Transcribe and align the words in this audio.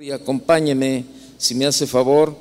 Y 0.00 0.12
acompáñeme, 0.12 1.04
si 1.38 1.56
me 1.56 1.66
hace 1.66 1.84
favor, 1.84 2.36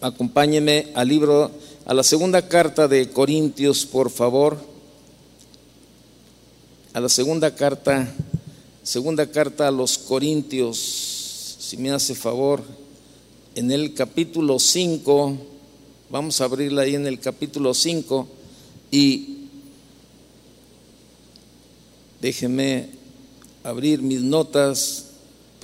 acompáñeme 0.00 0.90
al 0.94 1.08
libro, 1.08 1.50
a 1.84 1.92
la 1.92 2.02
segunda 2.02 2.48
carta 2.48 2.88
de 2.88 3.10
Corintios, 3.10 3.84
por 3.84 4.08
favor. 4.08 4.56
A 6.94 7.00
la 7.00 7.10
segunda 7.10 7.54
carta, 7.54 8.10
segunda 8.82 9.30
carta 9.30 9.68
a 9.68 9.70
los 9.70 9.98
Corintios, 9.98 10.78
si 11.58 11.76
me 11.76 11.90
hace 11.90 12.14
favor, 12.14 12.62
en 13.54 13.70
el 13.70 13.92
capítulo 13.92 14.58
5, 14.58 15.36
vamos 16.08 16.40
a 16.40 16.44
abrirla 16.44 16.82
ahí 16.82 16.94
en 16.94 17.06
el 17.06 17.20
capítulo 17.20 17.74
5 17.74 18.26
y 18.90 19.40
déjeme 22.22 22.88
abrir 23.62 24.00
mis 24.00 24.22
notas 24.22 25.10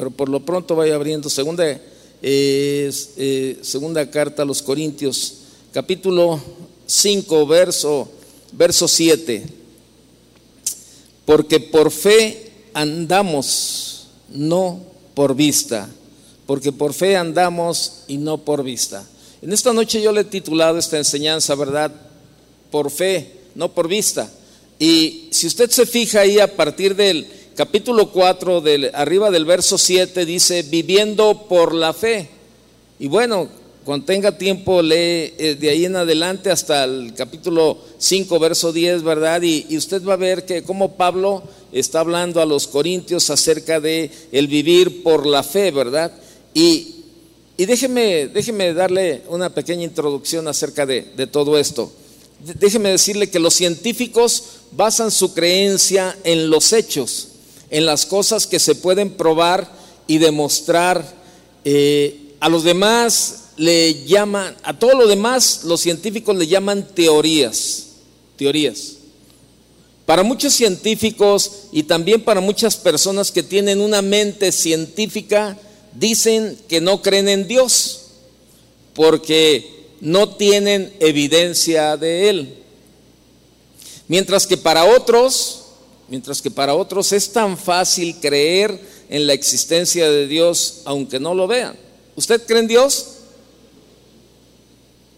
pero 0.01 0.11
por 0.11 0.30
lo 0.30 0.41
pronto 0.41 0.75
vaya 0.75 0.95
abriendo 0.95 1.29
segunda, 1.29 1.79
eh, 2.23 3.59
segunda 3.61 4.11
carta 4.11 4.40
a 4.40 4.46
los 4.46 4.63
Corintios, 4.63 5.35
capítulo 5.75 6.40
5, 6.86 7.46
verso, 7.46 8.09
verso 8.53 8.89
7. 8.89 9.45
Porque 11.26 11.61
por 11.61 11.90
fe 11.90 12.50
andamos, 12.73 14.07
no 14.31 14.81
por 15.13 15.35
vista. 15.35 15.90
Porque 16.46 16.73
por 16.73 16.95
fe 16.95 17.18
andamos 17.18 18.04
y 18.09 18.17
no 18.17 18.39
por 18.39 18.62
vista. 18.62 19.07
En 19.43 19.53
esta 19.53 19.75
noche 19.75 20.01
yo 20.01 20.12
le 20.12 20.23
he 20.23 20.25
titulado 20.25 20.79
esta 20.79 20.96
enseñanza, 20.96 21.54
¿verdad? 21.57 21.93
Por 22.71 22.90
fe, 22.90 23.32
no 23.54 23.71
por 23.71 23.87
vista. 23.87 24.31
Y 24.79 25.29
si 25.31 25.46
usted 25.46 25.68
se 25.68 25.85
fija 25.85 26.21
ahí 26.21 26.39
a 26.39 26.57
partir 26.57 26.96
del 26.96 27.26
capítulo 27.61 28.11
4, 28.11 28.63
del, 28.63 28.91
arriba 28.95 29.31
del 29.31 29.45
verso 29.45 29.77
7, 29.77 30.25
dice, 30.25 30.63
viviendo 30.63 31.46
por 31.46 31.75
la 31.75 31.93
fe. 31.93 32.31
Y 32.98 33.06
bueno, 33.06 33.51
cuando 33.84 34.06
tenga 34.06 34.39
tiempo, 34.39 34.81
lee 34.81 35.34
eh, 35.37 35.59
de 35.61 35.69
ahí 35.69 35.84
en 35.84 35.95
adelante 35.95 36.51
hasta 36.51 36.84
el 36.84 37.12
capítulo 37.12 37.77
5, 37.99 38.39
verso 38.39 38.73
10, 38.73 39.03
¿verdad? 39.03 39.43
Y, 39.43 39.77
usted 39.77 40.03
va 40.03 40.15
a 40.15 40.17
ver 40.17 40.47
que 40.47 40.62
como 40.62 40.97
Pablo 40.97 41.43
está 41.71 42.01
hablando 42.01 42.41
a 42.41 42.47
los 42.47 42.67
corintios 42.67 43.29
acerca 43.29 43.79
de 43.79 44.11
el 44.33 44.49
vivir 44.49 45.03
por 45.03 45.27
la 45.27 45.43
fe, 45.43 45.71
¿verdad? 45.71 46.12
Y, 46.55 46.95
y 47.59 47.67
déjeme, 47.67 48.29
déjeme 48.29 48.73
darle 48.73 49.21
una 49.29 49.53
pequeña 49.53 49.84
introducción 49.84 50.49
acerca 50.49 50.87
de, 50.87 51.03
de 51.15 51.27
todo 51.27 51.59
esto. 51.59 51.93
Déjeme 52.59 52.89
decirle 52.89 53.29
que 53.29 53.39
los 53.39 53.53
científicos 53.53 54.45
basan 54.73 55.11
su 55.11 55.34
creencia 55.34 56.17
en 56.25 56.49
los 56.49 56.73
hechos 56.73 57.30
en 57.71 57.87
las 57.87 58.07
cosas 58.07 58.47
que 58.47 58.59
se 58.59 58.75
pueden 58.75 59.11
probar 59.11 59.71
y 60.07 60.19
demostrar. 60.19 61.05
Eh, 61.65 62.35
a 62.41 62.49
los 62.49 62.65
demás 62.65 63.51
le 63.57 64.05
llaman, 64.05 64.57
a 64.62 64.79
todo 64.79 64.95
lo 64.95 65.07
demás 65.07 65.62
los 65.65 65.81
científicos 65.81 66.37
le 66.37 66.47
llaman 66.47 66.89
teorías, 66.95 67.87
teorías. 68.37 68.95
Para 70.07 70.23
muchos 70.23 70.55
científicos 70.55 71.53
y 71.71 71.85
también 71.85 72.23
para 72.23 72.41
muchas 72.41 72.77
personas 72.77 73.31
que 73.31 73.43
tienen 73.43 73.81
una 73.81 74.03
mente 74.03 74.51
científica, 74.51 75.57
dicen 75.95 76.59
que 76.69 76.81
no 76.81 77.03
creen 77.03 77.29
en 77.29 77.47
Dios 77.47 78.07
porque 78.95 79.89
no 80.01 80.31
tienen 80.37 80.93
evidencia 80.99 81.97
de 81.97 82.29
Él. 82.29 82.55
Mientras 84.09 84.47
que 84.47 84.57
para 84.57 84.84
otros, 84.84 85.59
Mientras 86.11 86.42
que 86.42 86.50
para 86.50 86.75
otros 86.75 87.12
es 87.12 87.33
tan 87.33 87.56
fácil 87.56 88.16
creer 88.20 88.78
en 89.08 89.27
la 89.27 89.33
existencia 89.33 90.11
de 90.11 90.27
Dios 90.27 90.83
aunque 90.84 91.19
no 91.19 91.34
lo 91.34 91.47
vean. 91.47 91.77
¿Usted 92.16 92.44
cree 92.47 92.61
en 92.61 92.66
Dios? 92.66 93.06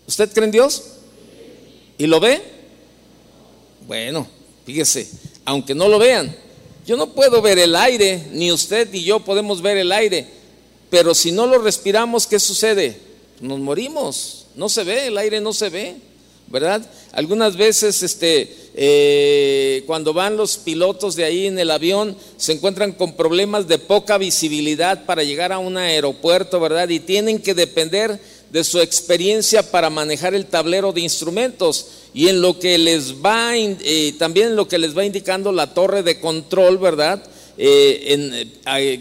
¿Usted 0.07 0.31
cree 0.33 0.45
en 0.45 0.53
Dios? 0.53 0.85
¿Y 1.99 2.07
lo 2.07 2.21
ve? 2.21 2.41
Bueno, 3.87 4.29
fíjese, 4.65 5.09
aunque 5.45 5.75
no 5.75 5.89
lo 5.89 5.99
vean, 5.99 6.37
yo 6.87 6.97
no 6.97 7.13
puedo 7.13 7.43
ver 7.43 7.59
el 7.59 7.75
aire, 7.75 8.29
ni 8.31 8.53
usted 8.53 8.89
ni 8.93 9.03
yo 9.03 9.21
podemos 9.21 9.63
ver 9.63 9.79
el 9.79 9.91
aire, 9.91 10.29
pero 10.91 11.15
si 11.15 11.33
no 11.33 11.47
lo 11.47 11.59
respiramos, 11.59 12.27
¿qué 12.27 12.39
sucede? 12.39 13.01
Nos 13.41 13.59
morimos, 13.59 14.47
no 14.55 14.69
se 14.69 14.85
ve, 14.85 15.07
el 15.07 15.19
aire 15.19 15.41
no 15.41 15.53
se 15.53 15.69
ve. 15.71 15.97
¿verdad? 16.53 16.83
Algunas 17.13 17.57
veces, 17.57 18.03
este, 18.03 18.62
eh, 18.75 19.85
cuando 19.87 20.15
van 20.15 20.37
los 20.37 20.57
pilotos 20.57 21.15
de 21.15 21.25
ahí 21.25 21.47
en 21.47 21.59
el 21.59 21.71
avión, 21.71 22.17
se 22.37 22.53
encuentran 22.53 22.93
con 22.93 23.15
problemas 23.15 23.69
de 23.69 23.79
poca 23.79 24.17
visibilidad 24.19 25.05
para 25.05 25.23
llegar 25.23 25.53
a 25.53 25.59
un 25.59 25.77
aeropuerto, 25.77 26.59
¿verdad? 26.59 26.89
Y 26.89 27.01
tienen 27.01 27.41
que 27.41 27.55
depender 27.55 28.19
de 28.51 28.65
su 28.65 28.81
experiencia 28.81 29.71
para 29.71 29.91
manejar 29.91 30.35
el 30.35 30.47
tablero 30.47 30.93
de 30.93 31.01
instrumentos 31.01 31.87
y 32.15 32.29
en 32.29 32.43
lo 32.43 32.59
que 32.59 32.77
les 32.79 33.15
va, 33.15 33.57
eh, 33.57 34.15
también 34.19 34.49
en 34.49 34.57
lo 34.57 34.69
que 34.69 34.79
les 34.79 34.97
va 34.97 35.05
indicando 35.05 35.53
la 35.53 35.73
torre 35.73 36.03
de 36.03 36.21
control, 36.21 36.79
¿verdad? 36.79 37.23
Eh, 37.59 38.49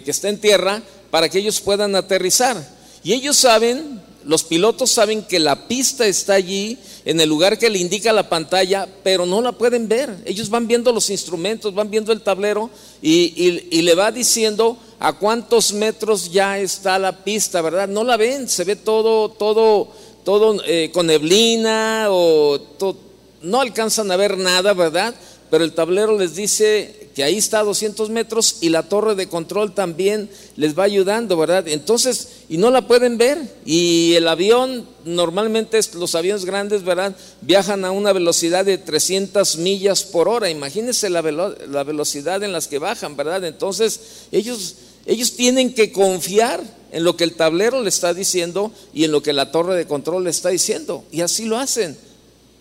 que 0.04 0.12
está 0.12 0.30
en 0.30 0.40
tierra, 0.40 0.82
para 1.10 1.30
que 1.30 1.40
ellos 1.40 1.60
puedan 1.62 1.96
aterrizar. 1.96 2.58
Y 3.04 3.14
ellos 3.14 3.38
saben 3.38 4.02
los 4.26 4.44
pilotos 4.44 4.92
saben 4.92 5.24
que 5.24 5.40
la 5.40 5.68
pista 5.68 6.06
está 6.06 6.34
allí, 6.34 6.78
en 7.06 7.20
el 7.20 7.30
lugar 7.30 7.58
que 7.58 7.70
le 7.70 7.80
indica 7.80 8.14
la 8.14 8.30
pantalla, 8.30 8.88
pero 9.04 9.26
no 9.26 9.42
la 9.42 9.52
pueden 9.52 9.88
ver. 9.88 10.16
Ellos 10.26 10.50
van 10.50 10.68
viendo 10.68 10.92
los 10.92 11.10
instrumentos, 11.10 11.74
van 11.74 11.90
viendo 11.90 12.12
el 12.12 12.22
tablero 12.22 12.70
y, 13.02 13.82
le 13.82 13.96
va 13.96 14.12
diciendo 14.12 14.78
a 15.00 15.14
cuántos 15.14 15.74
metros 15.74 16.32
ya 16.32 16.60
está 16.60 17.00
la 17.00 17.24
pista, 17.24 17.62
¿verdad? 17.62 17.88
No 17.88 18.04
la 18.04 18.18
ven, 18.18 18.48
se 18.48 18.64
ve 18.64 18.76
todo, 18.76 19.30
todo, 19.30 19.88
todo 20.24 20.62
eh, 20.66 20.92
con 20.94 21.08
neblina 21.08 22.08
o 22.10 22.60
no 23.42 23.62
alcanzan 23.62 24.12
a 24.12 24.16
ver 24.16 24.38
nada, 24.38 24.74
¿verdad? 24.74 25.16
Pero 25.52 25.66
el 25.66 25.74
tablero 25.74 26.18
les 26.18 26.34
dice 26.34 27.10
que 27.14 27.26
ahí 27.26 27.38
está 27.38 27.60
a 27.60 27.64
200 27.66 28.10
metros 28.10 28.56
y 28.62 28.70
la 28.70 28.84
torre 28.84 29.16
de 29.16 29.28
control 29.28 29.76
también 29.76 30.30
les 30.56 30.80
va 30.80 30.84
ayudando, 30.84 31.36
¿verdad? 31.36 31.68
Entonces, 31.68 32.46
y 32.48 32.56
no 32.56 32.72
la 32.72 32.88
pueden 32.88 33.18
ver. 33.18 33.38
Y 33.66 34.14
el 34.16 34.30
avión, 34.30 34.88
normalmente 35.04 35.78
los 35.96 36.16
aviones 36.16 36.46
grandes, 36.46 36.84
¿verdad? 36.84 37.18
Viajan 37.42 37.84
a 37.84 37.92
una 37.92 38.14
velocidad 38.14 38.64
de 38.64 38.78
300 38.78 39.58
millas 39.58 40.04
por 40.04 40.30
hora. 40.30 40.50
Imagínense 40.50 41.10
la, 41.10 41.22
la 41.22 41.84
velocidad 41.84 42.42
en 42.44 42.54
las 42.54 42.70
que 42.70 42.80
bajan, 42.80 43.18
¿verdad? 43.18 43.44
Entonces, 43.44 44.00
ellos, 44.32 44.76
ellos 45.06 45.34
tienen 45.34 45.74
que 45.74 45.92
confiar 45.92 46.64
en 46.94 47.04
lo 47.04 47.18
que 47.18 47.26
el 47.26 47.34
tablero 47.34 47.82
le 47.84 47.90
está 47.90 48.14
diciendo 48.14 48.72
y 48.94 49.04
en 49.04 49.12
lo 49.12 49.22
que 49.22 49.34
la 49.34 49.52
torre 49.52 49.76
de 49.76 49.86
control 49.86 50.24
le 50.24 50.30
está 50.30 50.48
diciendo. 50.48 51.04
Y 51.12 51.20
así 51.20 51.44
lo 51.44 51.58
hacen. 51.58 51.98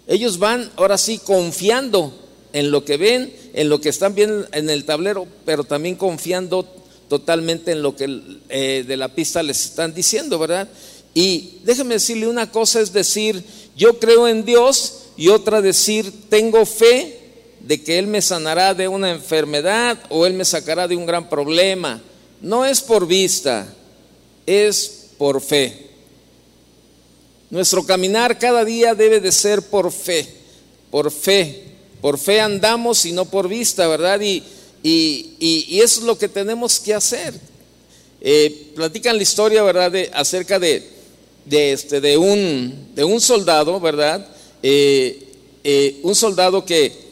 Ellos 0.09 0.41
van 0.41 0.69
ahora 0.75 0.99
sí 0.99 1.19
confiando 1.19 2.13
en 2.53 2.71
lo 2.71 2.85
que 2.85 2.97
ven, 2.97 3.33
en 3.55 3.69
lo 3.69 3.81
que 3.81 3.89
están 3.89 4.15
viendo 4.15 4.47
en 4.53 4.71
el 4.71 4.85
tablero, 4.85 5.27
pero 5.45 5.65
también 5.65 5.97
confiando 5.97 6.65
totalmente 7.09 7.73
en 7.73 7.83
lo 7.83 7.97
que 7.97 8.23
eh, 8.49 8.85
de 8.87 8.97
la 8.97 9.09
pista 9.09 9.43
les 9.43 9.65
están 9.65 9.93
diciendo, 9.95 10.39
¿verdad? 10.39 10.69
Y 11.13 11.59
déjeme 11.65 11.95
decirle 11.95 12.29
una 12.29 12.51
cosa, 12.51 12.81
es 12.81 12.93
decir, 12.93 13.43
yo 13.77 13.99
creo 13.99 14.29
en 14.29 14.45
Dios 14.45 15.01
y 15.17 15.29
otra 15.29 15.61
decir, 15.61 16.13
tengo 16.29 16.65
fe 16.65 17.19
de 17.61 17.83
que 17.83 17.99
Él 17.99 18.07
me 18.07 18.23
sanará 18.23 18.75
de 18.75 18.89
una 18.89 19.11
enfermedad 19.11 19.99
o 20.09 20.25
Él 20.25 20.35
me 20.35 20.45
sacará 20.45 20.87
de 20.87 20.97
un 20.97 21.07
gran 21.07 21.29
problema. 21.29 22.01
No 22.41 22.65
es 22.65 22.81
por 22.81 23.07
vista, 23.07 23.67
es 24.47 25.11
por 25.19 25.41
fe. 25.41 25.89
Nuestro 27.51 27.85
caminar 27.85 28.39
cada 28.39 28.65
día 28.65 28.95
debe 28.95 29.21
de 29.21 29.33
ser 29.33 29.63
por 29.63 29.91
fe, 29.91 30.27
por 30.91 31.11
fe. 31.11 31.70
Por 32.01 32.19
fe 32.19 32.41
andamos 32.41 33.05
y 33.05 33.13
no 33.13 33.27
por 33.27 33.49
vista, 33.49 33.87
¿verdad? 33.87 34.21
Y, 34.21 34.43
y, 34.83 35.81
eso 35.81 36.01
es 36.01 36.07
lo 36.07 36.17
que 36.19 36.29
tenemos 36.29 36.81
que 36.81 36.95
hacer. 36.95 37.35
Eh, 38.21 38.73
platican 38.75 39.17
la 39.17 39.23
historia, 39.23 39.63
¿verdad? 39.63 39.93
De, 39.93 40.11
acerca 40.15 40.59
de, 40.59 40.83
de, 41.45 41.73
este, 41.73 42.01
de, 42.01 42.17
un, 42.17 42.89
de 42.95 43.05
un 43.05 43.21
soldado, 43.21 43.79
¿verdad? 43.81 44.27
Eh, 44.63 45.29
eh, 45.63 46.01
un 46.03 46.15
soldado 46.15 46.65
que 46.65 47.11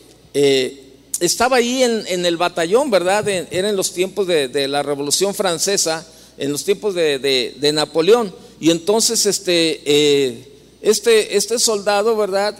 estaba 1.20 1.56
ahí 1.56 1.82
en, 1.82 2.24
el 2.24 2.36
batallón, 2.36 2.90
¿verdad? 2.90 3.28
era 3.28 3.68
en 3.68 3.76
los 3.76 3.92
tiempos 3.92 4.26
de, 4.26 4.68
la 4.68 4.82
Revolución 4.82 5.34
Francesa, 5.34 6.06
en 6.38 6.52
los 6.52 6.64
tiempos 6.64 6.94
de, 6.94 7.70
Napoleón. 7.74 8.32
Y 8.60 8.70
entonces 8.70 9.26
este, 9.26 9.82
este, 10.80 11.36
este 11.36 11.58
soldado, 11.58 12.16
¿verdad? 12.16 12.56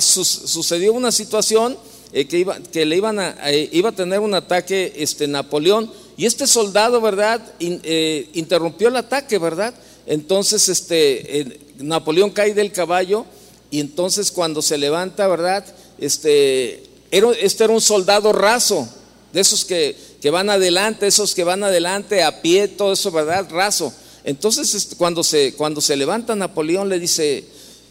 Sucedió 0.00 0.92
una 0.92 1.12
situación 1.12 1.76
eh, 2.12 2.26
que, 2.26 2.38
iba, 2.38 2.58
que 2.58 2.86
le 2.86 2.96
iban 2.96 3.18
a, 3.18 3.36
eh, 3.50 3.68
iba 3.72 3.90
a 3.90 3.92
tener 3.92 4.20
un 4.20 4.34
ataque 4.34 4.94
este, 4.96 5.28
Napoleón 5.28 5.90
y 6.16 6.26
este 6.26 6.46
soldado, 6.46 7.00
¿verdad? 7.00 7.40
Eh, 7.60 8.28
interrumpió 8.34 8.88
el 8.88 8.96
ataque, 8.96 9.38
¿verdad? 9.38 9.74
Entonces 10.06 10.68
este, 10.68 11.60
Napoleón 11.78 12.30
cae 12.30 12.54
del 12.54 12.72
caballo 12.72 13.26
y 13.70 13.80
entonces 13.80 14.32
cuando 14.32 14.62
se 14.62 14.78
levanta, 14.78 15.26
¿verdad? 15.28 15.64
Este, 15.98 16.82
era, 17.10 17.30
este 17.40 17.64
era 17.64 17.72
un 17.72 17.80
soldado 17.80 18.32
raso, 18.32 18.88
de 19.32 19.40
esos 19.40 19.64
que 19.64 20.08
que 20.20 20.30
van 20.30 20.50
adelante, 20.50 21.06
esos 21.06 21.34
que 21.34 21.44
van 21.44 21.62
adelante 21.62 22.22
a 22.22 22.42
pie, 22.42 22.68
todo 22.68 22.92
eso, 22.92 23.10
¿verdad? 23.10 23.46
Raso. 23.50 23.92
Entonces, 24.24 24.74
este, 24.74 24.96
cuando 24.96 25.22
se, 25.22 25.54
cuando 25.54 25.80
se 25.80 25.96
levanta 25.96 26.34
Napoleón, 26.34 26.88
le 26.88 26.98
dice, 26.98 27.44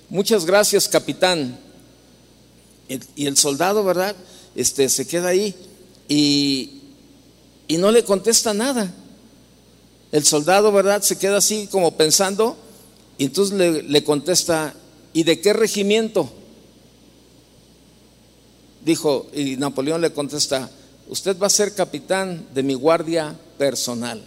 muchas 0.09 0.45
gracias, 0.45 0.87
capitán. 0.87 1.57
Y 3.15 3.25
el 3.25 3.37
soldado, 3.37 3.83
¿verdad? 3.83 4.15
Este, 4.55 4.89
se 4.89 5.07
queda 5.07 5.29
ahí 5.29 5.53
y, 6.07 6.81
y 7.67 7.77
no 7.77 7.91
le 7.91 8.03
contesta 8.03 8.53
nada. 8.53 8.93
El 10.11 10.23
soldado, 10.23 10.71
¿verdad? 10.71 11.01
Se 11.01 11.17
queda 11.17 11.37
así 11.37 11.67
como 11.67 11.97
pensando 11.97 12.55
y 13.17 13.25
entonces 13.25 13.57
le, 13.57 13.83
le 13.83 14.03
contesta, 14.03 14.73
¿y 15.13 15.23
de 15.23 15.41
qué 15.41 15.53
regimiento? 15.53 16.31
Dijo, 18.85 19.27
y 19.33 19.57
Napoleón 19.57 20.01
le 20.01 20.13
contesta, 20.13 20.71
usted 21.09 21.37
va 21.37 21.47
a 21.47 21.51
ser 21.51 21.73
capitán 21.73 22.47
de 22.53 22.63
mi 22.63 22.73
guardia 22.73 23.37
personal. 23.57 24.23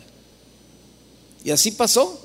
Y 1.45 1.51
así 1.51 1.71
pasó. 1.71 2.21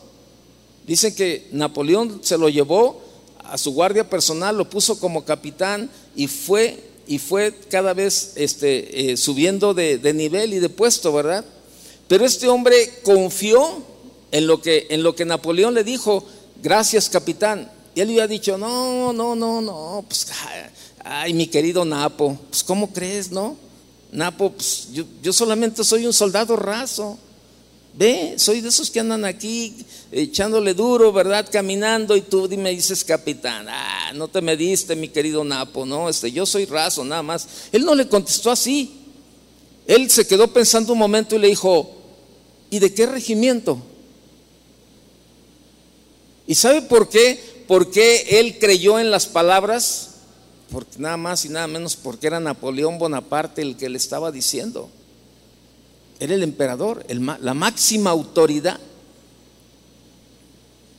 Dice 0.85 1.15
que 1.15 1.47
Napoleón 1.51 2.19
se 2.23 2.37
lo 2.37 2.49
llevó 2.49 3.01
a 3.50 3.57
su 3.57 3.74
guardia 3.74 4.09
personal, 4.09 4.57
lo 4.57 4.69
puso 4.69 5.00
como 5.00 5.25
capitán 5.25 5.89
y 6.15 6.27
fue 6.27 6.83
y 7.07 7.19
fue 7.19 7.53
cada 7.69 7.94
vez 7.94 8.33
este, 8.36 9.12
eh, 9.12 9.18
subiendo 9.18 9.74
de, 9.74 10.13
nivel 10.13 10.53
y 10.53 10.59
de 10.59 10.69
puesto, 10.69 11.13
¿verdad? 11.13 11.45
Pero 12.07 12.25
este 12.25 12.47
hombre 12.47 13.00
confió 13.03 13.83
en 14.31 14.47
lo 14.47 14.62
que, 14.62 14.88
en 14.89 15.03
lo 15.03 15.15
que 15.15 15.25
Napoleón 15.25 15.74
le 15.74 15.83
dijo, 15.83 16.25
gracias 16.62 17.09
capitán. 17.09 17.71
Y 17.94 18.01
él 18.01 18.09
había 18.09 18.27
dicho, 18.27 18.57
no, 18.57 19.13
no, 19.13 19.36
no, 19.36 19.62
no, 19.62 20.03
pues, 20.07 20.27
ay, 21.03 21.33
mi 21.33 21.47
querido 21.47 21.86
Napo, 21.86 22.38
pues, 22.50 22.63
¿cómo 22.63 22.92
crees, 22.92 23.31
no? 23.31 23.56
Napo, 24.12 24.51
pues, 24.51 24.89
yo, 24.92 25.06
yo 25.21 25.31
solamente 25.31 25.83
soy 25.83 26.06
un 26.06 26.13
soldado 26.13 26.56
raso. 26.56 27.18
Ve, 27.97 28.36
soy 28.38 28.59
de 28.59 28.68
esos 28.68 28.92
que 28.92 29.00
andan 29.00 29.24
aquí 29.24 29.74
echándole 30.12 30.74
duro, 30.74 31.13
¿verdad? 31.13 31.47
Caminando 31.50 32.18
y 32.18 32.21
tú 32.21 32.50
me 32.57 32.71
dices 32.71 33.06
capitán, 33.06 33.68
ah, 33.69 34.12
no 34.13 34.27
te 34.27 34.42
me 34.42 34.57
diste, 34.57 34.97
mi 34.97 35.07
querido 35.07 35.45
Napo, 35.45 35.86
no, 35.86 36.09
este, 36.09 36.30
yo 36.30 36.45
soy 36.45 36.65
raso, 36.65 37.06
nada 37.06 37.24
más. 37.24 37.47
Él 37.71 37.86
no 37.86 37.95
le 37.95 38.09
contestó 38.09 38.51
así. 38.51 39.00
Él 39.88 40.09
se 40.12 40.27
quedó 40.27 40.51
pensando 40.51 40.92
un 40.92 41.00
momento 41.00 41.36
y 41.36 41.39
le 41.39 41.47
dijo, 41.47 41.89
¿y 42.69 42.80
de 42.80 42.94
qué 42.94 43.06
regimiento? 43.06 43.81
¿Y 46.47 46.56
sabe 46.56 46.81
por 46.81 47.07
qué? 47.07 47.63
¿Por 47.65 47.92
qué 47.92 48.39
él 48.39 48.59
creyó 48.59 49.00
en 49.00 49.09
las 49.09 49.25
palabras? 49.25 50.15
Porque 50.69 50.97
nada 50.97 51.15
más 51.15 51.45
y 51.45 51.50
nada 51.50 51.68
menos 51.68 51.95
porque 51.95 52.27
era 52.27 52.42
Napoleón 52.42 52.97
Bonaparte 52.97 53.62
el 53.62 53.77
que 53.77 53.88
le 53.88 53.97
estaba 53.97 54.31
diciendo. 54.31 54.89
Era 56.19 56.35
el 56.35 56.44
emperador, 56.44 57.06
la 57.09 57.53
máxima 57.53 58.09
autoridad. 58.09 58.79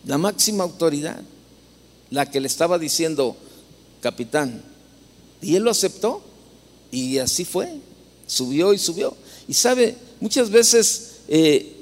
La 0.04 0.18
máxima 0.18 0.64
autoridad. 0.64 1.20
La 2.10 2.30
que 2.30 2.40
le 2.40 2.46
estaba 2.46 2.78
diciendo, 2.78 3.36
capitán. 4.00 4.62
Y 5.40 5.56
él 5.56 5.64
lo 5.64 5.70
aceptó. 5.70 6.22
Y 6.90 7.18
así 7.18 7.44
fue. 7.44 7.76
Subió 8.26 8.72
y 8.72 8.78
subió. 8.78 9.16
Y 9.48 9.54
sabe, 9.54 9.96
muchas 10.20 10.50
veces 10.50 11.16
eh, 11.28 11.76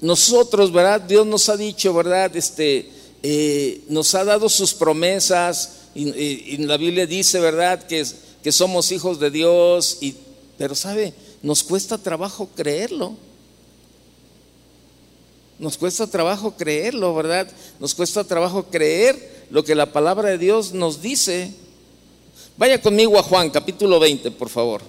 nosotros, 0.00 0.72
¿verdad? 0.72 1.00
Dios 1.00 1.26
nos 1.26 1.48
ha 1.48 1.56
dicho, 1.56 1.92
¿verdad? 1.92 2.34
Este, 2.36 2.90
eh, 3.22 3.82
nos 3.88 4.14
ha 4.14 4.24
dado 4.24 4.48
sus 4.48 4.74
promesas. 4.74 5.76
Y, 5.94 6.08
y, 6.08 6.56
la 6.58 6.76
Biblia 6.76 7.06
dice, 7.06 7.40
¿verdad? 7.40 7.86
Que, 7.86 8.04
que 8.42 8.52
somos 8.52 8.90
hijos 8.92 9.20
de 9.20 9.30
Dios. 9.30 9.98
Y, 10.00 10.14
pero 10.56 10.74
sabe, 10.74 11.12
nos 11.42 11.62
cuesta 11.62 11.98
trabajo 11.98 12.48
creerlo. 12.54 13.14
Nos 15.58 15.76
cuesta 15.76 16.06
trabajo 16.06 16.52
creerlo, 16.56 17.14
¿verdad? 17.14 17.50
Nos 17.78 17.94
cuesta 17.94 18.24
trabajo 18.24 18.64
creer 18.64 19.46
lo 19.50 19.62
que 19.62 19.74
la 19.74 19.92
palabra 19.92 20.30
de 20.30 20.38
Dios 20.38 20.72
nos 20.72 21.02
dice. 21.02 21.52
Vaya 22.56 22.80
conmigo 22.80 23.18
a 23.18 23.22
Juan, 23.22 23.50
capítulo 23.50 24.00
20, 24.00 24.30
por 24.30 24.48
favor. 24.48 24.82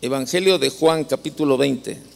Evangelio 0.00 0.58
de 0.58 0.70
Juan, 0.70 1.04
capítulo 1.04 1.56
20. 1.56 2.07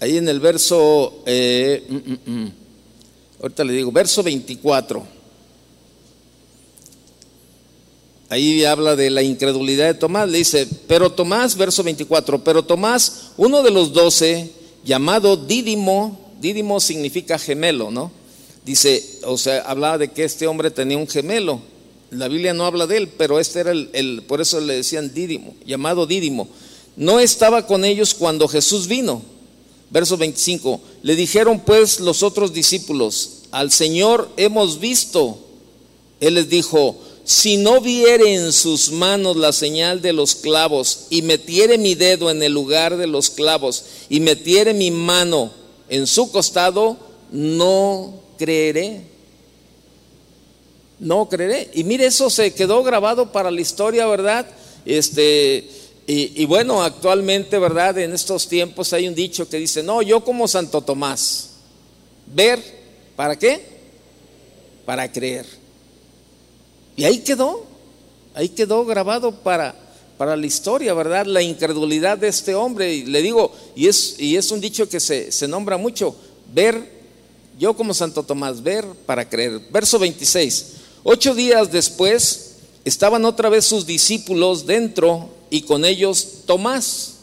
Ahí 0.00 0.16
en 0.16 0.30
el 0.30 0.40
verso, 0.40 1.22
eh, 1.26 1.84
mm, 1.86 1.94
mm, 1.94 2.42
mm. 2.42 2.52
ahorita 3.42 3.64
le 3.64 3.74
digo, 3.74 3.92
verso 3.92 4.22
24. 4.22 5.06
Ahí 8.30 8.64
habla 8.64 8.96
de 8.96 9.10
la 9.10 9.22
incredulidad 9.22 9.88
de 9.88 9.94
Tomás. 9.94 10.26
Le 10.26 10.38
dice, 10.38 10.66
pero 10.86 11.12
Tomás, 11.12 11.54
verso 11.54 11.82
24, 11.82 12.42
pero 12.42 12.62
Tomás, 12.62 13.32
uno 13.36 13.62
de 13.62 13.70
los 13.70 13.92
doce, 13.92 14.50
llamado 14.84 15.36
Dídimo, 15.36 16.32
Dídimo 16.40 16.80
significa 16.80 17.38
gemelo, 17.38 17.90
¿no? 17.90 18.10
Dice, 18.64 19.18
o 19.24 19.36
sea, 19.36 19.60
hablaba 19.62 19.98
de 19.98 20.12
que 20.12 20.24
este 20.24 20.46
hombre 20.46 20.70
tenía 20.70 20.96
un 20.96 21.08
gemelo. 21.08 21.60
La 22.10 22.28
Biblia 22.28 22.54
no 22.54 22.64
habla 22.64 22.86
de 22.86 22.96
él, 22.96 23.08
pero 23.08 23.38
este 23.38 23.60
era 23.60 23.72
el, 23.72 23.90
el 23.92 24.22
por 24.22 24.40
eso 24.40 24.60
le 24.60 24.76
decían 24.76 25.12
Dídimo, 25.12 25.54
llamado 25.66 26.06
Dídimo. 26.06 26.48
No 26.96 27.20
estaba 27.20 27.66
con 27.66 27.84
ellos 27.84 28.14
cuando 28.14 28.48
Jesús 28.48 28.86
vino. 28.86 29.22
Verso 29.90 30.16
25. 30.16 30.80
Le 31.02 31.16
dijeron 31.16 31.60
pues 31.60 32.00
los 32.00 32.22
otros 32.22 32.52
discípulos, 32.52 33.42
al 33.50 33.70
Señor 33.72 34.28
hemos 34.36 34.78
visto. 34.80 35.38
Él 36.20 36.34
les 36.34 36.48
dijo, 36.48 36.96
si 37.24 37.56
no 37.56 37.80
viere 37.80 38.34
en 38.34 38.52
sus 38.52 38.90
manos 38.90 39.36
la 39.36 39.52
señal 39.52 40.02
de 40.02 40.12
los 40.12 40.34
clavos 40.34 41.06
y 41.10 41.22
metiere 41.22 41.78
mi 41.78 41.94
dedo 41.94 42.30
en 42.30 42.42
el 42.42 42.52
lugar 42.52 42.96
de 42.96 43.06
los 43.06 43.30
clavos 43.30 43.84
y 44.08 44.20
metiere 44.20 44.74
mi 44.74 44.90
mano 44.90 45.50
en 45.88 46.06
su 46.06 46.30
costado, 46.30 46.96
no 47.30 48.14
creeré. 48.38 49.02
No 50.98 51.28
creeré. 51.28 51.70
Y 51.74 51.84
mire, 51.84 52.06
eso 52.06 52.30
se 52.30 52.52
quedó 52.52 52.82
grabado 52.82 53.32
para 53.32 53.50
la 53.50 53.60
historia, 53.60 54.06
¿verdad? 54.06 54.46
Este, 54.84 55.68
y, 56.12 56.44
bueno, 56.46 56.82
actualmente, 56.82 57.56
¿verdad? 57.58 57.98
En 57.98 58.12
estos 58.12 58.48
tiempos 58.48 58.92
hay 58.92 59.06
un 59.06 59.14
dicho 59.14 59.48
que 59.48 59.58
dice, 59.58 59.80
no, 59.80 60.02
yo 60.02 60.24
como 60.24 60.48
Santo 60.48 60.80
Tomás, 60.80 61.50
ver, 62.26 62.60
¿para 63.14 63.38
qué? 63.38 63.64
Para 64.84 65.12
creer. 65.12 65.46
Y 66.96 67.04
ahí 67.04 67.18
quedó, 67.18 67.64
ahí 68.34 68.48
quedó 68.48 68.84
grabado 68.84 69.30
para, 69.30 69.74
para 70.18 70.36
la 70.36 70.46
historia, 70.46 70.94
¿verdad? 70.94 71.26
La 71.26 71.42
incredulidad 71.42 72.18
de 72.18 72.26
este 72.26 72.56
hombre. 72.56 72.92
Y 72.92 73.04
le 73.04 73.22
digo, 73.22 73.52
y 73.76 73.86
es, 73.86 74.16
y 74.18 74.36
es 74.36 74.50
un 74.50 74.60
dicho 74.60 74.88
que 74.88 74.98
se, 74.98 75.30
se 75.30 75.46
nombra 75.46 75.76
mucho, 75.76 76.16
ver, 76.52 76.90
yo 77.56 77.76
como 77.76 77.94
Santo 77.94 78.24
Tomás, 78.24 78.62
ver 78.62 78.84
para 79.06 79.28
creer. 79.28 79.60
Verso 79.70 79.98
26. 80.00 80.66
Ocho 81.04 81.36
días 81.36 81.70
después 81.70 82.56
estaban 82.84 83.24
otra 83.24 83.48
vez 83.48 83.64
sus 83.64 83.86
discípulos 83.86 84.66
dentro 84.66 85.38
y 85.50 85.62
con 85.62 85.84
ellos 85.84 86.44
Tomás. 86.46 87.14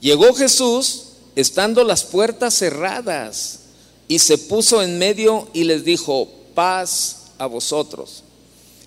Llegó 0.00 0.32
Jesús 0.34 1.02
estando 1.34 1.84
las 1.84 2.04
puertas 2.04 2.54
cerradas 2.54 3.60
y 4.06 4.20
se 4.20 4.38
puso 4.38 4.82
en 4.82 4.98
medio 4.98 5.48
y 5.52 5.64
les 5.64 5.84
dijo, 5.84 6.28
paz 6.54 7.26
a 7.38 7.46
vosotros. 7.46 8.22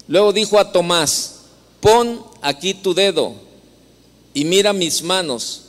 Luego 0.07 0.33
dijo 0.33 0.57
a 0.57 0.71
Tomás, 0.71 1.35
pon 1.79 2.23
aquí 2.41 2.73
tu 2.73 2.93
dedo 2.93 3.33
y 4.33 4.45
mira 4.45 4.73
mis 4.73 5.03
manos 5.03 5.63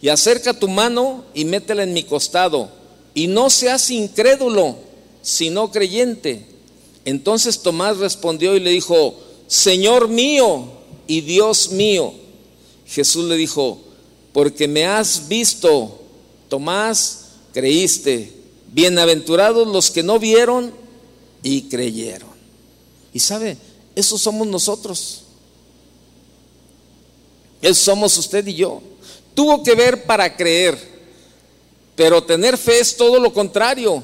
y 0.00 0.08
acerca 0.08 0.52
tu 0.52 0.68
mano 0.68 1.24
y 1.34 1.44
métela 1.44 1.82
en 1.82 1.92
mi 1.92 2.02
costado 2.02 2.68
y 3.14 3.26
no 3.26 3.50
seas 3.50 3.90
incrédulo, 3.90 4.76
sino 5.22 5.70
creyente. 5.70 6.46
Entonces 7.04 7.60
Tomás 7.60 7.98
respondió 7.98 8.56
y 8.56 8.60
le 8.60 8.70
dijo, 8.70 9.14
Señor 9.46 10.08
mío 10.08 10.81
y 11.06 11.20
Dios 11.20 11.70
mío. 11.70 12.12
Jesús 12.86 13.24
le 13.24 13.36
dijo, 13.36 13.78
porque 14.32 14.68
me 14.68 14.86
has 14.86 15.28
visto, 15.28 15.98
Tomás, 16.48 17.26
creíste. 17.52 18.32
Bienaventurados 18.72 19.66
los 19.68 19.90
que 19.90 20.02
no 20.02 20.18
vieron 20.18 20.72
y 21.42 21.62
creyeron. 21.62 22.30
Y 23.12 23.18
sabe, 23.20 23.56
esos 23.94 24.20
somos 24.20 24.46
nosotros. 24.46 25.22
Esos 27.60 27.78
somos 27.78 28.16
usted 28.18 28.46
y 28.46 28.54
yo. 28.54 28.82
Tuvo 29.34 29.62
que 29.62 29.74
ver 29.74 30.04
para 30.04 30.36
creer, 30.36 30.78
pero 31.96 32.22
tener 32.22 32.58
fe 32.58 32.80
es 32.80 32.96
todo 32.96 33.18
lo 33.18 33.32
contrario 33.32 34.02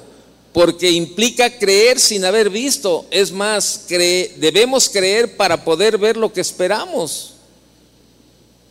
porque 0.59 0.91
implica 0.91 1.57
creer 1.57 2.01
sin 2.01 2.25
haber 2.25 2.51
visto. 2.51 3.07
Es 3.13 3.31
más, 3.31 3.87
debemos 3.89 4.89
creer 4.89 5.37
para 5.37 5.65
poder 5.65 5.97
ver 5.97 6.17
lo 6.17 6.33
que 6.33 6.41
esperamos. 6.41 7.35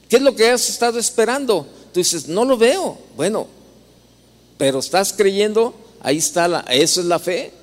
¿Qué 0.10 0.18
es 0.18 0.22
lo 0.22 0.36
que 0.36 0.50
has 0.50 0.68
estado 0.68 1.00
esperando? 1.00 1.66
Tú 1.94 2.02
dices, 2.02 2.28
no 2.28 2.44
lo 2.44 2.58
veo. 2.58 2.98
Bueno, 3.16 3.48
pero 4.58 4.80
estás 4.80 5.14
creyendo, 5.14 5.74
ahí 6.02 6.18
está, 6.18 6.50
la, 6.50 6.60
eso 6.70 7.00
es 7.00 7.08
la 7.08 7.20
fe. 7.20 7.54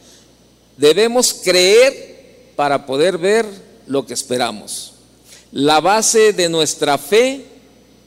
Debemos 0.79 1.35
creer 1.35 2.53
para 2.57 2.87
poder 2.87 3.19
ver 3.19 3.45
lo 3.87 4.07
que 4.07 4.15
esperamos. 4.15 4.95
La 5.53 5.83
base 5.83 6.33
de 6.33 6.49
nuestra 6.49 6.97
fe, 6.97 7.45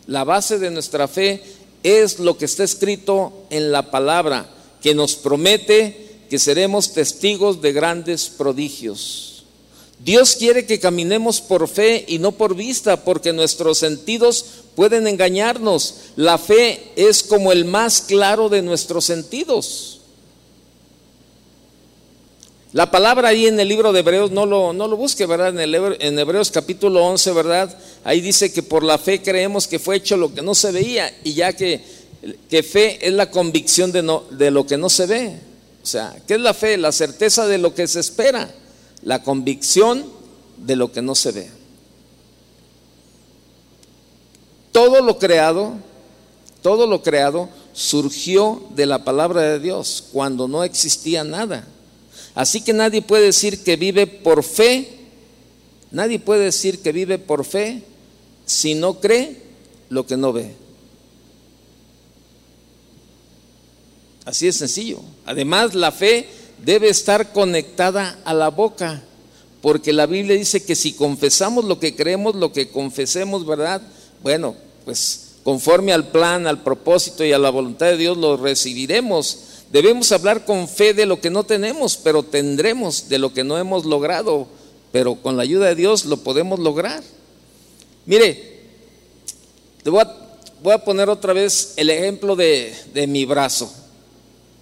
la 0.07 0.23
base 0.23 0.57
de 0.57 0.71
nuestra 0.71 1.07
fe 1.07 1.43
es 1.83 2.17
lo 2.17 2.39
que 2.39 2.45
está 2.45 2.63
escrito 2.63 3.45
en 3.51 3.71
la 3.71 3.91
palabra, 3.91 4.49
que 4.81 4.95
nos 4.95 5.15
promete 5.15 6.06
que 6.29 6.39
seremos 6.39 6.93
testigos 6.93 7.61
de 7.61 7.73
grandes 7.73 8.27
prodigios. 8.29 9.37
Dios 9.99 10.35
quiere 10.35 10.65
que 10.65 10.79
caminemos 10.79 11.41
por 11.41 11.67
fe 11.67 12.05
y 12.07 12.19
no 12.19 12.31
por 12.31 12.55
vista, 12.55 13.03
porque 13.03 13.33
nuestros 13.33 13.79
sentidos 13.79 14.45
pueden 14.75 15.07
engañarnos. 15.07 15.95
La 16.15 16.37
fe 16.37 16.91
es 16.95 17.23
como 17.23 17.51
el 17.51 17.65
más 17.65 18.01
claro 18.01 18.47
de 18.47 18.61
nuestros 18.61 19.05
sentidos. 19.05 20.01
La 22.73 22.91
palabra 22.91 23.29
ahí 23.29 23.47
en 23.47 23.59
el 23.59 23.67
libro 23.69 23.91
de 23.91 24.01
Hebreos, 24.01 24.29
no 24.29 24.45
lo, 24.45 24.71
no 24.71 24.87
lo 24.87 24.97
busque, 24.97 25.25
¿verdad? 25.25 25.59
En, 25.59 26.19
Hebreos 26.19 26.51
capítulo 26.51 27.03
11, 27.05 27.31
¿verdad? 27.31 27.75
Ahí 28.03 28.21
dice 28.21 28.53
que 28.53 28.61
por 28.61 28.83
la 28.83 28.99
fe 28.99 29.21
creemos 29.21 29.67
que 29.67 29.79
fue 29.79 29.95
hecho 29.95 30.15
lo 30.15 30.31
que 30.31 30.43
no 30.43 30.53
se 30.53 30.71
veía, 30.71 31.11
y 31.23 31.33
ya 31.33 31.53
que, 31.53 31.81
que 32.49 32.61
fe 32.61 32.99
es 33.01 33.13
la 33.13 33.31
convicción 33.31 33.91
de, 33.91 34.03
no, 34.03 34.25
de 34.29 34.51
lo 34.51 34.67
que 34.67 34.77
no 34.77 34.89
se 34.89 35.07
ve. 35.07 35.46
O 35.87 35.89
sea, 35.89 36.21
¿qué 36.27 36.33
es 36.33 36.41
la 36.41 36.53
fe? 36.53 36.75
La 36.75 36.91
certeza 36.91 37.47
de 37.47 37.57
lo 37.57 37.73
que 37.73 37.87
se 37.87 38.01
espera, 38.01 38.53
la 39.03 39.23
convicción 39.23 40.05
de 40.57 40.75
lo 40.75 40.91
que 40.91 41.01
no 41.01 41.15
se 41.15 41.31
ve. 41.31 41.49
Todo 44.73 45.01
lo 45.01 45.17
creado, 45.17 45.75
todo 46.61 46.87
lo 46.87 47.01
creado 47.03 47.47
surgió 47.71 48.61
de 48.75 48.85
la 48.85 49.05
palabra 49.05 49.43
de 49.43 49.59
Dios 49.59 50.03
cuando 50.11 50.49
no 50.49 50.65
existía 50.65 51.23
nada. 51.23 51.65
Así 52.35 52.59
que 52.59 52.73
nadie 52.73 53.01
puede 53.01 53.23
decir 53.23 53.63
que 53.63 53.77
vive 53.77 54.07
por 54.07 54.43
fe, 54.43 54.89
nadie 55.91 56.19
puede 56.19 56.43
decir 56.43 56.81
que 56.81 56.91
vive 56.91 57.17
por 57.17 57.45
fe 57.45 57.81
si 58.45 58.75
no 58.75 58.99
cree 58.99 59.41
lo 59.87 60.05
que 60.05 60.17
no 60.17 60.33
ve. 60.33 60.53
Así 64.27 64.45
es 64.45 64.57
sencillo. 64.57 64.99
Además, 65.25 65.73
la 65.73 65.89
fe 65.89 66.27
debe 66.61 66.89
estar 66.89 67.31
conectada 67.31 68.19
a 68.25 68.33
la 68.33 68.49
boca, 68.49 69.01
porque 69.61 69.93
la 69.93 70.05
Biblia 70.05 70.35
dice 70.35 70.65
que 70.65 70.75
si 70.75 70.91
confesamos 70.91 71.63
lo 71.63 71.79
que 71.79 71.95
creemos, 71.95 72.35
lo 72.35 72.51
que 72.51 72.67
confesemos, 72.67 73.45
¿verdad? 73.45 73.81
Bueno, 74.21 74.53
pues 74.83 75.35
conforme 75.45 75.93
al 75.93 76.09
plan, 76.09 76.45
al 76.45 76.61
propósito 76.61 77.23
y 77.23 77.31
a 77.31 77.39
la 77.39 77.49
voluntad 77.49 77.85
de 77.85 77.95
Dios, 77.95 78.17
lo 78.17 78.35
recibiremos. 78.35 79.39
Debemos 79.71 80.11
hablar 80.11 80.43
con 80.43 80.67
fe 80.67 80.93
de 80.93 81.05
lo 81.05 81.21
que 81.21 81.29
no 81.29 81.45
tenemos, 81.45 81.95
pero 81.95 82.21
tendremos 82.21 83.07
de 83.07 83.19
lo 83.19 83.33
que 83.33 83.45
no 83.45 83.57
hemos 83.57 83.85
logrado, 83.85 84.45
pero 84.91 85.15
con 85.15 85.37
la 85.37 85.43
ayuda 85.43 85.67
de 85.67 85.75
Dios 85.75 86.03
lo 86.03 86.17
podemos 86.17 86.59
lograr. 86.59 87.01
Mire, 88.05 88.59
voy 89.85 90.03
a, 90.73 90.83
poner 90.83 91.09
otra 91.09 91.31
vez 91.31 91.75
el 91.77 91.89
ejemplo 91.89 92.35
de 92.35 93.05
mi 93.07 93.23
brazo. 93.23 93.86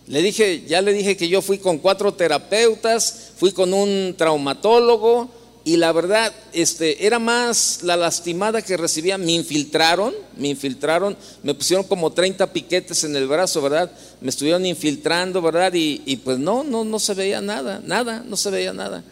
Le 0.07 0.21
dije, 0.21 0.63
ya 0.67 0.81
le 0.81 0.93
dije 0.93 1.17
que 1.17 1.27
yo 1.27 1.41
fui 1.41 1.57
con 1.57 1.79
cuatro 1.79 2.13
terapeutas, 2.13 3.31
fui 3.37 3.51
con 3.51 3.73
un 3.73 4.13
traumatólogo, 4.17 5.29
y 5.67 5.77
la 5.77 5.91
verdad, 5.91 6.31
este, 6.53 7.07
era 7.07 7.17
más 7.17 7.79
la 7.81 7.97
lastimada 7.97 8.61
que 8.61 8.77
recibía. 8.77 9.17
Me 9.17 9.31
infiltraron, 9.31 10.13
me 10.37 10.49
infiltraron, 10.49 11.17
me 11.41 11.55
pusieron 11.55 11.87
como 11.87 12.13
30 12.13 12.53
piquetes 12.53 13.03
en 13.03 13.15
el 13.15 13.27
brazo, 13.27 13.63
¿verdad? 13.63 13.91
Me 14.21 14.29
estuvieron 14.29 14.63
infiltrando, 14.63 15.41
¿verdad? 15.41 15.73
Y, 15.73 16.17
pues 16.17 16.37
no, 16.37 16.63
no, 16.63 16.85
no 16.85 16.99
se 16.99 17.15
veía 17.15 17.41
nada, 17.41 17.81
nada, 17.83 18.23
no 18.27 18.37
se 18.37 18.51
veía 18.51 18.73
nada. 18.73 19.03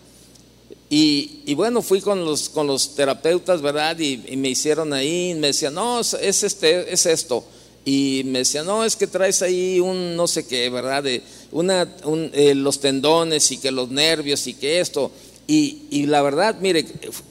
Y, 0.92 1.52
bueno, 1.56 1.82
fui 1.82 2.02
con 2.02 2.24
los, 2.24 2.50
con 2.50 2.68
los 2.68 2.94
terapeutas, 2.94 3.64
¿verdad? 3.64 3.98
Y, 3.98 4.38
me 4.38 4.50
hicieron 4.50 4.94
ahí, 4.94 5.34
me 5.34 5.48
decían, 5.48 5.74
no, 5.74 6.02
es, 6.02 6.14
este, 6.14 6.94
es 6.94 7.08
esto. 7.08 7.44
Y 7.86 8.24
me 8.26 8.40
decían, 8.40 8.66
no, 8.66 8.86
es 8.86 8.96
que 8.96 9.08
traes 9.08 9.42
ahí 9.42 9.80
un 9.80 10.16
no 10.16 10.28
sé 10.28 10.46
qué, 10.46 10.70
¿verdad? 10.70 11.04
De 11.04 11.22
una, 11.52 11.96
eh, 12.34 12.56
los 12.56 12.80
tendones 12.80 13.52
y 13.52 13.58
que 13.58 13.72
los 13.72 13.90
nervios 13.90 14.48
y 14.48 14.54
que 14.54 14.80
esto. 14.80 15.12
Y, 15.46 16.06
la 16.06 16.22
verdad, 16.22 16.56
mire, 16.62 16.86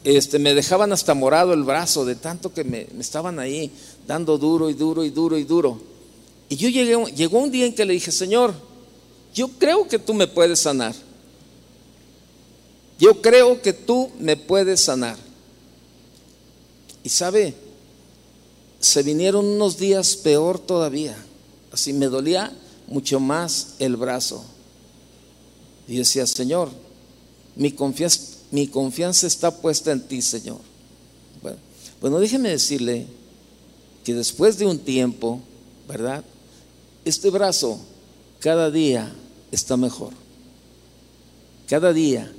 este, 0.04 0.38
me 0.38 0.54
dejaban 0.54 0.92
hasta 0.92 1.14
morado 1.14 1.54
el 1.54 1.62
brazo 1.62 2.04
de 2.04 2.14
tanto 2.14 2.52
que 2.52 2.62
me, 2.62 2.86
estaban 3.00 3.38
ahí 3.38 3.70
dando 4.06 4.36
duro 4.36 4.68
y 4.68 4.74
duro 4.74 5.04
y 5.04 5.10
duro 5.10 5.38
y 5.38 5.44
duro. 5.44 5.80
Y 6.50 6.56
yo 6.56 6.68
llegué, 6.68 7.02
llegó 7.12 7.38
un 7.38 7.50
día 7.50 7.64
en 7.64 7.74
que 7.74 7.86
le 7.86 7.94
dije, 7.94 8.12
Señor, 8.12 8.52
yo 9.34 9.48
creo 9.48 9.88
que 9.88 9.98
tú 9.98 10.12
me 10.12 10.26
puedes 10.26 10.60
sanar. 10.60 10.94
Yo 12.98 13.22
creo 13.22 13.62
que 13.62 13.72
tú 13.72 14.10
me 14.20 14.36
puedes 14.36 14.82
sanar. 14.82 15.16
Y 17.02 17.08
sabe, 17.08 17.54
se 18.82 19.04
vinieron 19.04 19.46
unos 19.46 19.78
días 19.78 20.16
peor 20.16 20.58
todavía. 20.58 21.16
Así 21.70 21.92
me 21.92 22.06
dolía 22.06 22.52
mucho 22.88 23.20
más 23.20 23.76
el 23.78 23.96
brazo. 23.96 24.44
Y 25.86 25.98
decía, 25.98 26.26
Señor, 26.26 26.68
mi 27.54 27.70
confianza, 27.70 28.20
mi 28.50 28.66
confianza 28.66 29.28
está 29.28 29.52
puesta 29.56 29.92
en 29.92 30.00
ti, 30.00 30.20
Señor. 30.20 30.58
Bueno, 31.40 31.58
bueno, 32.00 32.18
déjeme 32.18 32.48
decirle 32.48 33.06
que 34.02 34.14
después 34.14 34.58
de 34.58 34.66
un 34.66 34.80
tiempo, 34.80 35.40
¿verdad? 35.86 36.24
Este 37.04 37.30
brazo 37.30 37.78
cada 38.40 38.72
día 38.72 39.14
está 39.52 39.76
mejor. 39.76 40.12
Cada 41.68 41.92
día. 41.92 42.32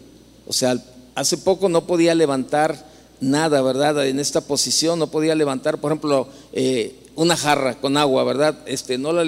O 0.45 0.51
sea, 0.51 0.75
hace 1.15 1.37
poco 1.37 1.69
no 1.69 1.87
podía 1.87 2.13
levantar 2.13 2.92
nada, 3.23 3.61
¿verdad? 3.61 4.05
En 4.07 4.19
esta 4.19 4.41
posición 4.41 4.99
no 4.99 5.07
podía 5.07 5.35
levantar, 5.35 5.79
por 5.79 5.91
ejemplo, 5.91 6.27
eh, 6.51 6.95
una 7.15 7.37
jarra 7.37 7.79
con 7.79 7.97
agua, 7.97 8.23
¿verdad? 8.23 8.57
Este, 8.65 8.97
no 8.97 9.13
la, 9.13 9.23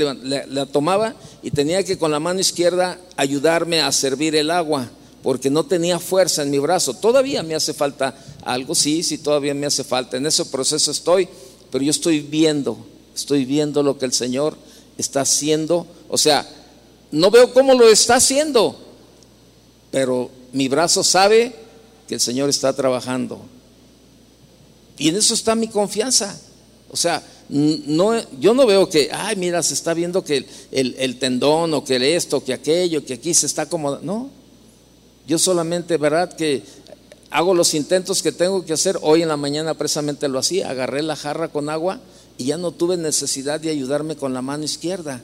la 0.48 0.66
tomaba 0.66 1.16
y 1.42 1.52
tenía 1.52 1.84
que 1.84 1.98
con 1.98 2.12
la 2.12 2.20
mano 2.20 2.40
izquierda 2.40 3.00
ayudarme 3.16 3.82
a 3.82 3.92
servir 3.92 4.36
el 4.36 4.52
agua 4.52 4.90
porque 5.24 5.50
no 5.50 5.66
tenía 5.66 6.00
fuerza 6.00 6.44
en 6.44 6.52
mi 6.52 6.60
brazo. 6.60 6.94
Todavía 6.94 7.42
me 7.42 7.56
hace 7.56 7.74
falta 7.74 8.16
algo, 8.44 8.76
sí, 8.76 9.02
sí, 9.02 9.18
todavía 9.18 9.54
me 9.54 9.66
hace 9.66 9.84
falta. 9.84 10.18
En 10.18 10.26
ese 10.26 10.46
proceso 10.46 10.92
estoy, 10.92 11.28
pero 11.72 11.84
yo 11.84 11.92
estoy 11.92 12.20
viendo, 12.20 12.78
estoy 13.16 13.46
viendo 13.46 13.82
lo 13.82 13.98
que 13.98 14.06
el 14.06 14.14
Señor 14.14 14.56
está 14.98 15.22
haciendo. 15.22 15.88
O 16.10 16.18
sea, 16.18 16.48
no 17.12 17.32
veo 17.32 17.54
cómo 17.54 17.74
lo 17.74 17.88
está 17.88 18.16
haciendo, 18.16 18.78
pero 19.92 20.30
mi 20.54 20.68
brazo 20.68 21.04
sabe 21.04 21.56
que 22.08 22.16
el 22.16 22.22
Señor 22.22 22.50
está 22.50 22.74
trabajando. 22.74 23.42
Y 24.98 25.10
en 25.10 25.16
eso 25.16 25.34
está 25.34 25.56
mi 25.56 25.68
confianza. 25.68 26.40
O 26.90 26.98
sea, 26.98 27.22
no, 27.50 28.14
yo 28.40 28.54
no 28.54 28.66
veo 28.66 28.90
que, 28.90 29.10
ay, 29.12 29.36
mira, 29.36 29.62
se 29.62 29.74
está 29.74 29.94
viendo 29.94 30.24
que 30.24 30.46
el, 30.72 31.20
tendón 31.20 31.74
o 31.74 31.84
que 31.84 32.16
esto, 32.16 32.44
que 32.44 32.54
aquello, 32.54 33.06
que 33.06 33.16
aquí 33.16 33.34
se 33.34 33.46
está 33.46 33.64
acomodando. 33.64 34.06
No, 34.06 34.30
yo 35.28 35.38
solamente, 35.38 35.98
¿verdad? 35.98 36.34
Que 36.34 36.64
hago 37.30 37.54
los 37.54 37.74
intentos 37.74 38.24
que 38.24 38.32
tengo 38.32 38.66
que 38.66 38.74
hacer. 38.74 38.98
Hoy 39.02 39.22
en 39.22 39.28
la 39.28 39.38
mañana 39.38 39.74
precisamente 39.74 40.28
lo 40.28 40.40
hacía. 40.40 40.70
Agarré 40.70 41.02
la 41.02 41.16
jarra 41.16 41.50
con 41.50 41.70
agua 41.70 42.00
y 42.38 42.46
ya 42.46 42.58
no 42.58 42.72
tuve 42.72 42.98
necesidad 42.98 43.60
de 43.60 43.70
ayudarme 43.70 44.16
con 44.16 44.34
la 44.34 44.42
mano 44.42 44.64
izquierda. 44.64 45.22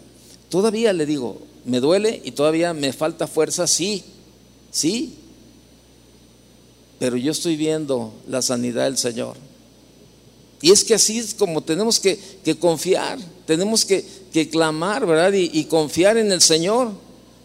Todavía 0.50 0.94
le 0.94 1.06
digo, 1.06 1.40
me 1.66 1.80
duele 1.80 2.22
y 2.24 2.32
todavía 2.32 2.74
me 2.74 2.92
falta 2.94 3.28
fuerza, 3.28 3.68
sí, 3.68 4.04
sí. 4.70 5.16
Pero 7.00 7.18
yo 7.18 7.32
estoy 7.32 7.56
viendo 7.56 8.14
la 8.28 8.42
sanidad 8.42 8.86
del 8.86 8.98
Señor. 8.98 9.51
Y 10.62 10.72
es 10.72 10.84
que 10.84 10.94
así 10.94 11.20
es 11.20 11.34
como 11.34 11.62
tenemos 11.62 12.00
que, 12.00 12.20
confiar, 12.60 13.20
tenemos 13.46 13.86
que, 13.86 14.06
clamar, 14.52 15.06
¿verdad? 15.06 15.34
Y, 15.34 15.50
y 15.54 15.66
confiar 15.66 16.18
en 16.18 16.32
el 16.32 16.42
Señor. 16.42 16.92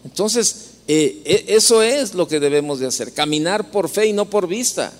Entonces, 0.05 0.67
eh, 0.87 1.21
e, 1.25 1.55
eso 1.55 1.81
es 1.81 2.13
lo 2.13 2.27
que 2.27 2.39
debemos 2.39 2.79
de 2.79 2.87
hacer, 2.87 3.11
caminar 3.11 3.71
por 3.71 3.89
fe 3.89 4.07
y 4.07 4.13
no 4.13 4.29
por 4.29 4.47
vista. 4.47 4.93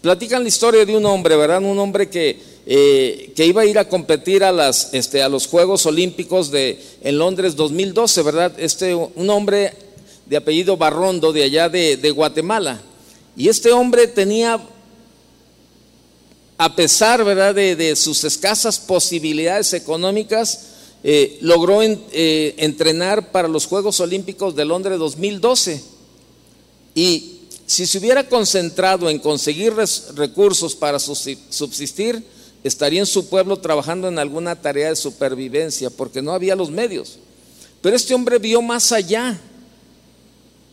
Platican 0.00 0.42
la 0.42 0.48
historia 0.48 0.84
de 0.84 0.96
un 0.96 1.04
hombre, 1.04 1.36
¿verdad? 1.36 1.62
Un 1.62 1.78
hombre 1.78 2.08
que, 2.08 2.38
eh, 2.66 3.32
que 3.34 3.46
iba 3.46 3.62
a 3.62 3.66
ir 3.66 3.78
a 3.78 3.88
competir 3.88 4.44
a, 4.44 4.52
las, 4.52 4.94
este, 4.94 5.22
a 5.22 5.28
los 5.28 5.48
Juegos 5.48 5.84
Olímpicos 5.86 6.50
de, 6.50 6.80
en 7.02 7.18
Londres 7.18 7.56
2012, 7.56 8.22
¿verdad? 8.22 8.52
Este, 8.58 8.94
un 8.94 9.30
hombre 9.30 9.72
de 10.26 10.36
apellido 10.36 10.76
Barrondo, 10.76 11.32
de 11.32 11.42
allá 11.42 11.68
de, 11.68 11.96
de 11.96 12.10
Guatemala. 12.10 12.80
Y 13.36 13.48
este 13.48 13.72
hombre 13.72 14.06
tenía, 14.06 14.60
a 16.64 16.76
pesar, 16.76 17.24
¿verdad?, 17.24 17.56
de, 17.56 17.96
sus 17.96 18.22
escasas 18.22 18.78
posibilidades 18.78 19.72
económicas, 19.72 20.66
eh, 21.02 21.38
logró 21.40 21.82
eh, 21.82 22.54
entrenar 22.56 23.32
para 23.32 23.48
los 23.48 23.66
Juegos 23.66 23.98
Olímpicos 23.98 24.54
de 24.54 24.64
Londres 24.64 24.96
2012. 25.00 25.82
Y 26.94 27.40
si 27.66 27.84
se 27.84 27.98
hubiera 27.98 28.28
concentrado 28.28 29.10
en 29.10 29.18
conseguir 29.18 29.74
recursos 30.14 30.76
para 30.76 31.00
subsistir, 31.00 32.24
estaría 32.62 33.00
en 33.00 33.06
su 33.06 33.28
pueblo 33.28 33.56
trabajando 33.56 34.06
en 34.06 34.20
alguna 34.20 34.54
tarea 34.54 34.90
de 34.90 34.96
supervivencia, 34.96 35.90
porque 35.90 36.22
no 36.22 36.30
había 36.30 36.54
los 36.54 36.70
medios. 36.70 37.18
Pero 37.80 37.96
este 37.96 38.14
hombre 38.14 38.38
vio 38.38 38.62
más 38.62 38.92
allá, 38.92 39.36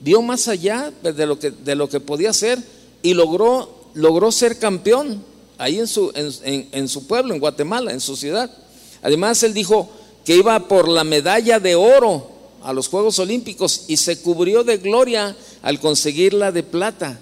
vio 0.01 0.21
más 0.21 0.47
allá 0.49 0.93
de 1.01 1.75
lo 1.75 1.89
que, 1.89 1.99
podía 1.99 2.29
hacer 2.29 2.59
y 3.01 3.15
logró 3.15 4.31
ser 4.31 4.59
campeón 4.59 5.27
ahí 5.59 5.77
en 5.77 5.87
su, 5.87 6.11
en 6.15 6.87
su 6.87 7.05
pueblo, 7.05 7.33
en 7.33 7.39
Guatemala, 7.39 7.91
en 7.91 8.01
su 8.01 8.15
ciudad. 8.15 8.49
Además, 9.03 9.43
él 9.43 9.53
dijo 9.53 9.89
que 10.25 10.35
iba 10.35 10.67
por 10.67 10.87
la 10.87 11.03
medalla 11.03 11.59
de 11.59 11.75
oro 11.75 12.27
a 12.63 12.73
los 12.73 12.87
Juegos 12.87 13.19
Olímpicos 13.19 13.85
y 13.87 13.97
se 13.97 14.21
cubrió 14.21 14.63
de 14.63 14.77
gloria 14.77 15.35
al 15.61 15.79
conseguirla 15.79 16.51
de 16.51 16.63
plata. 16.63 17.19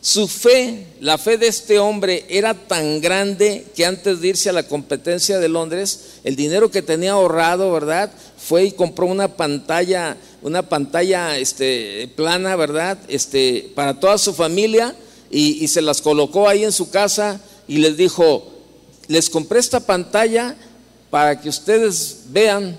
Su 0.00 0.28
fe, 0.28 0.86
la 1.00 1.18
fe 1.18 1.38
de 1.38 1.48
este 1.48 1.78
hombre 1.78 2.24
era 2.28 2.54
tan 2.54 3.00
grande 3.00 3.66
que 3.74 3.84
antes 3.84 4.20
de 4.20 4.28
irse 4.28 4.48
a 4.48 4.52
la 4.52 4.62
competencia 4.62 5.38
de 5.38 5.48
Londres, 5.48 6.20
el 6.22 6.36
dinero 6.36 6.70
que 6.70 6.82
tenía 6.82 7.12
ahorrado, 7.12 7.72
¿verdad? 7.72 8.12
Fue 8.36 8.64
y 8.64 8.72
compró 8.72 9.06
una 9.06 9.36
pantalla, 9.36 10.16
una 10.40 10.62
pantalla 10.62 11.36
este, 11.36 12.08
plana, 12.14 12.54
¿verdad? 12.54 12.98
Este, 13.08 13.72
para 13.74 13.98
toda 13.98 14.18
su 14.18 14.32
familia 14.32 14.94
y 15.30 15.66
se 15.68 15.82
las 15.82 16.00
colocó 16.00 16.48
ahí 16.48 16.64
en 16.64 16.72
su 16.72 16.88
casa 16.90 17.40
y 17.68 17.78
les 17.78 17.96
dijo, 17.96 18.44
les 19.06 19.30
compré 19.30 19.60
esta 19.60 19.80
pantalla 19.80 20.56
para 21.10 21.40
que 21.40 21.48
ustedes 21.48 22.24
vean 22.30 22.76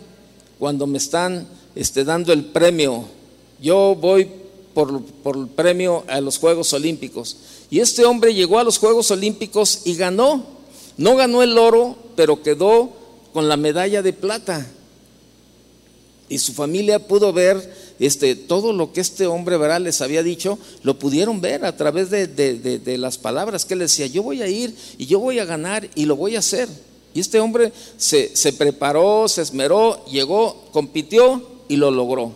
cuando 0.58 0.88
me 0.88 0.98
están 0.98 1.48
este, 1.75 2.03
dando 2.03 2.34
el 2.34 2.46
premio. 2.46 3.05
Yo 3.62 3.96
voy 3.96 4.29
por, 4.74 5.01
el 5.36 5.48
premio 5.48 6.03
a 6.08 6.19
los 6.22 6.38
Juegos 6.38 6.74
Olímpicos. 6.74 7.38
Y 7.69 7.79
este 7.79 8.03
hombre 8.03 8.34
llegó 8.34 8.60
a 8.60 8.63
los 8.63 8.79
Juegos 8.79 9.12
Olímpicos 9.12 9.81
y 9.86 9.96
ganó. 9.96 10.43
No 10.98 11.15
ganó 11.15 11.43
el 11.43 11.58
oro, 11.58 11.96
pero 12.15 12.41
quedó 12.41 12.89
con 13.31 13.48
la 13.48 13.58
medalla 13.58 14.01
de 14.01 14.13
plata. 14.13 14.67
Y 16.27 16.39
su 16.39 16.53
familia 16.53 17.08
pudo 17.08 17.31
ver 17.31 17.78
este, 17.99 18.35
todo 18.35 18.73
lo 18.73 18.93
que 18.93 19.01
este 19.01 19.27
hombre 19.27 19.57
¿verdad? 19.57 19.81
les 19.81 20.01
había 20.01 20.23
dicho, 20.23 20.57
lo 20.83 20.97
pudieron 20.97 21.41
ver 21.41 21.65
a 21.65 21.75
través 21.75 22.09
de, 22.09 22.27
de 22.27 22.97
las 22.97 23.17
palabras 23.17 23.65
que 23.65 23.73
él 23.73 23.81
decía, 23.81 24.07
yo 24.07 24.23
voy 24.23 24.41
a 24.41 24.47
ir 24.47 24.75
y 24.97 25.05
yo 25.05 25.19
voy 25.19 25.39
a 25.39 25.45
ganar 25.45 25.89
y 25.95 26.05
lo 26.05 26.15
voy 26.15 26.35
a 26.35 26.39
hacer. 26.39 26.69
Y 27.13 27.19
este 27.19 27.39
hombre 27.39 27.73
se, 27.97 28.35
se 28.35 28.53
preparó, 28.53 29.27
se 29.27 29.41
esmeró, 29.41 30.05
llegó, 30.05 30.67
compitió 30.71 31.43
y 31.67 31.75
lo 31.75 31.91
logró. 31.91 32.33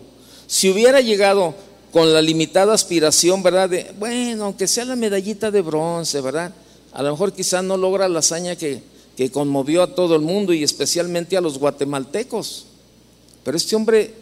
Si 0.48 0.70
hubiera 0.70 1.00
llegado 1.01 1.53
con 1.91 2.12
la 2.12 2.22
limitada 2.22 2.74
aspiración, 2.74 3.43
¿verdad? 3.43 3.70
De, 3.70 3.91
bueno, 4.00 4.46
aunque 4.46 4.67
sea 4.67 4.86
la 4.86 4.96
medallita 4.96 5.51
de 5.51 5.62
bronce, 5.62 6.22
¿verdad? 6.22 6.53
A 6.91 7.03
lo 7.03 7.12
mejor 7.12 7.34
quizá 7.34 7.62
no 7.62 7.77
logra 7.77 8.10
la 8.10 8.20
hazaña 8.20 8.55
que, 8.55 8.82
que 9.15 9.32
conmovió 9.32 9.84
a 9.84 9.93
todo 9.93 10.15
el 10.15 10.22
mundo 10.22 10.53
y 10.53 10.63
especialmente 10.63 11.38
a 11.38 11.41
los 11.41 11.60
guatemaltecos. 11.60 12.65
Pero 13.43 13.58
este 13.58 13.75
hombre 13.75 14.13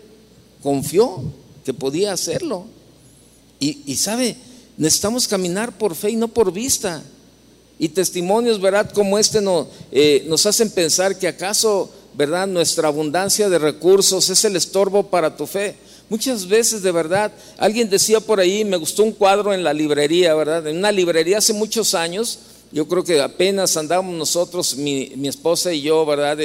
confió 0.62 1.24
que 1.66 1.74
podía 1.74 2.14
hacerlo. 2.14 2.66
Y, 3.60 3.82
y 3.86 3.96
sabe, 3.96 4.36
necesitamos 4.78 5.28
caminar 5.28 5.78
por 5.78 5.96
fe 5.96 6.12
y 6.12 6.16
no 6.16 6.28
por 6.28 6.52
vista. 6.52 7.04
Y 7.78 7.90
testimonios, 7.90 8.62
¿verdad? 8.62 8.92
Como 8.92 9.18
este 9.18 9.42
no, 9.42 9.68
eh, 9.92 10.26
nos 10.28 10.46
hacen 10.46 10.70
pensar 10.70 11.18
que 11.18 11.28
acaso, 11.28 11.90
¿verdad? 12.14 12.48
Nuestra 12.48 12.88
abundancia 12.88 13.50
de 13.50 13.58
recursos 13.58 14.30
es 14.30 14.46
el 14.46 14.56
estorbo 14.56 15.04
para 15.04 15.36
tu 15.36 15.48
fe. 15.48 15.76
Muchas 16.10 16.48
veces, 16.48 16.84
de 16.84 16.92
verdad, 16.92 17.32
alguien 17.58 17.90
decía 17.90 18.20
por 18.20 18.40
ahí, 18.40 18.66
me 18.66 18.78
gustó 18.78 19.04
un 19.04 19.14
cuadro 19.14 19.54
en 19.54 19.64
la 19.64 19.74
librería, 19.74 20.36
¿verdad? 20.36 20.68
En 20.68 20.78
una 20.78 20.92
librería 20.92 21.38
hace 21.38 21.54
muchos 21.54 21.96
años, 21.96 22.40
yo 22.72 22.88
creo 22.88 23.04
que 23.04 23.22
apenas 23.22 23.76
andábamos 23.78 24.16
nosotros, 24.16 24.76
mi, 24.76 25.14
esposa 25.24 25.74
y 25.74 25.82
yo, 25.82 26.06
¿verdad? 26.06 26.38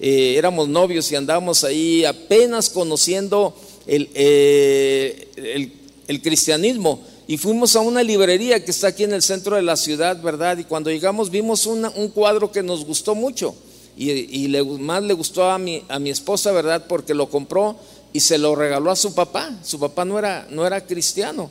Eh, 0.00 0.34
éramos 0.36 0.68
novios 0.68 1.10
y 1.10 1.16
andábamos 1.16 1.64
ahí 1.64 2.04
apenas 2.04 2.70
conociendo 2.70 3.54
eh, 3.86 5.28
el, 5.36 5.72
el, 6.06 6.22
cristianismo. 6.22 7.00
Y 7.26 7.36
fuimos 7.36 7.74
a 7.74 7.80
una 7.80 8.02
librería 8.02 8.64
que 8.64 8.70
está 8.70 8.88
aquí 8.88 9.04
en 9.04 9.12
el 9.12 9.22
centro 9.22 9.56
de 9.56 9.62
la 9.62 9.76
ciudad, 9.76 10.20
¿verdad? 10.22 10.58
Y 10.58 10.64
cuando 10.64 10.90
llegamos 10.90 11.30
vimos 11.30 11.66
un 11.66 12.08
cuadro 12.14 12.52
que 12.52 12.62
nos 12.62 12.84
gustó 12.84 13.14
mucho. 13.14 13.54
Y, 13.96 14.46
le, 14.46 14.62
más 14.62 15.02
le 15.02 15.12
gustó 15.12 15.50
a 15.50 15.58
mi, 15.58 15.82
a 15.88 15.98
mi 15.98 16.10
esposa, 16.10 16.52
¿verdad? 16.52 16.84
Porque 16.88 17.14
lo 17.14 17.28
compró 17.28 17.76
y 18.12 18.20
se 18.20 18.38
lo 18.38 18.54
regaló 18.54 18.92
a 18.92 18.96
su 18.96 19.12
papá. 19.12 19.58
Su 19.64 19.80
papá 19.80 20.04
no 20.04 20.18
era, 20.18 20.46
no 20.50 20.64
era 20.64 20.86
cristiano, 20.86 21.50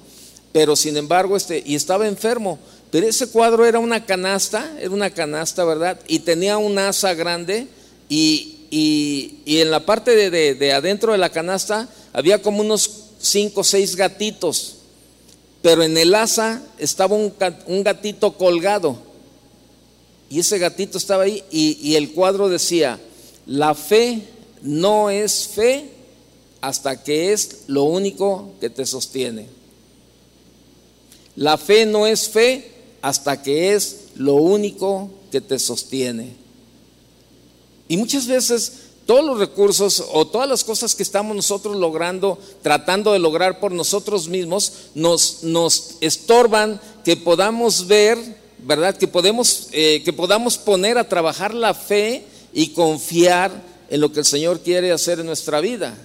pero 0.53 0.77
sin 0.77 0.95
embargo, 0.95 1.35
este, 1.35 1.61
y 1.65 1.75
estaba 1.75 2.07
enfermo. 2.07 2.57
Pero 2.89 3.05
ese 3.05 3.27
cuadro 3.27 3.65
era 3.65 3.79
una 3.79 4.05
canasta, 4.05 4.71
era 4.79 4.91
una 4.91 5.09
canasta, 5.09 5.65
¿verdad? 5.65 5.99
Y 6.07 6.19
tenía 6.19 6.57
un 6.57 6.79
asa 6.79 7.13
grande 7.13 7.67
y, 8.09 8.53
en 9.45 9.71
la 9.71 9.85
parte 9.85 10.29
de, 10.29 10.73
adentro 10.73 11.13
de 11.13 11.17
la 11.17 11.29
canasta 11.29 11.89
había 12.13 12.41
como 12.41 12.61
unos 12.61 12.89
cinco 13.19 13.61
o 13.61 13.63
seis 13.63 13.95
gatitos, 13.95 14.75
pero 15.61 15.83
en 15.83 15.97
el 15.97 16.13
asa 16.15 16.61
estaba 16.77 17.15
un, 17.15 17.33
un 17.67 17.83
gatito 17.83 18.33
colgado. 18.33 18.97
Y 20.29 20.39
ese 20.39 20.59
gatito 20.59 20.97
estaba 20.97 21.23
ahí 21.23 21.43
y, 21.51 21.77
y 21.81 21.95
el 21.95 22.11
cuadro 22.11 22.49
decía, 22.49 22.99
la 23.45 23.73
fe 23.73 24.21
no 24.61 25.09
es 25.09 25.47
fe 25.47 25.89
hasta 26.59 27.01
que 27.01 27.31
es 27.31 27.63
lo 27.67 27.83
único 27.83 28.51
que 28.59 28.69
te 28.69 28.85
sostiene. 28.85 29.47
La 31.35 31.57
fe 31.57 31.85
no 31.85 32.07
es 32.07 32.27
fe 32.27 32.71
hasta 33.01 33.41
que 33.41 33.73
es 33.73 34.07
lo 34.15 34.35
único 34.35 35.09
que 35.31 35.39
te 35.39 35.59
sostiene. 35.59 36.46
Y 37.87 37.97
muchas 37.97 38.27
veces 38.27 38.73
todos 39.05 39.23
los 39.23 39.39
recursos 39.39 40.03
o 40.11 40.27
todas 40.27 40.49
las 40.49 40.63
cosas 40.65 40.93
que 40.93 41.01
estamos 41.01 41.35
nosotros 41.35 41.77
logrando, 41.77 42.37
tratando 42.61 43.13
de 43.13 43.19
lograr 43.19 43.59
por 43.59 43.71
nosotros 43.71 44.27
mismos, 44.27 44.73
nos, 44.95 45.43
nos 45.43 45.95
estorban 46.01 46.81
que 47.05 47.15
podamos 47.15 47.87
ver, 47.87 48.17
¿verdad? 48.59 48.97
Que, 48.97 49.07
podemos, 49.07 49.69
eh, 49.71 50.01
que 50.03 50.11
podamos 50.11 50.57
poner 50.57 50.97
a 50.97 51.07
trabajar 51.07 51.53
la 51.53 51.73
fe 51.73 52.25
y 52.53 52.69
confiar 52.69 53.63
en 53.89 54.01
lo 54.01 54.11
que 54.11 54.19
el 54.19 54.25
Señor 54.25 54.59
quiere 54.59 54.91
hacer 54.91 55.21
en 55.21 55.25
nuestra 55.25 55.61
vida. 55.61 55.97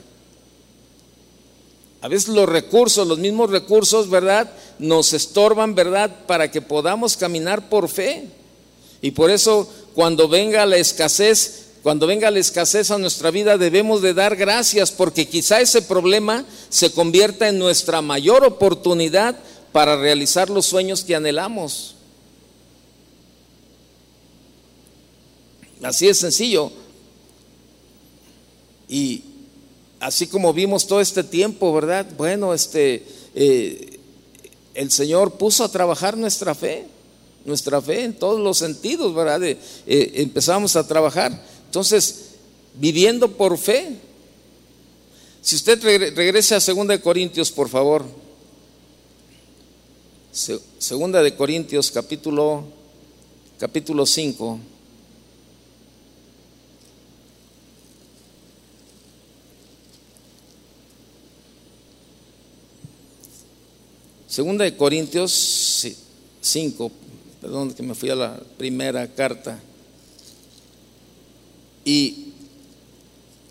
A 2.03 2.09
veces 2.09 2.29
los 2.29 2.49
recursos, 2.49 3.07
los 3.07 3.19
mismos 3.19 3.51
recursos, 3.51 4.11
¿verdad? 4.11 4.53
Nos 4.79 5.13
estorban, 5.13 5.75
¿verdad? 5.75 6.25
Para 6.27 6.51
que 6.51 6.63
podamos 6.63 7.17
caminar 7.17 7.69
por 7.69 7.89
fe. 7.89 8.29
Y 9.01 9.11
por 9.11 9.31
eso 9.31 9.69
cuando 9.95 10.29
venga 10.29 10.67
la 10.67 10.77
escasez, 10.77 11.67
cuando 11.83 12.07
venga 12.07 12.31
la 12.31 12.39
escasez 12.39 12.91
a 12.91 12.99
nuestra 12.99 13.31
vida 13.33 13.59
debemos 13.59 14.03
de 14.03 14.15
dar 14.15 14.37
gracias 14.37 14.93
porque 14.93 15.29
quizá 15.29 15.61
ese 15.61 15.83
problema 15.83 16.45
se 16.69 16.93
convierta 16.93 17.49
en 17.49 17.59
nuestra 17.59 18.01
mayor 18.03 18.45
oportunidad 18.45 19.37
para 19.73 19.97
realizar 19.97 20.49
los 20.49 20.67
sueños 20.67 21.03
que 21.03 21.17
anhelamos. 21.17 21.97
Así 25.83 26.07
es 26.07 26.19
sencillo. 26.19 26.71
Y 28.89 29.25
así 29.99 30.29
como 30.29 30.53
vimos 30.53 30.87
todo 30.87 31.01
este 31.01 31.25
tiempo, 31.25 31.73
¿verdad? 31.73 32.07
Bueno, 32.17 32.55
este, 32.55 33.05
eh, 33.35 33.99
el 34.75 34.91
Señor 34.93 35.33
puso 35.33 35.65
a 35.65 35.71
trabajar 35.71 36.17
nuestra 36.17 36.55
fe, 36.55 36.87
nuestra 37.45 37.81
fe 37.81 38.05
en 38.05 38.15
todos 38.15 38.39
los 38.39 38.59
sentidos, 38.59 39.15
¿verdad? 39.15 39.43
Eh, 39.43 39.59
empezamos 39.87 40.77
a 40.77 40.87
trabajar. 40.87 41.52
Entonces, 41.73 42.33
viviendo 42.75 43.33
por 43.33 43.57
fe. 43.57 43.97
Si 45.41 45.57
usted 45.57 45.83
regrese 45.83 46.55
a 46.55 46.61
2 46.61 46.99
Corintios, 46.99 47.51
por 47.51 47.71
favor. 47.71 48.05
Segunda 50.79 51.23
de 51.23 51.35
Corintios, 51.35 51.91
capítulo, 51.91 52.65
capítulo 53.59 54.05
5. 54.05 54.61
Segunda 64.29 64.65
de 64.67 64.77
Corintios 64.77 65.87
5, 66.43 66.93
perdón 67.41 67.73
que 67.73 67.83
me 67.83 67.95
fui 67.95 68.11
a 68.11 68.15
la 68.15 68.43
primera 68.59 69.09
carta. 69.15 69.59
Y, 71.85 72.33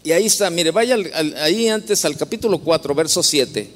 ahí 0.05 0.25
está, 0.25 0.49
mire, 0.49 0.71
vaya 0.71 0.97
ahí 1.41 1.67
antes 1.67 2.05
al 2.05 2.17
capítulo 2.17 2.59
4, 2.59 2.95
verso 2.95 3.21
7. 3.21 3.69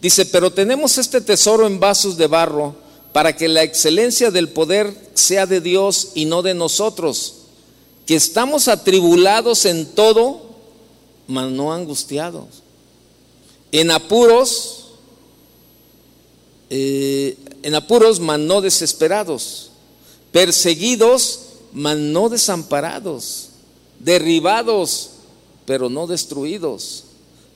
Dice, 0.00 0.26
pero 0.26 0.52
tenemos 0.52 0.98
este 0.98 1.20
tesoro 1.20 1.66
en 1.66 1.80
vasos 1.80 2.16
de 2.16 2.26
barro 2.26 2.76
para 3.12 3.34
que 3.34 3.48
la 3.48 3.62
excelencia 3.62 4.30
del 4.30 4.48
poder 4.48 4.94
sea 5.14 5.46
de 5.46 5.60
Dios 5.60 6.12
y 6.14 6.24
no 6.24 6.42
de 6.42 6.54
nosotros, 6.54 7.34
que 8.06 8.14
estamos 8.14 8.68
atribulados 8.68 9.64
en 9.64 9.86
todo, 9.86 10.42
mas 11.26 11.50
no 11.50 11.72
angustiados. 11.72 12.62
En 13.72 13.90
apuros, 13.90 14.86
eh, 16.70 17.36
en 17.62 17.74
apuros, 17.74 18.20
mas 18.20 18.38
no 18.38 18.60
desesperados. 18.60 19.70
Perseguidos, 20.32 21.40
mas 21.72 21.98
no 21.98 22.28
desamparados. 22.28 23.47
Derribados, 24.00 25.10
pero 25.66 25.88
no 25.88 26.06
destruidos. 26.06 27.04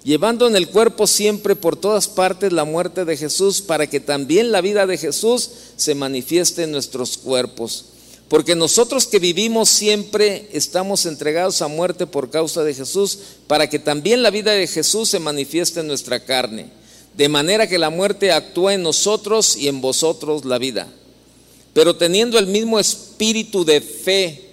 Llevando 0.05 0.49
en 0.49 0.57
el 0.57 0.69
cuerpo 0.69 1.07
siempre 1.07 1.55
por 1.55 1.77
todas 1.77 2.09
partes 2.09 2.53
la 2.53 2.65
muerte 2.65 3.05
de 3.05 3.17
Jesús, 3.17 3.63
para 3.63 3.89
que 3.89 4.01
también 4.01 4.51
la 4.51 4.61
vida 4.61 4.87
de 4.87 4.99
Jesús 4.99 5.51
se 5.77 5.95
manifieste 5.95 6.65
en 6.65 6.73
nuestros 6.73 7.17
cuerpos. 7.19 7.87
Porque 8.29 8.57
nosotros 8.57 9.07
que 9.07 9.19
vivimos 9.19 9.69
siempre 9.69 10.49
estamos 10.53 11.07
entregados 11.07 11.63
a 11.63 11.69
muerte 11.69 12.07
por 12.07 12.31
causa 12.31 12.65
de 12.65 12.75
Jesús, 12.75 13.19
para 13.47 13.69
que 13.69 13.79
también 13.79 14.23
la 14.23 14.31
vida 14.31 14.53
de 14.53 14.67
Jesús 14.67 15.09
se 15.11 15.21
manifieste 15.21 15.81
en 15.81 15.87
nuestra 15.87 16.25
carne. 16.25 16.71
De 17.15 17.29
manera 17.29 17.69
que 17.69 17.79
la 17.79 17.91
muerte 17.91 18.33
actúa 18.33 18.75
en 18.75 18.83
nosotros 18.83 19.57
y 19.57 19.69
en 19.69 19.81
vosotros 19.81 20.45
la 20.45 20.59
vida. 20.59 20.89
Pero 21.75 21.97
teniendo 21.97 22.39
el 22.39 22.47
mismo 22.47 22.81
espíritu 22.81 23.65
de 23.65 23.81
fe, 23.81 24.52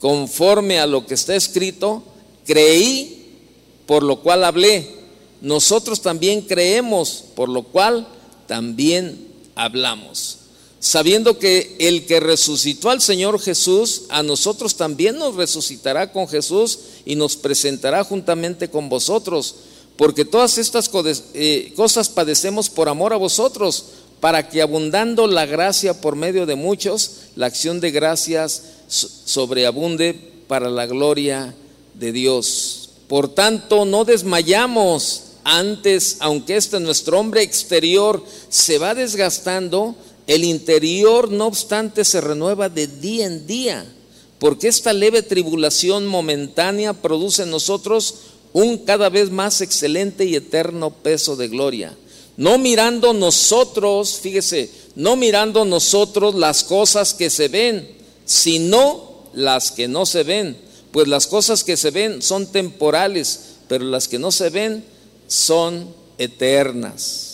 conforme 0.00 0.78
a 0.78 0.86
lo 0.86 1.06
que 1.06 1.14
está 1.14 1.34
escrito, 1.36 2.02
creí, 2.44 3.32
por 3.86 4.02
lo 4.02 4.20
cual 4.20 4.44
hablé. 4.44 4.94
Nosotros 5.40 6.02
también 6.02 6.42
creemos, 6.42 7.24
por 7.34 7.48
lo 7.48 7.62
cual 7.62 8.06
también 8.46 9.26
hablamos 9.54 10.38
sabiendo 10.86 11.38
que 11.38 11.74
el 11.80 12.06
que 12.06 12.20
resucitó 12.20 12.90
al 12.90 13.00
Señor 13.00 13.40
Jesús, 13.40 14.02
a 14.08 14.22
nosotros 14.22 14.76
también 14.76 15.18
nos 15.18 15.34
resucitará 15.34 16.12
con 16.12 16.28
Jesús 16.28 16.78
y 17.04 17.16
nos 17.16 17.36
presentará 17.36 18.04
juntamente 18.04 18.68
con 18.70 18.88
vosotros, 18.88 19.56
porque 19.96 20.24
todas 20.24 20.58
estas 20.58 20.88
eh, 21.34 21.72
cosas 21.74 22.08
padecemos 22.08 22.70
por 22.70 22.88
amor 22.88 23.12
a 23.12 23.16
vosotros, 23.16 23.84
para 24.20 24.48
que 24.48 24.62
abundando 24.62 25.26
la 25.26 25.44
gracia 25.44 26.00
por 26.00 26.14
medio 26.16 26.46
de 26.46 26.54
muchos, 26.54 27.10
la 27.34 27.46
acción 27.46 27.80
de 27.80 27.90
gracias 27.90 28.62
sobreabunde 28.88 30.14
para 30.46 30.70
la 30.70 30.86
gloria 30.86 31.54
de 31.94 32.12
Dios. 32.12 32.90
Por 33.08 33.28
tanto, 33.28 33.84
no 33.84 34.04
desmayamos 34.04 35.22
antes, 35.44 36.16
aunque 36.20 36.56
este 36.56 36.80
nuestro 36.80 37.20
hombre 37.20 37.42
exterior 37.42 38.22
se 38.48 38.78
va 38.78 38.94
desgastando, 38.94 39.94
el 40.26 40.44
interior, 40.44 41.30
no 41.30 41.46
obstante, 41.46 42.04
se 42.04 42.20
renueva 42.20 42.68
de 42.68 42.88
día 42.88 43.26
en 43.26 43.46
día, 43.46 43.86
porque 44.40 44.66
esta 44.66 44.92
leve 44.92 45.22
tribulación 45.22 46.06
momentánea 46.06 46.94
produce 46.94 47.44
en 47.44 47.50
nosotros 47.50 48.14
un 48.52 48.78
cada 48.78 49.08
vez 49.08 49.30
más 49.30 49.60
excelente 49.60 50.24
y 50.24 50.34
eterno 50.34 50.90
peso 50.90 51.36
de 51.36 51.48
gloria. 51.48 51.96
No 52.36 52.58
mirando 52.58 53.12
nosotros, 53.12 54.18
fíjese, 54.20 54.70
no 54.94 55.14
mirando 55.14 55.64
nosotros 55.64 56.34
las 56.34 56.64
cosas 56.64 57.14
que 57.14 57.30
se 57.30 57.48
ven, 57.48 57.95
sino 58.26 59.24
las 59.32 59.70
que 59.70 59.88
no 59.88 60.04
se 60.04 60.22
ven. 60.22 60.58
Pues 60.90 61.08
las 61.08 61.26
cosas 61.26 61.64
que 61.64 61.78
se 61.78 61.90
ven 61.90 62.20
son 62.20 62.46
temporales, 62.52 63.54
pero 63.68 63.86
las 63.86 64.08
que 64.08 64.18
no 64.18 64.30
se 64.30 64.50
ven 64.50 64.84
son 65.26 65.88
eternas 66.18 67.26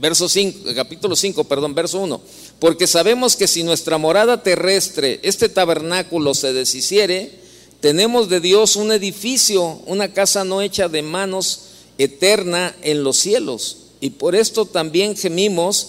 verso 0.00 0.28
5, 0.28 0.70
capítulo 0.74 1.14
5, 1.14 1.44
perdón, 1.44 1.74
verso 1.74 2.00
1. 2.00 2.20
Porque 2.58 2.86
sabemos 2.86 3.36
que 3.36 3.46
si 3.46 3.62
nuestra 3.62 3.98
morada 3.98 4.42
terrestre, 4.42 5.20
este 5.22 5.48
tabernáculo 5.48 6.34
se 6.34 6.52
deshiciere, 6.52 7.30
tenemos 7.80 8.28
de 8.28 8.40
Dios 8.40 8.76
un 8.76 8.92
edificio, 8.92 9.80
una 9.86 10.12
casa 10.12 10.44
no 10.44 10.62
hecha 10.62 10.88
de 10.88 11.02
manos, 11.02 11.60
eterna 11.98 12.74
en 12.82 13.04
los 13.04 13.18
cielos. 13.18 13.76
Y 14.00 14.10
por 14.10 14.34
esto 14.34 14.64
también 14.64 15.16
gemimos, 15.16 15.88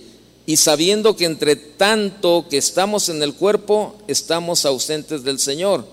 y 0.45 0.57
sabiendo 0.57 1.15
que 1.15 1.25
entre 1.25 1.55
tanto 1.55 2.47
que 2.49 2.57
estamos 2.57 3.09
en 3.09 3.21
el 3.21 3.33
cuerpo, 3.35 3.95
estamos 4.07 4.65
ausentes 4.65 5.23
del 5.23 5.39
Señor, 5.39 5.85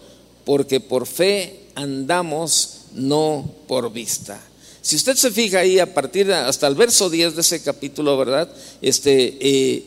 porque 0.45 0.81
por 0.81 1.07
fe 1.07 1.61
andamos, 1.75 2.83
no 2.95 3.49
por 3.67 3.93
vista. 3.93 4.41
Si 4.81 4.97
usted 4.97 5.17
se 5.17 5.31
fija 5.31 5.61
ahí 5.61 5.79
a 5.79 5.93
partir 5.93 6.33
hasta 6.33 6.67
el 6.67 6.75
verso 6.75 7.11
10 7.11 7.35
de 7.35 7.41
ese 7.43 7.63
capítulo, 7.63 8.17
¿verdad? 8.17 8.49
Este, 8.81 9.37
eh, 9.41 9.85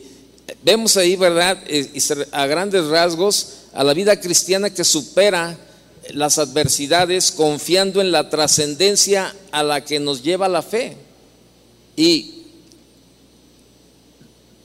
vemos 0.62 0.96
ahí, 0.96 1.16
¿verdad? 1.16 1.58
Eh, 1.66 1.90
a 2.30 2.46
grandes 2.46 2.86
rasgos 2.86 3.48
a 3.72 3.82
la 3.82 3.94
vida 3.94 4.20
cristiana 4.20 4.70
que 4.70 4.84
supera 4.84 5.58
las 6.10 6.38
adversidades 6.38 7.32
confiando 7.32 8.00
en 8.00 8.12
la 8.12 8.28
trascendencia 8.28 9.34
a 9.50 9.62
la 9.62 9.84
que 9.84 9.98
nos 9.98 10.22
lleva 10.22 10.48
la 10.48 10.62
fe. 10.62 10.96
Y 11.96 12.41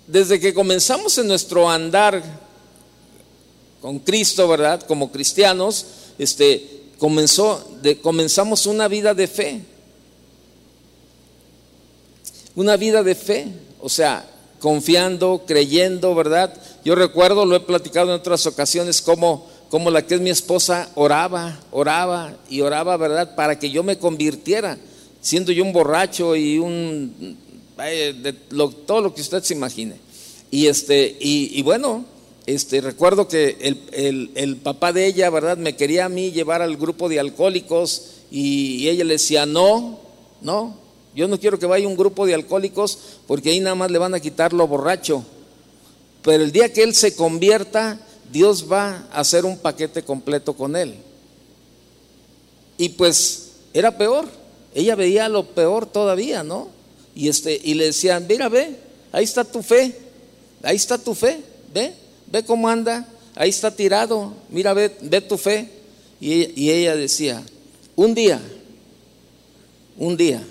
desde 0.08 0.40
que 0.40 0.54
comenzamos 0.54 1.18
en 1.18 1.28
nuestro 1.28 1.70
andar 1.70 2.24
con 3.82 4.00
Cristo, 4.00 4.48
¿verdad? 4.48 4.82
Como 4.82 5.12
cristianos, 5.12 5.86
este, 6.18 6.84
comenzó, 6.98 7.64
comenzamos 8.02 8.66
una 8.66 8.88
vida 8.88 9.14
de 9.14 9.28
fe 9.28 9.62
una 12.58 12.76
vida 12.76 13.04
de 13.04 13.14
fe, 13.14 13.48
o 13.80 13.88
sea, 13.88 14.26
confiando, 14.60 15.44
creyendo, 15.46 16.16
¿verdad? 16.16 16.52
Yo 16.84 16.96
recuerdo, 16.96 17.46
lo 17.46 17.56
he 17.56 17.60
platicado 17.60 18.08
en 18.08 18.16
otras 18.16 18.48
ocasiones, 18.48 19.00
como, 19.00 19.46
como 19.70 19.92
la 19.92 20.02
que 20.02 20.16
es 20.16 20.22
mi 20.22 20.32
esposa 20.32 20.90
oraba, 20.96 21.60
oraba 21.70 22.34
y 22.50 22.62
oraba, 22.62 22.98
¿verdad? 22.98 23.36
Para 23.36 23.60
que 23.60 23.70
yo 23.70 23.84
me 23.84 24.00
convirtiera, 24.00 24.80
siendo 25.22 25.52
yo 25.52 25.64
un 25.64 25.72
borracho 25.72 26.36
y 26.36 26.58
un, 26.58 27.38
de 27.86 28.34
todo 28.86 29.02
lo 29.02 29.14
que 29.14 29.22
usted 29.22 29.44
se 29.44 29.54
imagine. 29.54 29.96
Y, 30.50 30.68
este, 30.68 31.16
y, 31.20 31.62
bueno, 31.62 32.06
este, 32.46 32.82
recuerdo 32.82 33.28
que 33.28 33.58
el, 33.92 34.32
el, 34.36 34.58
papá 34.58 34.94
de 34.94 35.06
ella, 35.06 35.30
¿verdad? 35.30 35.58
Me 35.58 35.76
quería 35.76 36.06
a 36.06 36.10
mí 36.10 36.32
llevar 36.32 36.62
al 36.62 36.78
grupo 36.78 37.10
de 37.10 37.20
alcohólicos 37.20 38.04
y, 38.32 38.76
y 38.78 38.90
ella 38.90 39.04
le 39.04 39.14
decía, 39.14 39.46
no, 39.46 40.00
no, 40.42 40.78
yo 41.16 41.28
no 41.28 41.40
quiero 41.40 41.60
que 41.60 41.66
vaya 41.66 41.88
un 41.88 41.98
grupo 41.98 42.26
de 42.26 42.34
alcohólicos 42.34 42.98
porque 43.28 43.50
ahí 43.50 43.60
nada 43.60 43.76
más 43.76 43.92
le 43.92 43.98
van 43.98 44.14
a 44.14 44.20
quitar 44.20 44.54
lo 44.54 44.68
borracho. 44.68 45.26
Pero 46.22 46.44
el 46.44 46.52
día 46.52 46.72
que 46.72 46.84
él 46.84 46.94
se 46.94 47.16
convierta, 47.16 48.00
Dios 48.32 48.72
va 48.72 49.08
a 49.12 49.20
hacer 49.20 49.46
un 49.46 49.58
paquete 49.58 50.04
completo 50.04 50.54
con 50.54 50.76
él. 50.76 50.96
Y 52.78 52.90
pues 52.90 53.52
era 53.74 53.98
peor. 53.98 54.28
Ella 54.74 54.96
veía 54.96 55.28
lo 55.28 55.46
peor 55.46 55.86
todavía, 55.86 56.44
¿no? 56.44 56.77
Y, 57.18 57.30
este, 57.30 57.60
y 57.64 57.74
le 57.74 57.86
decían, 57.86 58.28
mira, 58.30 58.48
ve, 58.48 58.76
ahí 59.12 59.24
está 59.24 59.44
tu 59.44 59.64
fe, 59.64 59.92
ahí 60.62 60.76
está 60.76 61.00
tu 61.00 61.16
fe, 61.16 61.42
ve, 61.74 61.92
ve 62.28 62.46
cómo 62.46 62.70
anda, 62.70 63.08
ahí 63.34 63.50
está 63.50 63.76
tirado, 63.76 64.36
mira, 64.50 64.76
ve, 64.76 64.96
ve 65.02 65.20
tu 65.22 65.36
fe. 65.36 65.68
Y, 66.22 66.62
y 66.62 66.70
ella 66.70 66.96
decía, 66.96 67.44
un 67.96 68.14
día, 68.14 68.40
un 69.98 70.16
día, 70.16 70.46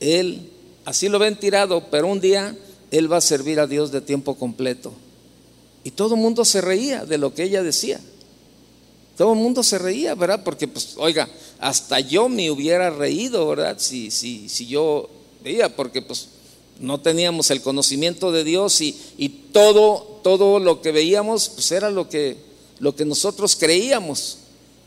él, 0.00 0.50
así 0.84 1.08
lo 1.08 1.18
ven 1.18 1.40
tirado, 1.40 1.86
pero 1.90 2.08
un 2.08 2.20
día 2.20 2.54
él 2.90 3.10
va 3.10 3.16
a 3.16 3.22
servir 3.22 3.58
a 3.58 3.66
Dios 3.66 3.90
de 3.90 4.02
tiempo 4.02 4.36
completo. 4.36 4.92
Y 5.82 5.92
todo 5.92 6.14
el 6.14 6.20
mundo 6.20 6.44
se 6.44 6.60
reía 6.60 7.06
de 7.06 7.16
lo 7.16 7.32
que 7.32 7.44
ella 7.44 7.62
decía. 7.62 7.98
Todo 9.16 9.32
el 9.32 9.38
mundo 9.38 9.62
se 9.62 9.78
reía, 9.78 10.14
¿verdad? 10.14 10.44
Porque, 10.44 10.68
pues, 10.68 10.96
oiga, 10.98 11.26
hasta 11.58 12.00
yo 12.00 12.28
me 12.28 12.50
hubiera 12.50 12.90
reído, 12.90 13.48
¿verdad? 13.48 13.76
Si, 13.78 14.10
si, 14.10 14.50
si 14.50 14.66
yo 14.66 15.08
veía, 15.42 15.74
porque 15.74 16.02
pues 16.02 16.28
no 16.78 17.00
teníamos 17.00 17.50
el 17.50 17.60
conocimiento 17.60 18.32
de 18.32 18.44
Dios 18.44 18.80
y, 18.80 18.98
y 19.18 19.28
todo, 19.28 20.20
todo 20.22 20.58
lo 20.58 20.80
que 20.80 20.92
veíamos, 20.92 21.48
pues 21.50 21.70
era 21.72 21.90
lo 21.90 22.08
que, 22.08 22.36
lo 22.78 22.94
que 22.96 23.04
nosotros 23.04 23.56
creíamos. 23.56 24.38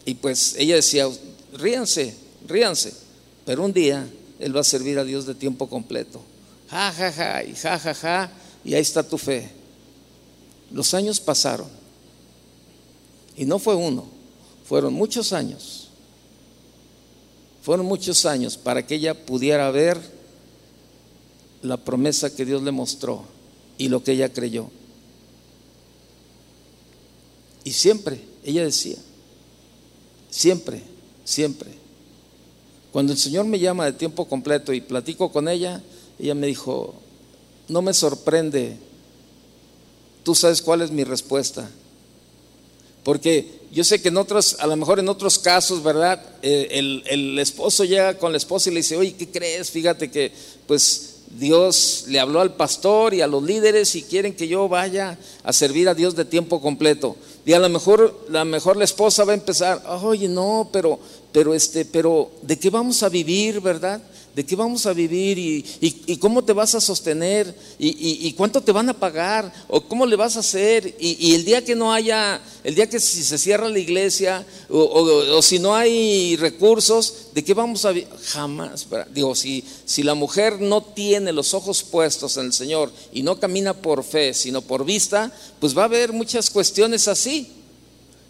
Y 0.06 0.16
pues 0.16 0.56
ella 0.58 0.76
decía, 0.76 1.08
ríanse, 1.54 2.16
ríanse. 2.48 2.94
Pero 3.46 3.64
un 3.64 3.74
día 3.74 4.08
él 4.40 4.56
va 4.56 4.62
a 4.62 4.66
servir 4.66 5.00
a 5.00 5.04
Dios 5.04 5.26
de 5.26 5.36
tiempo 5.36 5.70
completo. 5.70 6.22
Ja, 6.70 6.92
ja, 6.92 7.12
ja, 7.12 7.44
y 7.44 7.54
ja, 7.54 7.78
ja, 7.78 7.94
ja, 7.94 8.32
y 8.64 8.74
ahí 8.74 8.82
está 8.82 9.04
tu 9.08 9.18
fe. 9.18 9.50
Los 10.72 10.94
años 10.94 11.20
pasaron. 11.20 11.68
Y 13.36 13.46
no 13.46 13.60
fue 13.60 13.76
uno, 13.76 14.06
Fueron 14.66 14.94
muchos 14.94 15.34
años. 15.34 15.90
Fueron 17.62 17.86
muchos 17.86 18.26
años 18.26 18.58
para 18.58 18.86
que 18.86 18.96
ella 18.96 19.26
pudiera 19.26 19.70
ver 19.72 20.00
la 21.64 21.78
promesa 21.78 22.36
que 22.36 22.46
Dios 22.46 22.62
le 22.62 22.72
mostró 22.72 23.24
y 23.78 23.90
lo 23.90 24.04
que 24.04 24.12
ella 24.12 24.32
creyó. 24.32 24.70
Y 27.64 27.72
siempre, 27.72 28.22
ella 28.44 28.64
decía, 28.64 28.98
siempre, 30.30 30.84
siempre. 31.24 31.72
Cuando 32.92 33.14
el 33.14 33.18
Señor 33.18 33.46
me 33.46 33.60
llama 33.60 33.86
de 33.86 33.94
tiempo 33.94 34.26
completo 34.26 34.74
y 34.74 34.82
platico 34.82 35.32
con 35.32 35.48
ella, 35.48 35.82
ella 36.20 36.36
me 36.36 36.48
dijo, 36.48 36.94
no 37.70 37.82
me 37.82 37.94
sorprende, 37.94 38.78
tú 40.24 40.36
sabes 40.36 40.62
cuál 40.62 40.82
es 40.82 40.92
mi 40.92 41.06
respuesta. 41.06 41.70
Porque 43.04 43.62
yo 43.72 43.84
sé 43.84 44.02
que 44.02 44.10
en 44.10 44.18
otros, 44.18 44.58
a 44.60 44.68
lo 44.68 44.76
mejor 44.76 45.00
en 45.00 45.10
otros 45.10 45.40
casos, 45.40 45.82
¿verdad? 45.82 46.22
Eh, 46.42 46.68
el, 46.72 47.04
el, 47.08 47.40
esposo 47.40 47.84
llega 47.84 48.18
con 48.18 48.32
la 48.32 48.38
esposa 48.38 48.70
y 48.70 48.74
le 48.74 48.80
dice, 48.82 48.96
oye, 48.98 49.14
¿qué 49.14 49.30
crees? 49.30 49.72
Fíjate 49.72 50.12
que 50.12 50.32
pues 50.68 51.13
Dios 51.40 52.06
le 52.08 52.20
habló 52.20 52.42
al 52.42 52.56
pastor 52.56 53.14
y 53.14 53.22
a 53.22 53.28
los 53.28 53.44
líderes 53.44 53.96
y 53.96 54.04
quieren 54.04 54.36
que 54.36 54.48
yo 54.48 54.70
vaya 54.70 55.18
a 55.44 55.54
servir 55.54 55.90
a 55.90 55.96
Dios 55.96 56.16
de 56.16 56.26
tiempo 56.26 56.62
completo. 56.62 57.16
Y 57.46 57.54
a 57.54 57.60
lo 57.60 57.70
mejor, 57.70 58.26
la 58.30 58.46
mejor 58.46 58.78
la 58.78 58.84
esposa 58.84 59.26
va 59.26 59.32
a 59.32 59.36
empezar, 59.36 59.82
oye, 60.04 60.30
no, 60.30 60.70
pero, 60.72 61.00
pero 61.32 61.54
este, 61.54 61.86
pero, 61.86 62.32
¿de 62.42 62.58
qué 62.58 62.70
vamos 62.70 63.04
a 63.04 63.10
vivir, 63.10 63.60
verdad? 63.60 64.02
¿De 64.36 64.44
qué 64.44 64.56
vamos 64.56 64.88
a 64.88 64.94
vivir? 64.94 65.38
¿Y, 65.38 66.18
cómo 66.18 66.44
te 66.44 66.54
vas 66.54 66.74
a 66.74 66.82
sostener? 66.82 67.54
¿Y, 67.78 68.34
cuánto 68.34 68.62
te 68.62 68.72
van 68.72 68.90
a 68.90 68.94
pagar? 68.94 69.54
¿O 69.68 69.82
cómo 69.82 70.08
le 70.08 70.16
vas 70.16 70.38
a 70.38 70.40
hacer? 70.40 70.96
Y, 71.00 71.36
el 71.36 71.46
día 71.46 71.64
que 71.64 71.76
no 71.76 71.94
haya, 71.94 72.42
el 72.64 72.74
día 72.74 72.90
que 72.90 73.00
si 73.00 73.24
se 73.24 73.38
cierra 73.38 73.70
la 73.70 73.78
iglesia 73.78 74.44
o, 74.70 75.40
si 75.44 75.60
no 75.60 75.76
hay 75.76 76.36
recursos, 76.38 77.28
¿de 77.34 77.44
qué 77.44 77.54
vamos 77.54 77.86
a 77.86 77.92
vivir? 77.92 78.10
Jamás. 78.26 78.88
Digo, 79.14 79.36
si, 79.36 79.64
si 79.86 80.02
la 80.02 80.16
mujer 80.16 80.60
no 80.60 80.82
tiene 80.82 81.32
los 81.32 81.54
ojos 81.54 81.84
puestos 81.84 82.36
en 82.38 82.48
el 82.48 82.54
Señor 82.54 82.92
y 83.12 83.22
no 83.22 83.40
camina 83.40 83.76
por 83.76 84.04
fe, 84.04 84.34
sino 84.34 84.64
por 84.64 84.84
vista, 84.84 85.32
pues 85.60 85.78
va 85.78 85.84
a 85.84 85.86
haber 85.86 86.12
muchas 86.12 86.50
cuestiones 86.50 87.08
así. 87.08 87.52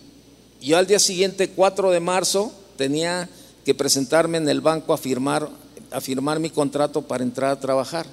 yo 0.60 0.76
al 0.76 0.86
día 0.88 0.98
siguiente, 0.98 1.48
4 1.48 1.92
de 1.92 2.00
marzo, 2.00 2.52
tenía 2.76 3.30
que 3.64 3.72
presentarme 3.72 4.36
en 4.38 4.48
el 4.48 4.60
banco 4.60 4.92
a 4.92 4.98
firmar, 4.98 5.48
a 5.92 6.00
firmar 6.00 6.40
mi 6.40 6.50
contrato 6.50 7.02
para 7.02 7.22
entrar 7.22 7.52
a 7.52 7.60
trabajar. 7.60 8.04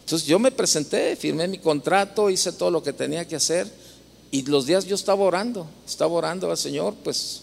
Entonces 0.00 0.26
yo 0.26 0.40
me 0.40 0.50
presenté, 0.50 1.14
firmé 1.14 1.46
mi 1.46 1.58
contrato, 1.58 2.28
hice 2.28 2.50
todo 2.50 2.72
lo 2.72 2.82
que 2.82 2.92
tenía 2.92 3.28
que 3.28 3.36
hacer 3.36 3.72
y 4.32 4.42
los 4.42 4.66
días 4.66 4.84
yo 4.84 4.96
estaba 4.96 5.22
orando, 5.22 5.64
estaba 5.86 6.12
orando 6.12 6.50
al 6.50 6.56
Señor, 6.56 6.96
pues, 7.04 7.42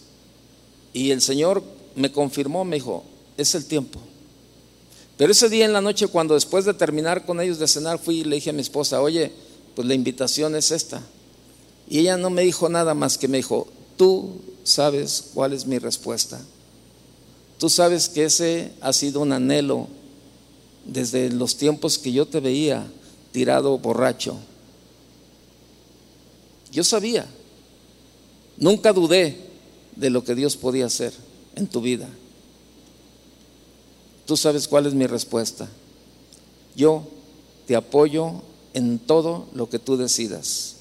y 0.91 1.11
el 1.11 1.21
Señor 1.21 1.63
me 1.95 2.11
confirmó, 2.11 2.65
me 2.65 2.75
dijo, 2.75 3.05
es 3.37 3.55
el 3.55 3.65
tiempo. 3.65 4.01
Pero 5.15 5.31
ese 5.31 5.47
día 5.47 5.63
en 5.63 5.71
la 5.71 5.79
noche, 5.79 6.07
cuando 6.07 6.33
después 6.33 6.65
de 6.65 6.73
terminar 6.73 7.25
con 7.25 7.39
ellos 7.39 7.59
de 7.59 7.67
cenar, 7.69 7.97
fui 7.97 8.19
y 8.19 8.23
le 8.25 8.35
dije 8.35 8.49
a 8.49 8.53
mi 8.53 8.61
esposa, 8.61 9.01
oye, 9.01 9.31
pues 9.73 9.87
la 9.87 9.93
invitación 9.93 10.53
es 10.57 10.71
esta. 10.71 11.01
Y 11.89 11.99
ella 11.99 12.17
no 12.17 12.29
me 12.29 12.43
dijo 12.43 12.69
nada 12.69 12.93
más 12.93 13.17
que 13.17 13.27
me 13.27 13.37
dijo, 13.37 13.67
tú 13.95 14.41
sabes 14.63 15.29
cuál 15.33 15.53
es 15.53 15.65
mi 15.65 15.79
respuesta. 15.79 16.39
Tú 17.57 17.69
sabes 17.69 18.09
que 18.09 18.25
ese 18.25 18.71
ha 18.81 18.93
sido 18.93 19.21
un 19.21 19.31
anhelo 19.31 19.87
desde 20.85 21.29
los 21.29 21.57
tiempos 21.57 21.97
que 21.97 22.11
yo 22.11 22.27
te 22.27 22.39
veía 22.39 22.85
tirado 23.31 23.77
borracho. 23.77 24.37
Yo 26.71 26.83
sabía, 26.83 27.25
nunca 28.57 28.93
dudé 28.93 29.37
de 29.95 30.09
lo 30.09 30.23
que 30.23 30.35
Dios 30.35 30.57
podía 30.57 30.85
hacer 30.85 31.13
en 31.55 31.67
tu 31.67 31.81
vida. 31.81 32.07
Tú 34.25 34.35
sabes 34.37 34.67
cuál 34.67 34.85
es 34.85 34.93
mi 34.93 35.07
respuesta. 35.07 35.67
Yo 36.75 37.07
te 37.65 37.75
apoyo 37.75 38.41
en 38.73 38.99
todo 38.99 39.47
lo 39.53 39.69
que 39.69 39.79
tú 39.79 39.97
decidas. 39.97 40.76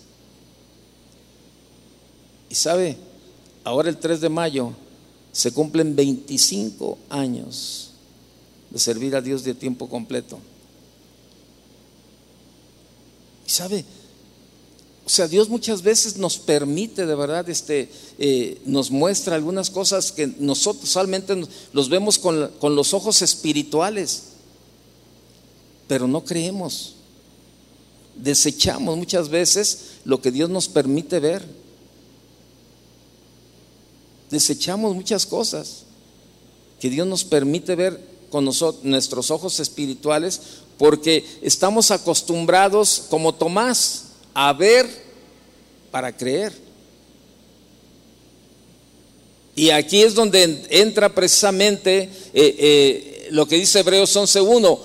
Y 2.48 2.54
sabe, 2.54 2.96
ahora 3.64 3.88
el 3.88 3.96
3 3.96 4.20
de 4.20 4.28
mayo 4.28 4.72
se 5.32 5.52
cumplen 5.52 5.94
25 5.94 6.98
años 7.11 7.90
de 8.70 8.78
servir 8.78 9.14
a 9.16 9.20
Dios 9.20 9.44
de 9.44 9.54
tiempo 9.54 9.88
completo. 9.88 10.38
Y 13.46 13.50
sabe, 13.50 13.85
o 15.04 15.09
sea, 15.09 15.28
Dios 15.28 15.48
muchas 15.48 15.82
veces 15.82 16.16
nos 16.16 16.38
permite, 16.38 17.06
de 17.06 17.14
verdad, 17.14 17.48
este, 17.48 17.88
eh, 18.18 18.61
nos 18.64 18.90
muestra 18.90 19.37
algunas 19.37 19.70
cosas 19.70 20.11
que 20.11 20.26
nosotros 20.38 20.90
solamente 20.90 21.35
los 21.72 21.88
vemos 21.88 22.18
con, 22.18 22.50
con 22.59 22.74
los 22.74 22.92
ojos 22.92 23.22
espirituales, 23.22 24.22
pero 25.87 26.09
no 26.09 26.24
creemos. 26.24 26.94
Desechamos 28.16 28.96
muchas 28.96 29.28
veces 29.28 29.80
lo 30.04 30.20
que 30.20 30.32
Dios 30.32 30.50
nos 30.50 30.66
permite 30.66 31.20
ver 31.20 31.65
desechamos 34.30 34.94
muchas 34.94 35.26
cosas 35.26 35.84
que 36.80 36.90
Dios 36.90 37.06
nos 37.06 37.24
permite 37.24 37.74
ver 37.74 38.00
con 38.30 38.44
nosotros, 38.44 38.84
nuestros 38.84 39.30
ojos 39.30 39.60
espirituales 39.60 40.40
porque 40.78 41.24
estamos 41.40 41.90
acostumbrados, 41.90 43.04
como 43.08 43.34
Tomás, 43.34 44.04
a 44.34 44.52
ver 44.52 44.86
para 45.90 46.14
creer. 46.14 46.52
Y 49.54 49.70
aquí 49.70 50.02
es 50.02 50.14
donde 50.14 50.66
entra 50.68 51.14
precisamente 51.14 52.02
eh, 52.02 52.10
eh, 52.34 53.28
lo 53.30 53.48
que 53.48 53.56
dice 53.56 53.80
Hebreos 53.80 54.14
11.1. 54.14 54.78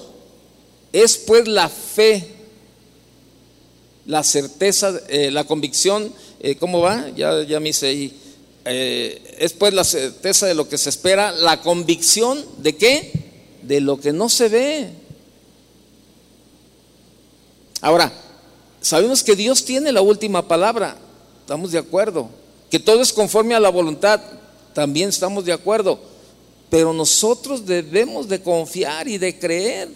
Es 0.93 1.17
pues 1.17 1.45
la 1.45 1.67
fe, 1.67 2.25
la 4.05 4.23
certeza, 4.23 5.01
eh, 5.09 5.29
la 5.29 5.43
convicción, 5.43 6.13
¿cómo 6.59 6.79
va? 6.79 7.09
Ya, 7.09 7.43
ya 7.43 7.59
me 7.59 7.69
hice 7.69 7.87
ahí 7.87 8.20
eh, 8.65 9.37
es 9.39 9.53
pues 9.53 9.73
la 9.73 9.83
certeza 9.83 10.45
de 10.45 10.53
lo 10.53 10.69
que 10.69 10.77
se 10.77 10.89
espera, 10.89 11.31
la 11.31 11.61
convicción 11.61 12.45
de 12.57 12.75
qué? 12.75 13.11
De 13.63 13.81
lo 13.81 13.99
que 13.99 14.13
no 14.13 14.29
se 14.29 14.49
ve. 14.49 14.89
Ahora, 17.81 18.11
sabemos 18.79 19.23
que 19.23 19.35
Dios 19.35 19.65
tiene 19.65 19.91
la 19.91 20.01
última 20.01 20.47
palabra, 20.47 20.97
estamos 21.39 21.71
de 21.71 21.79
acuerdo. 21.79 22.29
Que 22.69 22.79
todo 22.79 23.01
es 23.01 23.11
conforme 23.11 23.55
a 23.55 23.59
la 23.59 23.69
voluntad, 23.69 24.21
también 24.73 25.09
estamos 25.09 25.45
de 25.45 25.53
acuerdo. 25.53 25.99
Pero 26.69 26.93
nosotros 26.93 27.65
debemos 27.65 28.29
de 28.29 28.41
confiar 28.41 29.07
y 29.07 29.17
de 29.17 29.37
creer 29.37 29.89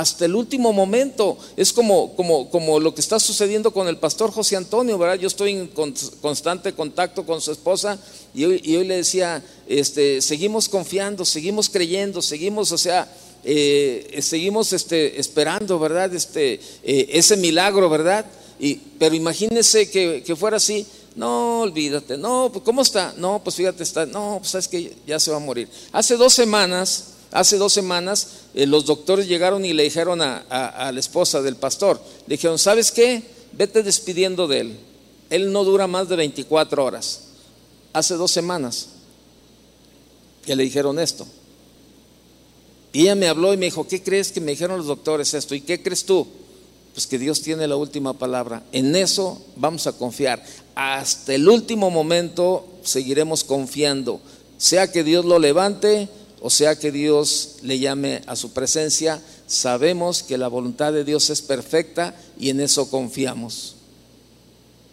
hasta 0.00 0.24
el 0.24 0.34
último 0.34 0.72
momento. 0.72 1.38
Es 1.56 1.72
como, 1.72 2.14
como, 2.16 2.50
como 2.50 2.80
lo 2.80 2.94
que 2.94 3.00
está 3.00 3.20
sucediendo 3.20 3.70
con 3.70 3.86
el 3.86 3.96
pastor 3.96 4.32
José 4.32 4.56
Antonio, 4.56 4.98
¿verdad? 4.98 5.16
Yo 5.16 5.28
estoy 5.28 5.52
en 5.52 5.68
constante 6.20 6.72
contacto 6.72 7.24
con 7.24 7.40
su 7.40 7.52
esposa 7.52 7.98
y 8.34 8.44
hoy, 8.44 8.84
le 8.84 8.96
decía, 8.96 9.42
este, 9.68 10.20
seguimos 10.20 10.68
confiando, 10.68 11.24
seguimos 11.24 11.68
creyendo, 11.68 12.22
seguimos, 12.22 12.72
o 12.72 12.78
sea, 12.78 13.08
eh, 13.44 14.18
seguimos 14.20 14.72
este, 14.72 15.20
esperando, 15.20 15.78
¿verdad? 15.78 16.12
Este, 16.12 16.54
eh, 16.82 17.08
ese 17.10 17.36
milagro, 17.36 17.88
¿verdad? 17.88 18.26
Y, 18.58 18.76
pero 18.98 19.14
imagínese 19.14 19.90
que, 19.90 20.22
que 20.24 20.36
fuera 20.36 20.56
así. 20.56 20.86
No, 21.14 21.60
olvídate. 21.60 22.16
No, 22.18 22.50
pues 22.52 22.64
¿cómo 22.64 22.82
está? 22.82 23.14
No, 23.16 23.40
pues 23.44 23.54
fíjate, 23.54 23.84
está. 23.84 24.04
No, 24.06 24.38
pues 24.40 24.50
sabes 24.50 24.66
que 24.66 24.96
ya 25.06 25.20
se 25.20 25.30
va 25.30 25.36
a 25.36 25.40
morir. 25.40 25.68
Hace 25.92 26.16
dos 26.16 26.32
semanas 26.34 27.14
Hace 27.34 27.58
dos 27.58 27.72
semanas 27.72 28.28
eh, 28.54 28.66
los 28.66 28.84
doctores 28.84 29.28
llegaron 29.28 29.64
y 29.64 29.72
le 29.72 29.82
dijeron 29.82 30.22
a, 30.22 30.90
la 30.92 31.00
esposa 31.00 31.42
del 31.42 31.56
pastor, 31.56 32.00
le 32.26 32.36
dijeron, 32.36 32.58
¿sabes 32.58 32.92
qué? 32.92 33.22
Vete 33.52 33.82
despidiendo 33.82 34.46
de 34.46 34.60
él. 34.60 34.76
Él 35.30 35.52
no 35.52 35.64
dura 35.64 35.86
más 35.86 36.08
de 36.08 36.16
24 36.16 36.84
horas. 36.84 37.20
Hace 37.92 38.14
dos 38.14 38.30
semanas 38.30 38.88
que 40.44 40.56
le 40.56 40.64
dijeron 40.64 40.98
esto. 40.98 41.26
Y 42.92 43.02
ella 43.02 43.14
me 43.14 43.28
habló 43.28 43.52
y 43.52 43.56
me 43.56 43.66
dijo, 43.66 43.86
¿qué 43.88 44.02
crees 44.02 44.30
que 44.30 44.40
me 44.40 44.52
dijeron 44.52 44.78
los 44.78 44.86
doctores 44.86 45.34
esto? 45.34 45.54
¿Y 45.54 45.60
qué 45.60 45.82
crees 45.82 46.04
tú? 46.04 46.26
pues 46.94 47.08
que 47.08 47.18
Dios 47.18 47.42
tiene 47.42 47.66
la 47.66 47.74
última 47.74 48.12
palabra. 48.12 48.62
En 48.70 48.94
eso 48.94 49.42
vamos 49.56 49.88
a 49.88 49.92
confiar. 49.92 50.42
Hasta 50.76 51.34
el 51.34 51.48
último 51.48 51.90
momento 51.90 52.66
seguiremos 52.84 53.42
confiando, 53.42 54.20
sea 54.56 54.90
que 54.90 55.02
Dios 55.02 55.24
lo 55.24 55.40
levante 55.40 56.08
o 56.46 56.50
sea 56.50 56.78
que 56.78 56.92
Dios 56.92 57.54
le 57.62 57.78
llame 57.78 58.20
a 58.26 58.36
su 58.36 58.52
presencia. 58.52 59.18
Sabemos 59.46 60.22
que 60.22 60.36
la 60.36 60.48
voluntad 60.48 60.92
de 60.92 61.02
Dios 61.02 61.30
es 61.30 61.40
perfecta 61.40 62.14
y 62.38 62.50
en 62.50 62.60
eso 62.60 62.90
confiamos. 62.90 63.76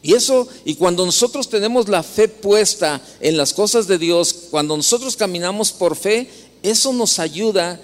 Y 0.02 0.14
eso, 0.14 0.48
y 0.64 0.76
cuando 0.76 1.06
nosotros 1.06 1.50
tenemos 1.50 1.90
la 1.90 2.04
fe 2.04 2.30
puesta 2.30 3.02
en 3.20 3.36
las 3.36 3.54
cosas 3.54 3.86
de 3.86 3.98
Dios, 3.98 4.34
cuando 4.50 4.78
nosotros 4.78 5.18
caminamos 5.18 5.74
por 5.74 5.98
fe, 5.98 6.30
eso 6.64 6.94
nos 6.94 7.20
ayuda 7.20 7.82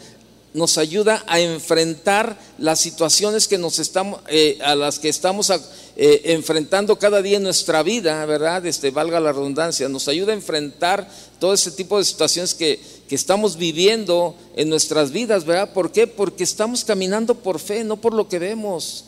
nos 0.54 0.80
ayuda 0.80 1.24
a 1.28 1.40
enfrentar 1.40 2.40
las 2.58 2.80
situaciones 2.80 3.48
que 3.48 3.60
nos 3.60 3.78
estamos, 3.78 4.22
eh, 4.28 4.58
a 4.64 4.76
las 4.76 4.98
que 4.98 5.08
estamos 5.08 5.52
eh, 5.52 6.22
enfrentando 6.26 6.98
cada 6.98 7.22
día 7.22 7.38
en 7.38 7.44
nuestra 7.44 7.84
vida, 7.84 8.26
¿verdad? 8.26 8.66
Este, 8.66 8.90
valga 8.90 9.20
la 9.20 9.34
redundancia, 9.34 9.88
nos 9.88 10.08
ayuda 10.08 10.32
a 10.32 10.36
enfrentar 10.36 11.08
todo 11.40 11.54
ese 11.54 11.70
tipo 11.72 12.00
de 12.00 12.06
situaciones 12.06 12.56
que, 12.56 12.80
que 13.08 13.16
estamos 13.16 13.56
viviendo 13.56 14.36
en 14.56 14.70
nuestras 14.70 15.12
vidas, 15.12 15.46
¿verdad? 15.46 15.74
¿Por 15.74 15.92
qué? 15.92 16.08
Porque 16.08 16.44
estamos 16.44 16.84
caminando 16.84 17.36
por 17.36 17.60
fe, 17.60 17.84
no 17.84 17.98
por 17.98 18.14
lo 18.14 18.28
que 18.28 18.40
vemos, 18.40 19.06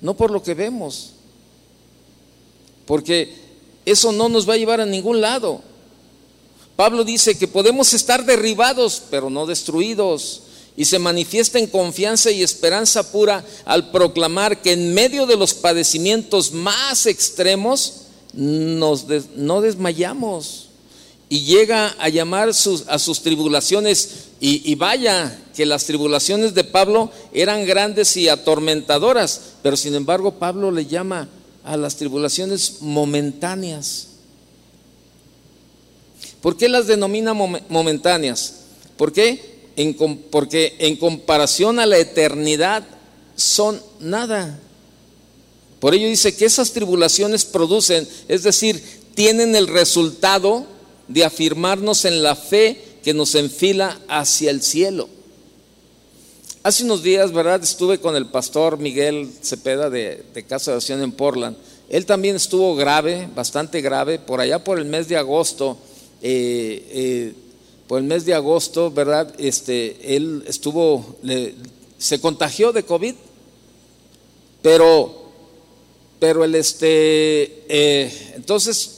no 0.00 0.14
por 0.14 0.30
lo 0.30 0.42
que 0.42 0.54
vemos. 0.54 1.12
Porque 2.86 3.34
eso 3.86 4.12
no 4.12 4.28
nos 4.28 4.48
va 4.48 4.54
a 4.54 4.58
llevar 4.58 4.80
a 4.80 4.86
ningún 4.86 5.20
lado. 5.20 5.62
Pablo 6.76 7.04
dice 7.04 7.38
que 7.38 7.48
podemos 7.48 7.94
estar 7.94 8.24
derribados, 8.24 9.02
pero 9.10 9.30
no 9.30 9.46
destruidos 9.46 10.42
y 10.76 10.84
se 10.84 10.98
manifiesta 10.98 11.58
en 11.58 11.66
confianza 11.66 12.30
y 12.30 12.42
esperanza 12.42 13.10
pura 13.10 13.44
al 13.64 13.90
proclamar 13.90 14.62
que 14.62 14.72
en 14.72 14.94
medio 14.94 15.26
de 15.26 15.36
los 15.36 15.54
padecimientos 15.54 16.52
más 16.52 17.06
extremos 17.06 18.02
no 18.32 19.60
desmayamos 19.60 20.67
y 21.28 21.42
llega 21.42 21.94
a 21.98 22.08
llamar 22.08 22.48
a 22.50 22.98
sus 22.98 23.22
tribulaciones 23.22 24.28
y, 24.40 24.70
y 24.70 24.74
vaya 24.76 25.38
que 25.54 25.66
las 25.66 25.84
tribulaciones 25.84 26.54
de 26.54 26.64
Pablo 26.64 27.10
eran 27.32 27.66
grandes 27.66 28.16
y 28.16 28.28
atormentadoras, 28.28 29.40
pero 29.62 29.76
sin 29.76 29.94
embargo 29.94 30.34
Pablo 30.34 30.70
le 30.70 30.86
llama 30.86 31.28
a 31.64 31.76
las 31.76 31.96
tribulaciones 31.96 32.78
momentáneas. 32.80 34.06
¿Por 36.40 36.56
qué 36.56 36.68
las 36.68 36.86
denomina 36.86 37.34
momentáneas? 37.34 38.54
¿Por 38.96 39.12
qué? 39.12 39.58
porque 40.30 40.74
en 40.80 40.96
comparación 40.96 41.78
a 41.78 41.86
la 41.86 41.98
eternidad 41.98 42.84
son 43.36 43.80
nada. 44.00 44.58
Por 45.78 45.94
ello 45.94 46.08
dice 46.08 46.34
que 46.34 46.46
esas 46.46 46.72
tribulaciones 46.72 47.44
producen, 47.44 48.08
es 48.26 48.42
decir, 48.42 48.82
tienen 49.14 49.54
el 49.54 49.68
resultado 49.68 50.66
de 51.08 51.24
afirmarnos 51.24 52.04
en 52.04 52.22
la 52.22 52.36
fe 52.36 52.80
que 53.02 53.14
nos 53.14 53.34
enfila 53.34 53.98
hacia 54.08 54.50
el 54.50 54.62
cielo. 54.62 55.08
Hace 56.62 56.84
unos 56.84 57.02
días, 57.02 57.32
¿verdad? 57.32 57.62
Estuve 57.62 57.98
con 57.98 58.14
el 58.14 58.26
pastor 58.26 58.78
Miguel 58.78 59.30
Cepeda 59.42 59.90
de, 59.90 60.24
Casa 60.48 60.70
de 60.70 60.76
Oración 60.76 61.02
en 61.02 61.12
Portland. 61.12 61.56
Él 61.88 62.04
también 62.04 62.36
estuvo 62.36 62.76
grave, 62.76 63.28
bastante 63.34 63.80
grave, 63.80 64.18
por 64.18 64.40
allá 64.40 64.62
por 64.62 64.78
el 64.78 64.84
mes 64.84 65.08
de 65.08 65.16
agosto. 65.16 65.78
Eh, 66.20 66.84
eh, 66.90 67.34
por 67.88 67.98
el 67.98 68.04
mes 68.04 68.26
de 68.26 68.34
agosto, 68.34 68.90
¿verdad? 68.90 69.34
Este, 69.38 70.14
él 70.14 70.44
estuvo, 70.46 71.16
se 71.96 72.20
contagió 72.20 72.70
de 72.70 72.82
COVID, 72.82 73.14
pero, 74.60 75.30
pero 76.20 76.44
el 76.44 76.54
este, 76.54 77.64
eh, 77.66 78.32
entonces, 78.36 78.97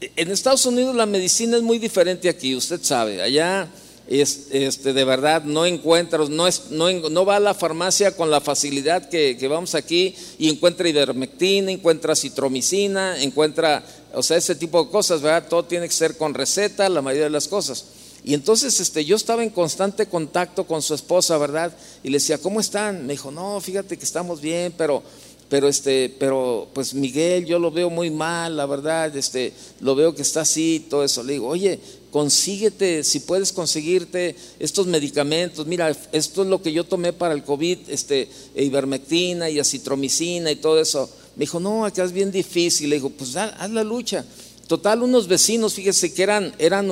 en 0.00 0.30
Estados 0.30 0.64
Unidos 0.66 0.94
la 0.94 1.06
medicina 1.06 1.56
es 1.56 1.62
muy 1.62 1.78
diferente 1.78 2.28
aquí, 2.28 2.54
usted 2.54 2.80
sabe, 2.82 3.20
allá 3.22 3.68
es, 4.08 4.48
este, 4.52 4.92
de 4.92 5.04
verdad 5.04 5.44
no 5.44 5.66
encuentra, 5.66 6.18
no, 6.28 6.46
es, 6.46 6.70
no, 6.70 7.24
va 7.26 7.36
a 7.36 7.40
la 7.40 7.52
farmacia 7.52 8.16
con 8.16 8.30
la 8.30 8.40
facilidad 8.40 9.08
que, 9.08 9.36
que, 9.36 9.48
vamos 9.48 9.74
aquí 9.74 10.14
y 10.38 10.48
encuentra 10.48 10.88
ivermectina, 10.88 11.70
encuentra 11.70 12.16
citromicina, 12.16 13.22
encuentra, 13.22 13.84
o 14.14 14.22
sea, 14.22 14.38
ese 14.38 14.54
tipo 14.54 14.82
de 14.82 14.90
cosas, 14.90 15.20
¿verdad? 15.20 15.46
Todo 15.48 15.64
tiene 15.64 15.86
que 15.86 15.94
ser 15.94 16.16
con 16.16 16.32
receta, 16.32 16.88
la 16.88 17.02
mayoría 17.02 17.24
de 17.24 17.30
las 17.30 17.48
cosas. 17.48 17.84
Y 18.24 18.34
entonces 18.34 18.80
este, 18.80 19.04
yo 19.04 19.16
estaba 19.16 19.42
en 19.42 19.50
constante 19.50 20.06
contacto 20.06 20.66
con 20.66 20.82
su 20.82 20.94
esposa, 20.94 21.38
¿verdad? 21.38 21.72
Y 22.02 22.08
le 22.08 22.16
decía, 22.16 22.38
¿cómo 22.38 22.60
están? 22.60 23.06
Me 23.06 23.12
dijo, 23.12 23.30
no, 23.30 23.60
fíjate 23.60 23.96
que 23.96 24.04
estamos 24.04 24.40
bien, 24.40 24.72
pero, 24.76 25.02
pero, 25.48 25.68
este, 25.68 26.14
pero 26.18 26.68
pues 26.74 26.92
Miguel, 26.92 27.46
yo 27.46 27.58
lo 27.58 27.70
veo 27.70 27.88
muy 27.88 28.10
mal, 28.10 28.56
la 28.56 28.66
verdad, 28.66 29.16
este, 29.16 29.52
lo 29.80 29.94
veo 29.94 30.14
que 30.14 30.22
está 30.22 30.42
así, 30.42 30.86
todo 30.90 31.04
eso. 31.04 31.22
Le 31.22 31.34
digo, 31.34 31.48
oye, 31.48 31.80
consíguete, 32.10 33.02
si 33.02 33.20
puedes 33.20 33.52
conseguirte 33.52 34.36
estos 34.58 34.86
medicamentos, 34.86 35.66
mira, 35.66 35.96
esto 36.12 36.42
es 36.42 36.48
lo 36.48 36.60
que 36.60 36.72
yo 36.72 36.84
tomé 36.84 37.14
para 37.14 37.32
el 37.32 37.44
COVID, 37.44 37.78
este, 37.88 38.28
ivermectina 38.56 39.48
y 39.48 39.58
acitromicina 39.58 40.50
y 40.50 40.56
todo 40.56 40.80
eso. 40.80 41.08
Me 41.36 41.42
dijo, 41.42 41.60
no, 41.60 41.86
acá 41.86 42.04
es 42.04 42.12
bien 42.12 42.30
difícil. 42.30 42.90
Le 42.90 42.96
digo, 42.96 43.10
pues 43.10 43.36
haz 43.36 43.70
la 43.70 43.84
lucha. 43.84 44.24
Total, 44.66 45.02
unos 45.02 45.28
vecinos, 45.28 45.72
fíjese 45.72 46.12
que 46.12 46.22
eran, 46.22 46.54
eran 46.58 46.90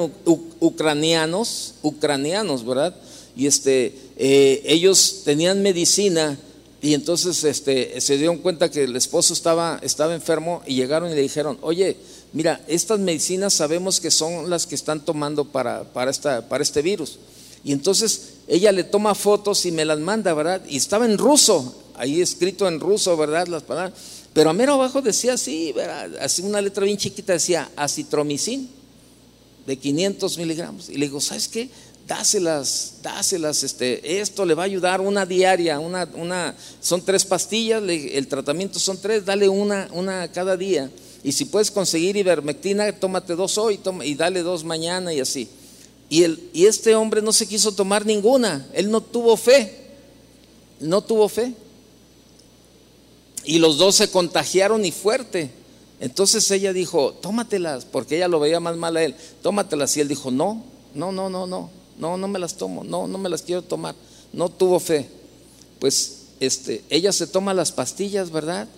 ucranianos, 0.61 1.75
ucranianos, 1.83 2.65
¿verdad? 2.65 2.97
Y 3.37 3.47
este, 3.47 3.95
eh, 4.17 4.63
ellos 4.65 5.23
tenían 5.25 5.61
medicina 5.61 6.39
y 6.83 6.95
entonces 6.95 7.43
este, 7.45 8.01
se 8.01 8.17
dieron 8.19 8.39
cuenta 8.39 8.71
que 8.71 8.85
el 8.85 8.97
esposo 8.97 9.33
estaba, 9.33 9.79
estaba 9.83 10.15
enfermo 10.15 10.63
y 10.67 10.75
llegaron 10.75 11.11
y 11.11 11.15
le 11.15 11.23
dijeron, 11.23 11.59
oye, 11.63 11.97
mira, 12.33 12.61
estas 12.69 13.01
medicinas 13.01 13.55
sabemos 13.55 13.99
que 13.99 14.11
son 14.11 14.51
las 14.51 14.67
que 14.67 14.75
están 14.75 15.05
tomando 15.05 15.47
para, 15.47 15.85
para, 15.85 16.11
esta, 16.11 16.49
para 16.49 16.63
este 16.63 16.83
virus. 16.83 17.19
Y 17.65 17.73
entonces 17.73 18.35
ella 18.47 18.71
le 18.73 18.85
toma 18.85 19.15
fotos 19.15 19.65
y 19.67 19.73
me 19.73 19.85
las 19.85 19.99
manda, 19.99 20.35
¿verdad? 20.35 20.63
Y 20.69 20.77
estaba 20.77 21.07
en 21.07 21.19
ruso, 21.19 21.75
ahí 21.97 22.21
escrito 22.21 22.69
en 22.69 22.79
ruso, 22.79 23.17
¿verdad? 23.17 23.49
Las 23.49 23.63
palabras. 23.63 23.95
Pero 24.33 24.51
a 24.51 24.53
mero 24.53 24.75
abajo 24.75 25.01
decía 25.01 25.33
así, 25.33 25.75
así 26.21 26.43
una 26.43 26.61
letra 26.61 26.85
bien 26.85 26.99
chiquita 26.99 27.33
decía 27.33 27.71
acitromicin 27.75 28.69
de 29.67 29.77
500 29.79 30.39
miligramos. 30.39 30.91
Y 30.91 30.99
le 30.99 31.07
digo, 31.07 31.21
¿sabes 31.21 31.49
qué? 31.49 31.71
Dáselas, 32.07 32.95
dáselas, 33.03 33.65
este, 33.65 34.21
esto 34.21 34.45
le 34.45 34.55
va 34.55 34.63
a 34.63 34.67
ayudar 34.67 35.01
una 35.01 35.27
diaria, 35.27 35.81
una, 35.81 36.09
una, 36.15 36.55
son 36.81 37.03
tres 37.03 37.25
pastillas, 37.25 37.83
el 37.83 38.29
tratamiento 38.29 38.79
son 38.79 39.01
tres, 39.01 39.25
dale 39.25 39.49
una, 39.49 39.89
una 39.93 40.31
cada 40.31 40.57
día. 40.57 40.89
Y 41.25 41.33
si 41.33 41.47
puedes 41.47 41.71
conseguir 41.71 42.17
ivermectina, 42.17 42.93
tómate 42.93 43.35
dos 43.35 43.59
hoy 43.59 43.81
y 44.05 44.15
dale 44.15 44.43
dos 44.43 44.63
mañana 44.63 45.13
y 45.13 45.19
así. 45.19 45.49
Y, 46.09 46.23
el, 46.23 46.49
y 46.53 46.67
este 46.67 46.95
hombre 46.95 47.23
no 47.23 47.33
se 47.33 47.49
quiso 47.49 47.73
tomar 47.73 48.07
ninguna, 48.07 48.69
él 48.73 48.89
no 48.89 49.01
tuvo 49.01 49.37
fe, 49.37 49.77
no 50.79 51.03
tuvo 51.03 51.29
fe 51.29 51.55
y 53.47 53.59
los 53.59 53.79
dos 53.79 53.95
se 53.95 54.11
contagiaron 54.11 54.85
y 54.85 54.93
fuerte. 54.93 55.51
Entonces 56.01 56.51
ella 56.51 56.73
dijo, 56.73 57.15
tómatelas, 57.15 57.85
porque 57.85 58.17
ella 58.17 58.29
lo 58.29 58.41
veía 58.41 58.61
más 58.61 58.77
mal 58.77 58.97
a 58.97 59.05
él, 59.05 59.15
tómatelas. 59.41 59.97
Y 59.97 60.01
él 60.01 60.09
dijo, 60.09 60.31
no, 60.31 60.63
no, 60.95 61.13
no, 61.13 61.31
no, 61.31 61.47
no, 61.47 61.71
no, 61.99 62.17
no 62.17 62.29
me 62.29 62.39
las 62.39 62.55
tomo, 62.55 62.85
no, 62.85 63.07
no 63.07 63.19
me 63.19 63.29
las 63.29 63.43
quiero 63.43 63.63
tomar. 63.63 63.95
No 64.33 64.49
tuvo 64.49 64.81
fe. 64.81 65.09
Pues 65.79 66.27
este, 66.41 66.85
ella 66.91 67.13
se 67.13 67.27
toma 67.27 67.55
las 67.55 67.73
pastillas, 67.73 68.31
¿verdad? 68.31 68.69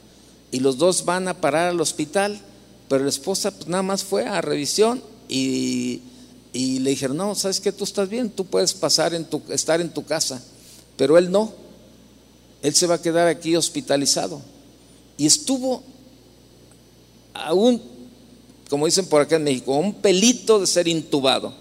Y 0.51 0.61
los 0.61 0.79
dos 0.79 1.05
van 1.05 1.29
a 1.29 1.41
parar 1.41 1.69
al 1.69 1.81
hospital, 1.81 2.41
pero 2.89 3.05
la 3.05 3.11
esposa 3.11 3.51
pues, 3.51 3.69
nada 3.69 3.83
más 3.83 4.05
fue 4.05 4.27
a 4.27 4.41
revisión 4.41 5.03
y, 5.29 6.01
y 6.53 6.79
le 6.79 6.91
dijeron, 6.91 7.17
no, 7.17 7.35
¿sabes 7.35 7.61
qué? 7.61 7.73
Tú 7.73 7.85
estás 7.85 8.09
bien, 8.09 8.31
tú 8.31 8.45
puedes 8.45 8.73
pasar 8.75 9.15
en 9.15 9.25
tu, 9.25 9.43
estar 9.51 9.81
en 9.81 9.91
tu 9.91 10.05
casa, 10.05 10.43
pero 10.97 11.19
él 11.19 11.31
no, 11.31 11.53
él 12.63 12.75
se 12.75 12.87
va 12.87 12.97
a 12.97 13.03
quedar 13.03 13.29
aquí 13.29 13.57
hospitalizado 13.57 14.41
y 15.19 15.27
estuvo 15.27 15.83
a 17.35 17.53
un, 17.53 17.83
como 18.71 18.87
dicen 18.87 19.07
por 19.07 19.21
acá 19.21 19.37
en 19.37 19.45
México, 19.45 19.77
un 19.77 19.95
pelito 19.95 20.61
de 20.61 20.67
ser 20.67 20.89
intubado. 20.89 21.53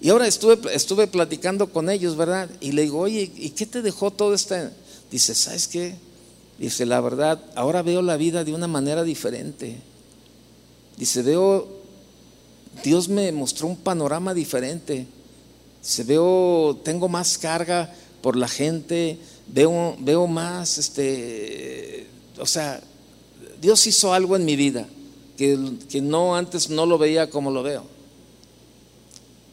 Y 0.00 0.08
ahora 0.08 0.26
estuve, 0.26 0.58
estuve 0.74 1.06
platicando 1.06 1.70
con 1.70 1.90
ellos, 1.90 2.16
¿verdad? 2.16 2.48
Y 2.60 2.72
le 2.72 2.82
digo, 2.82 3.00
oye, 3.00 3.30
¿y 3.36 3.50
qué 3.50 3.66
te 3.66 3.82
dejó 3.82 4.10
todo 4.10 4.32
este? 4.32 4.70
Dice, 5.10 5.34
¿sabes 5.34 5.68
qué? 5.68 5.94
Dice, 6.58 6.86
la 6.86 7.00
verdad, 7.00 7.42
ahora 7.54 7.82
veo 7.82 8.00
la 8.00 8.16
vida 8.16 8.42
de 8.44 8.54
una 8.54 8.66
manera 8.66 9.04
diferente. 9.04 9.76
Dice, 10.96 11.22
veo, 11.22 11.68
Dios 12.82 13.08
me 13.08 13.30
mostró 13.32 13.66
un 13.66 13.76
panorama 13.76 14.32
diferente. 14.32 15.06
Dice, 15.82 16.04
veo, 16.04 16.78
tengo 16.82 17.08
más 17.08 17.36
carga 17.36 17.92
por 18.22 18.36
la 18.36 18.48
gente, 18.48 19.18
veo, 19.48 19.96
veo 19.98 20.26
más, 20.26 20.78
este, 20.78 22.06
o 22.38 22.46
sea, 22.46 22.80
Dios 23.60 23.86
hizo 23.86 24.12
algo 24.12 24.36
en 24.36 24.44
mi 24.44 24.56
vida 24.56 24.86
que, 25.36 25.58
que 25.88 26.00
no 26.00 26.36
antes 26.36 26.70
no 26.70 26.86
lo 26.86 26.98
veía 26.98 27.28
como 27.30 27.50
lo 27.50 27.62
veo. 27.62 27.99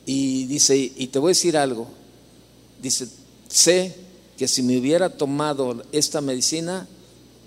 Y 0.08 0.46
dice, 0.46 0.78
y 0.78 1.08
te 1.08 1.20
voy 1.20 1.28
a 1.28 1.36
decir 1.36 1.58
algo, 1.58 1.86
dice, 2.82 3.10
sé 3.50 3.94
que 4.38 4.48
si 4.48 4.64
me 4.64 4.78
hubiera 4.78 5.10
tomado 5.10 5.84
esta 5.92 6.22
medicina, 6.22 6.88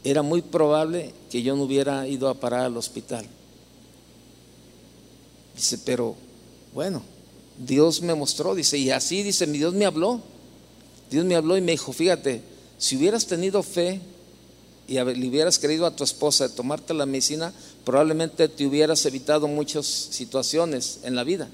era 0.05 0.21
muy 0.21 0.43
probable 0.43 1.15
que 1.31 1.43
yo 1.43 1.57
no 1.57 1.63
hubiera 1.63 2.07
ido 2.07 2.29
a 2.29 2.35
parar 2.35 2.67
al 2.67 2.77
hospital. 2.77 3.27
Dice, 5.57 5.79
pero 5.79 6.17
bueno, 6.75 7.03
Dios 7.59 8.03
me 8.03 8.15
mostró, 8.15 8.55
dice, 8.55 8.77
y 8.77 8.91
así 8.91 9.23
dice, 9.23 9.47
mi 9.47 9.57
Dios 9.57 9.73
me 9.73 9.87
habló. 9.87 10.21
Dios 11.11 11.25
me 11.25 11.37
habló 11.37 11.57
y 11.57 11.63
me 11.63 11.73
dijo, 11.73 11.95
fíjate, 11.95 12.43
si 12.77 12.99
hubieras 12.99 13.27
tenido 13.27 13.63
fe 13.63 14.03
y 14.87 14.95
le 14.95 15.29
hubieras 15.29 15.59
querido 15.59 15.87
a 15.87 15.97
tu 15.97 16.05
esposa 16.05 16.47
de 16.47 16.55
tomarte 16.55 16.93
la 16.93 17.07
medicina, 17.07 17.55
probablemente 17.87 18.49
te 18.49 18.67
hubieras 18.67 19.07
evitado 19.07 19.49
muchas 19.49 19.87
situaciones 19.87 21.01
en 21.05 21.15
la 21.15 21.25
vida. 21.25 21.49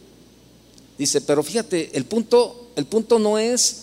Dice, 0.98 1.20
pero 1.20 1.42
fíjate, 1.42 1.90
el 1.94 2.04
punto, 2.06 2.68
el 2.76 2.86
punto 2.86 3.18
no 3.18 3.38
es 3.38 3.82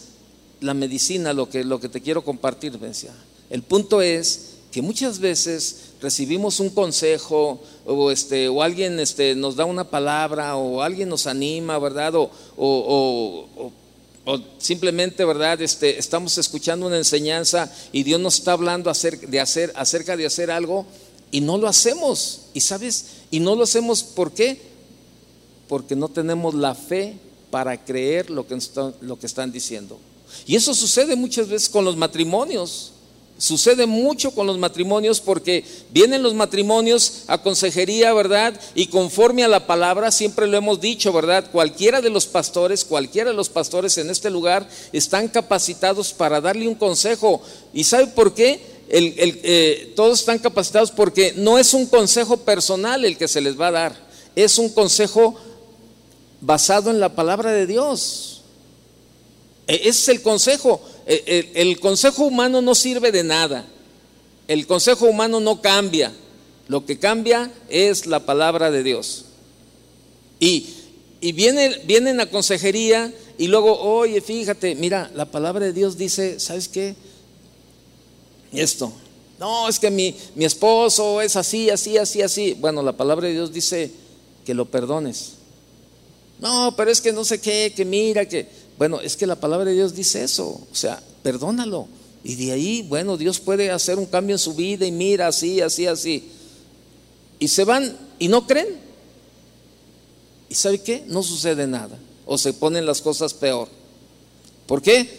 la 0.62 0.74
medicina 0.74 1.34
lo 1.34 1.50
que, 1.50 1.64
lo 1.64 1.80
que 1.80 1.90
te 1.90 2.02
quiero 2.02 2.24
compartir, 2.24 2.80
decía. 2.80 3.14
El 3.50 3.62
punto 3.62 4.02
es 4.02 4.54
que 4.72 4.82
muchas 4.82 5.20
veces 5.20 5.92
recibimos 6.02 6.60
un 6.60 6.72
consejo 6.72 7.62
o, 7.86 8.10
este, 8.10 8.48
o 8.48 8.64
alguien 8.64 9.00
este, 9.00 9.36
nos 9.36 9.56
da 9.56 9.66
una 9.66 9.90
palabra 9.90 10.56
o 10.56 10.82
alguien 10.82 11.10
nos 11.10 11.28
anima, 11.28 11.78
¿verdad? 11.78 12.16
O, 12.16 12.32
o, 12.58 13.48
simplemente, 14.58 15.26
¿verdad? 15.26 15.62
Este, 15.62 16.00
estamos 16.00 16.38
escuchando 16.38 16.88
una 16.88 16.98
enseñanza 16.98 17.72
y 17.92 18.04
Dios 18.04 18.20
nos 18.20 18.40
está 18.40 18.54
hablando 18.54 18.90
acerca 18.90 19.28
de 19.28 19.40
hacer, 19.40 19.72
acerca 19.76 20.18
de 20.18 20.26
hacer 20.26 20.50
algo 20.50 20.88
y 21.30 21.42
no 21.42 21.58
lo 21.58 21.68
hacemos. 21.68 22.48
¿Y 22.54 22.62
sabes? 22.62 23.06
Y 23.30 23.40
no 23.40 23.56
lo 23.56 23.64
hacemos 23.64 24.02
¿por 24.04 24.32
qué? 24.32 24.73
Porque 25.68 25.96
no 25.96 26.10
tenemos 26.10 26.54
la 26.54 26.76
fe 26.76 27.18
para 27.54 27.78
creer 27.78 28.32
lo 28.32 28.48
que, 28.48 28.56
están 28.56 29.52
diciendo. 29.52 30.00
Y 30.48 30.56
eso 30.56 30.74
sucede 30.74 31.16
muchas 31.16 31.48
veces 31.48 31.70
con 31.70 31.86
los 31.86 31.96
matrimonios. 31.96 32.94
Sucede 33.38 33.86
mucho 33.86 34.32
con 34.32 34.48
los 34.48 34.58
matrimonios 34.58 35.20
porque 35.20 35.64
vienen 35.92 36.24
los 36.24 36.34
matrimonios 36.34 37.26
a 37.28 37.42
consejería, 37.42 38.14
¿verdad? 38.14 38.60
Y 38.74 38.88
conforme 38.88 39.44
a 39.44 39.48
la 39.48 39.68
palabra, 39.68 40.12
siempre 40.12 40.48
lo 40.48 40.58
hemos 40.58 40.82
dicho, 40.82 41.14
¿verdad? 41.14 41.52
Cualquiera 41.52 42.02
de 42.02 42.10
los 42.10 42.26
pastores, 42.26 42.86
cualquiera 42.86 43.32
de 43.32 43.36
los 43.36 43.50
pastores 43.50 43.98
en 43.98 44.10
este 44.10 44.30
lugar 44.30 44.68
están 44.92 45.28
capacitados 45.28 46.14
para 46.14 46.42
darle 46.42 46.68
un 46.68 46.76
consejo. 46.76 47.42
¿Y 47.74 47.84
sabe 47.84 48.08
por 48.08 48.34
qué? 48.34 48.62
Eh, 48.90 49.94
todos 49.96 50.20
están 50.20 50.40
capacitados 50.40 50.92
porque 50.92 51.34
no 51.36 51.58
es 51.58 51.74
un 51.74 51.86
consejo 51.86 52.38
personal 52.38 53.06
el 53.06 53.18
que 53.18 53.28
se 53.28 53.42
les 53.42 53.60
va 53.60 53.68
a 53.68 53.72
dar, 53.72 54.08
es 54.36 54.58
un 54.58 54.70
consejo 54.70 55.36
basado 56.44 56.92
en 56.92 57.00
la 57.00 57.16
palabra 57.16 57.52
de 57.52 57.66
Dios. 57.66 58.42
E, 59.68 59.76
ese 59.76 59.90
es 59.90 60.10
el 60.10 60.22
consejo. 60.22 60.82
Eh, 61.06 61.52
el, 61.56 61.80
consejo 61.80 62.26
humano 62.26 62.62
no 62.62 62.76
sirve 62.76 63.12
de 63.12 63.24
nada. 63.24 63.66
El 64.48 64.68
consejo 64.68 65.06
humano 65.06 65.40
no 65.40 65.62
cambia. 65.62 66.14
Lo 66.68 66.86
que 66.86 67.00
cambia 67.00 67.52
es 67.70 68.06
la 68.08 68.26
palabra 68.26 68.72
de 68.72 68.84
Dios. 68.84 69.26
Y, 70.40 70.68
y 71.22 71.32
viene, 71.32 71.82
vienen 71.86 72.20
a 72.20 72.30
consejería 72.30 73.14
y 73.38 73.48
luego, 73.48 73.80
oye, 73.80 74.20
fíjate, 74.20 74.76
mira, 74.76 75.10
la 75.16 75.26
palabra 75.26 75.66
de 75.66 75.74
Dios 75.74 75.98
dice, 75.98 76.40
¿sabes 76.40 76.68
qué? 76.68 76.96
Esto. 78.52 78.92
No, 79.40 79.68
es 79.68 79.80
que 79.80 79.90
mi, 79.90 80.16
mi 80.36 80.46
esposo 80.46 81.22
es 81.22 81.36
así, 81.38 81.70
así, 81.70 81.98
así, 81.98 82.22
así. 82.22 82.54
Bueno, 82.54 82.84
la 82.84 82.94
palabra 82.94 83.28
de 83.28 83.34
Dios 83.34 83.54
dice 83.54 83.92
que 84.46 84.54
lo 84.54 84.66
perdones. 84.66 85.43
No, 86.44 86.76
pero 86.76 86.92
es 86.92 87.00
que 87.00 87.14
no 87.14 87.24
sé 87.24 87.40
qué, 87.40 87.72
que 87.74 87.86
mira, 87.86 88.28
que... 88.28 88.46
Bueno, 88.78 89.00
es 89.00 89.16
que 89.16 89.26
la 89.26 89.38
palabra 89.38 89.70
de 89.70 89.78
Dios 89.78 89.96
dice 89.96 90.26
eso, 90.26 90.46
o 90.70 90.76
sea, 90.76 91.02
perdónalo. 91.24 91.88
Y 92.22 92.36
de 92.36 92.52
ahí, 92.52 92.82
bueno, 92.82 93.16
Dios 93.16 93.40
puede 93.40 93.72
hacer 93.72 93.98
un 93.98 94.06
cambio 94.06 94.36
en 94.36 94.40
su 94.40 94.54
vida 94.54 94.86
y 94.86 94.92
mira 94.92 95.28
así, 95.28 95.62
así, 95.62 95.88
así. 95.88 96.30
Y 97.40 97.48
se 97.48 97.64
van 97.64 97.98
y 98.20 98.28
no 98.28 98.46
creen. 98.46 98.78
¿Y 100.50 100.56
sabe 100.56 100.80
qué? 100.80 101.06
No 101.08 101.24
sucede 101.24 101.66
nada. 101.66 101.98
O 102.26 102.38
se 102.38 102.52
ponen 102.52 102.86
las 102.86 103.02
cosas 103.02 103.34
peor. 103.34 103.70
¿Por 104.68 104.82
qué? 104.82 105.10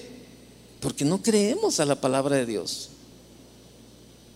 Porque 0.81 1.07
no 1.07 1.23
creemos 1.23 1.81
a 1.81 1.87
la 1.87 1.99
palabra 1.99 2.37
de 2.37 2.45
Dios. 2.45 2.91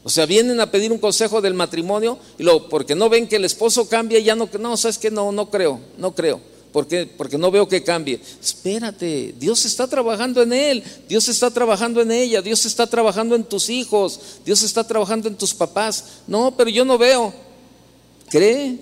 O 0.04 0.08
sea, 0.08 0.24
vienen 0.24 0.58
a 0.58 0.70
pedir 0.70 0.90
un 0.90 0.98
consejo 0.98 1.42
del 1.42 1.52
matrimonio 1.52 2.18
y 2.38 2.44
luego, 2.44 2.66
porque 2.70 2.94
no 2.94 3.10
ven 3.10 3.28
que 3.28 3.36
el 3.36 3.44
esposo 3.44 3.90
cambia, 3.90 4.18
ya 4.20 4.34
no, 4.34 4.48
no, 4.58 4.76
sabes 4.78 4.96
que 4.96 5.10
no, 5.10 5.32
no 5.32 5.50
creo, 5.50 5.80
no 5.98 6.14
creo. 6.14 6.40
¿Por 6.72 6.86
qué? 6.86 7.06
Porque 7.06 7.38
no 7.38 7.50
veo 7.50 7.66
que 7.66 7.82
cambie. 7.82 8.20
Espérate, 8.42 9.34
Dios 9.38 9.64
está 9.64 9.86
trabajando 9.86 10.42
en 10.42 10.52
él, 10.52 10.84
Dios 11.08 11.28
está 11.28 11.50
trabajando 11.50 12.02
en 12.02 12.10
ella, 12.10 12.42
Dios 12.42 12.66
está 12.66 12.86
trabajando 12.86 13.34
en 13.34 13.44
tus 13.44 13.70
hijos, 13.70 14.20
Dios 14.44 14.62
está 14.62 14.84
trabajando 14.84 15.28
en 15.28 15.36
tus 15.36 15.54
papás. 15.54 16.04
No, 16.26 16.54
pero 16.56 16.68
yo 16.68 16.84
no 16.84 16.98
veo. 16.98 17.32
Cree. 18.28 18.78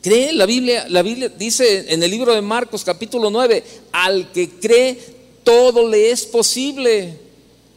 Cree, 0.00 0.32
la 0.32 0.46
Biblia, 0.46 0.86
la 0.88 1.02
Biblia 1.02 1.28
dice 1.28 1.92
en 1.92 2.02
el 2.02 2.10
libro 2.10 2.32
de 2.32 2.40
Marcos 2.40 2.84
capítulo 2.84 3.30
9, 3.30 3.64
al 3.92 4.32
que 4.32 4.48
cree 4.48 4.98
todo 5.44 5.88
le 5.88 6.10
es 6.10 6.24
posible. 6.24 7.27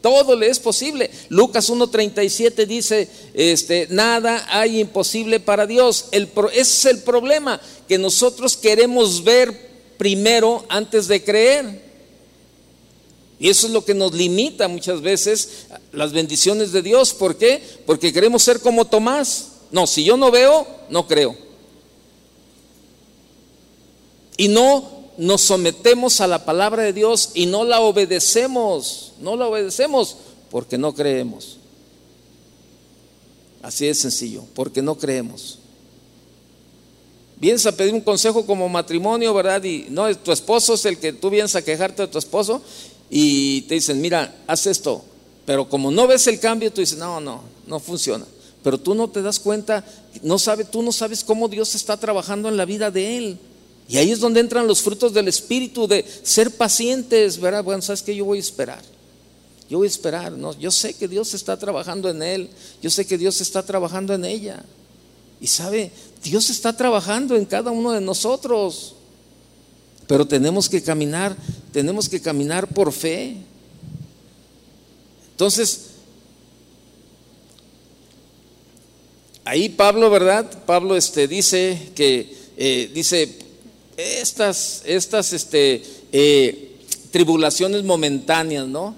Todo 0.02 0.36
le 0.36 0.48
es 0.50 0.60
posible. 0.60 1.12
Lucas 1.30 1.70
1.37 1.70 2.66
dice, 2.66 3.08
este, 3.34 3.88
nada 3.92 4.48
hay 4.50 4.80
imposible 4.80 5.40
para 5.40 5.68
Dios. 5.68 6.06
Ese 6.12 6.60
es 6.60 6.86
el 6.86 7.00
problema, 7.04 7.62
que 7.88 7.98
nosotros 7.98 8.58
queremos 8.58 9.24
ver 9.24 9.70
primero 9.98 10.66
antes 10.70 11.08
de 11.08 11.24
creer. 11.24 11.92
Y 13.40 13.50
eso 13.50 13.68
es 13.68 13.74
lo 13.74 13.86
que 13.86 13.94
nos 13.94 14.14
limita 14.14 14.68
muchas 14.68 15.02
veces 15.02 15.66
las 15.92 16.12
bendiciones 16.12 16.72
de 16.72 16.82
Dios. 16.82 17.14
¿Por 17.14 17.38
qué? 17.38 17.62
Porque 17.86 18.14
queremos 18.14 18.44
ser 18.44 18.60
como 18.60 18.86
Tomás. 18.86 19.48
No, 19.72 19.88
si 19.88 20.04
yo 20.04 20.18
no 20.18 20.32
veo, 20.32 20.68
no 20.90 21.08
creo. 21.08 21.36
Y 24.38 24.48
no 24.48 25.01
nos 25.18 25.42
sometemos 25.42 26.22
a 26.22 26.28
la 26.28 26.46
palabra 26.46 26.84
de 26.84 26.94
Dios 26.94 27.32
y 27.34 27.46
no 27.46 27.64
la 27.64 27.82
obedecemos, 27.82 29.14
no 29.20 29.36
la 29.36 29.48
obedecemos 29.48 30.18
porque 30.50 30.78
no 30.78 30.94
creemos. 30.94 31.58
Así 33.62 33.86
de 33.86 33.94
sencillo, 33.94 34.44
porque 34.56 34.82
no 34.82 34.98
creemos. 34.98 35.60
Vienes 37.38 37.66
a 37.66 37.72
pedir 37.72 37.94
un 37.94 38.02
consejo 38.02 38.46
como 38.46 38.70
matrimonio, 38.70 39.34
¿verdad? 39.34 39.64
Y 39.64 39.88
no, 39.90 40.16
tu 40.18 40.32
esposo 40.32 40.76
es 40.76 40.86
el 40.86 40.98
que 40.98 41.14
tú 41.14 41.30
vienes 41.30 41.56
a 41.56 41.64
quejarte 41.64 42.04
de 42.04 42.08
tu 42.08 42.18
esposo 42.18 42.62
y 43.10 43.64
te 43.64 43.76
dicen, 43.76 44.00
mira, 44.00 44.44
haz 44.48 44.68
esto. 44.68 45.04
Pero 45.46 45.68
como 45.68 45.92
no 45.92 46.08
ves 46.08 46.28
el 46.28 46.40
cambio, 46.40 46.72
tú 46.72 46.82
dices, 46.82 46.98
no, 46.98 47.20
no, 47.20 47.42
no 47.66 47.80
funciona. 47.80 48.26
Pero 48.64 48.78
tú 48.78 48.94
no 48.94 49.10
te 49.10 49.22
das 49.22 49.40
cuenta, 49.40 49.84
no 50.22 50.38
sabe, 50.38 50.66
tú 50.66 50.84
no 50.84 50.92
sabes 50.92 51.24
cómo 51.24 51.48
Dios 51.48 51.74
está 51.74 51.98
trabajando 51.98 52.48
en 52.48 52.58
la 52.58 52.66
vida 52.66 52.92
de 52.92 53.18
él. 53.18 53.40
Y 53.92 53.98
ahí 53.98 54.10
es 54.10 54.22
donde 54.22 54.40
entran 54.40 54.68
los 54.68 54.82
frutos 54.82 55.14
del 55.14 55.28
Espíritu 55.28 55.86
de 55.86 56.06
ser 56.24 56.50
pacientes, 56.52 57.38
¿verdad? 57.38 57.62
Bueno, 57.62 57.82
¿sabes 57.82 58.02
qué? 58.02 58.16
Yo 58.16 58.24
voy 58.24 58.38
a 58.38 58.40
esperar. 58.40 58.82
Yo 59.70 59.80
voy 59.80 59.88
a 59.88 59.90
esperar, 59.90 60.32
¿no? 60.32 60.58
Yo 60.58 60.72
sé 60.72 60.94
que 60.94 61.10
Dios 61.10 61.34
está 61.34 61.60
trabajando 61.60 62.10
en 62.10 62.24
él. 62.24 62.50
Yo 62.82 62.90
sé 62.90 63.06
que 63.06 63.18
Dios 63.18 63.42
está 63.42 63.64
trabajando 63.64 64.14
en 64.14 64.24
ella. 64.24 64.64
Y 65.42 65.48
sabe, 65.48 65.92
Dios 66.24 66.50
está 66.50 66.72
trabajando 66.72 67.36
en 67.36 67.44
cada 67.44 67.72
uno 67.72 67.92
de 67.92 68.00
nosotros. 68.00 68.96
Pero 70.08 70.26
tenemos 70.26 70.70
que 70.70 70.82
caminar, 70.82 71.36
tenemos 71.74 72.08
que 72.08 72.22
caminar 72.22 72.68
por 72.68 72.94
fe. 72.94 73.36
Entonces, 75.32 75.88
ahí 79.44 79.68
Pablo, 79.68 80.10
¿verdad? 80.10 80.64
Pablo 80.66 80.96
este, 80.96 81.28
dice 81.28 81.92
que, 81.94 82.38
eh, 82.56 82.90
dice, 82.94 83.51
estas, 84.02 84.84
estas 84.86 85.34
este, 85.34 85.84
eh, 86.12 86.76
tribulaciones 87.12 87.84
momentáneas, 87.84 88.68
¿no? 88.68 88.96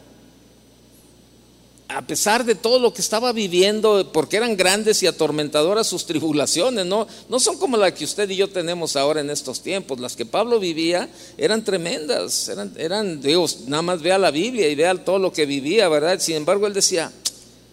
A 1.89 2.01
pesar 2.07 2.43
de 2.43 2.55
todo 2.55 2.79
lo 2.79 2.93
que 2.93 3.01
estaba 3.01 3.33
viviendo, 3.33 4.09
porque 4.11 4.37
eran 4.37 4.57
grandes 4.57 5.03
y 5.03 5.07
atormentadoras 5.07 5.85
sus 5.85 6.05
tribulaciones, 6.05 6.85
¿no? 6.85 7.07
No 7.29 7.39
son 7.39 7.57
como 7.57 7.77
las 7.77 7.93
que 7.93 8.05
usted 8.05 8.27
y 8.29 8.35
yo 8.35 8.49
tenemos 8.49 8.95
ahora 8.95 9.21
en 9.21 9.29
estos 9.29 9.61
tiempos. 9.61 9.99
Las 9.99 10.15
que 10.15 10.25
Pablo 10.25 10.59
vivía 10.59 11.07
eran 11.37 11.63
tremendas, 11.63 12.49
eran, 12.49 12.73
eran 12.77 13.21
nada 13.67 13.81
más 13.83 14.01
vea 14.01 14.17
la 14.17 14.31
Biblia 14.31 14.69
y 14.69 14.75
vea 14.75 14.95
todo 14.95 15.19
lo 15.19 15.31
que 15.31 15.45
vivía, 15.45 15.87
¿verdad? 15.87 16.19
Sin 16.19 16.35
embargo, 16.35 16.65
él 16.65 16.73
decía, 16.73 17.11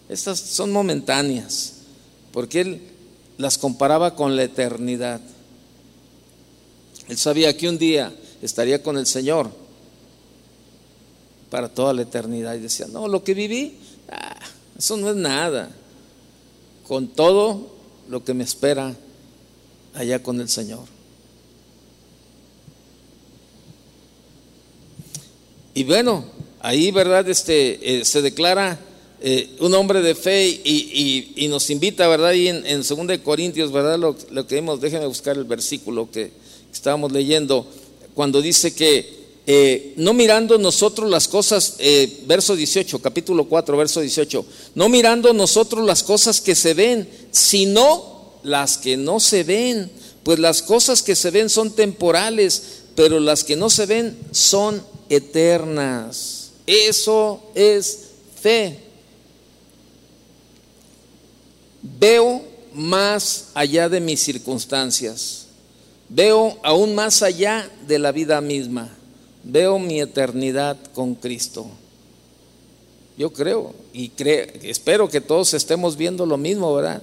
estas 0.07 0.39
son 0.39 0.71
momentáneas, 0.71 1.73
porque 2.31 2.61
él 2.61 2.81
las 3.37 3.57
comparaba 3.57 4.15
con 4.15 4.35
la 4.35 4.43
eternidad. 4.43 5.21
Él 7.11 7.17
sabía 7.17 7.57
que 7.57 7.67
un 7.67 7.77
día 7.77 8.09
estaría 8.41 8.81
con 8.81 8.97
el 8.97 9.05
Señor 9.05 9.51
para 11.49 11.67
toda 11.67 11.91
la 11.91 12.03
eternidad. 12.03 12.55
Y 12.55 12.59
decía, 12.59 12.87
no, 12.87 13.09
lo 13.09 13.21
que 13.21 13.33
viví, 13.33 13.73
ah, 14.09 14.39
eso 14.79 14.95
no 14.95 15.09
es 15.09 15.17
nada. 15.17 15.69
Con 16.87 17.09
todo 17.09 17.67
lo 18.07 18.23
que 18.23 18.33
me 18.33 18.45
espera 18.45 18.95
allá 19.93 20.23
con 20.23 20.39
el 20.39 20.47
Señor. 20.47 20.85
Y 25.73 25.83
bueno, 25.83 26.23
ahí, 26.61 26.91
¿verdad? 26.91 27.27
Este, 27.27 27.99
eh, 27.99 28.05
se 28.05 28.21
declara 28.21 28.79
eh, 29.19 29.57
un 29.59 29.73
hombre 29.73 30.01
de 30.01 30.15
fe 30.15 30.47
y, 30.47 31.45
nos 31.49 31.69
invita, 31.71 32.07
¿verdad? 32.07 32.31
Y 32.31 32.47
en, 32.47 32.65
en 32.65 32.83
2 32.83 33.17
Corintios, 33.21 33.69
¿verdad? 33.73 33.99
Lo, 33.99 34.47
que 34.47 34.55
vimos, 34.55 34.79
déjenme 34.79 35.07
buscar 35.07 35.35
el 35.35 35.43
versículo 35.43 36.09
que 36.09 36.39
estábamos 36.81 37.11
leyendo, 37.11 37.67
cuando 38.15 38.41
dice 38.41 38.73
que 38.73 39.21
eh, 39.45 39.93
no 39.97 40.15
mirando 40.15 40.57
nosotros 40.57 41.07
las 41.11 41.27
cosas, 41.27 41.77
verso 42.25 42.55
18, 42.55 42.97
capítulo 42.97 43.45
4, 43.45 43.77
verso 43.77 44.01
18, 44.01 44.43
no 44.73 44.89
mirando 44.89 45.31
nosotros 45.31 45.85
las 45.85 46.01
cosas 46.01 46.41
que 46.41 46.55
se 46.55 46.73
ven, 46.73 47.07
sino 47.29 48.39
las 48.41 48.79
que 48.79 48.97
no 48.97 49.19
se 49.19 49.43
ven, 49.43 49.91
pues 50.23 50.39
las 50.39 50.63
cosas 50.63 51.03
que 51.03 51.15
se 51.15 51.29
ven 51.29 51.51
son 51.51 51.69
temporales, 51.69 52.63
pero 52.95 53.19
las 53.19 53.43
que 53.43 53.55
no 53.55 53.69
se 53.69 53.85
ven 53.85 54.17
son 54.31 54.81
eternas. 55.07 56.49
Eso 56.65 57.43
es 57.53 58.05
fe. 58.41 58.79
Veo 61.83 62.41
más 62.73 63.49
allá 63.53 63.87
de 63.87 63.99
mis 63.99 64.19
circunstancias. 64.19 65.40
Veo 66.13 66.57
aún 66.61 66.93
más 66.93 67.23
allá 67.23 67.69
de 67.87 67.97
la 67.97 68.11
vida 68.11 68.41
misma. 68.41 68.89
Veo 69.45 69.79
mi 69.79 70.01
eternidad 70.01 70.77
con 70.93 71.15
Cristo. 71.15 71.67
Yo 73.17 73.31
creo 73.31 73.73
y 73.93 74.09
creo, 74.09 74.47
espero 74.61 75.07
que 75.07 75.21
todos 75.21 75.53
estemos 75.53 75.95
viendo 75.95 76.25
lo 76.25 76.37
mismo, 76.37 76.73
¿verdad? 76.75 77.01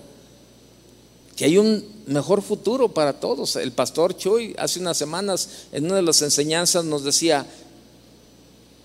Que 1.36 1.46
hay 1.46 1.56
un 1.56 1.82
mejor 2.06 2.42
futuro 2.42 2.90
para 2.90 3.18
todos. 3.18 3.56
El 3.56 3.72
pastor 3.72 4.14
Chuy 4.14 4.54
hace 4.58 4.78
unas 4.78 4.98
semanas 4.98 5.48
en 5.72 5.86
una 5.86 5.96
de 5.96 6.02
las 6.02 6.20
enseñanzas 6.20 6.84
nos 6.84 7.02
decía, 7.02 7.46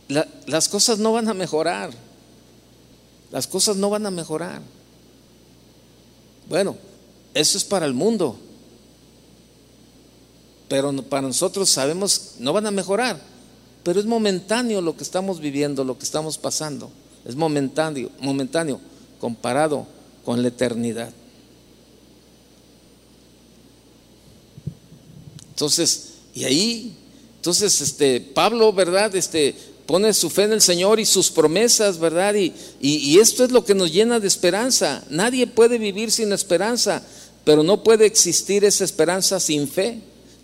las 0.07 0.69
cosas 0.69 0.99
no 0.99 1.11
van 1.11 1.27
a 1.27 1.33
mejorar. 1.33 1.91
Las 3.29 3.45
cosas 3.45 3.75
no 3.75 3.89
van 3.89 4.05
a 4.05 4.11
mejorar. 4.11 4.61
Bueno, 6.47 6.77
eso 7.33 7.57
es 7.57 7.65
para 7.65 7.85
el 7.85 7.93
mundo. 7.93 8.37
Pero 10.73 10.91
para 11.03 11.21
nosotros 11.21 11.69
sabemos, 11.69 12.31
no 12.39 12.51
van 12.51 12.65
a 12.65 12.71
mejorar. 12.71 13.21
Pero 13.83 13.99
es 13.99 14.07
momentáneo 14.07 14.81
lo 14.81 14.97
que 14.97 15.03
estamos 15.03 15.39
viviendo, 15.39 15.83
lo 15.83 15.99
que 15.99 16.03
estamos 16.03 16.39
pasando. 16.39 16.89
Es 17.25 17.35
momentáneo, 17.35 18.09
momentáneo 18.19 18.81
comparado 19.19 19.85
con 20.25 20.41
la 20.41 20.47
eternidad. 20.47 21.11
Entonces, 25.49 26.13
y 26.33 26.43
ahí, 26.45 26.97
entonces, 27.35 27.79
este, 27.79 28.19
Pablo, 28.19 28.73
¿verdad? 28.73 29.15
Este, 29.15 29.53
pone 29.85 30.11
su 30.11 30.31
fe 30.31 30.45
en 30.45 30.53
el 30.53 30.61
Señor 30.61 30.99
y 30.99 31.05
sus 31.05 31.29
promesas, 31.29 31.99
¿verdad? 31.99 32.33
Y, 32.33 32.51
y, 32.81 33.19
esto 33.19 33.43
es 33.43 33.51
lo 33.51 33.63
que 33.63 33.75
nos 33.75 33.93
llena 33.93 34.19
de 34.19 34.27
esperanza. 34.27 35.03
Nadie 35.11 35.45
puede 35.45 35.77
vivir 35.77 36.09
sin 36.09 36.33
esperanza, 36.33 37.03
pero 37.45 37.61
no 37.61 37.83
puede 37.83 38.07
existir 38.07 38.65
esa 38.65 38.83
esperanza 38.83 39.39
sin 39.39 39.67
fe. 39.67 40.01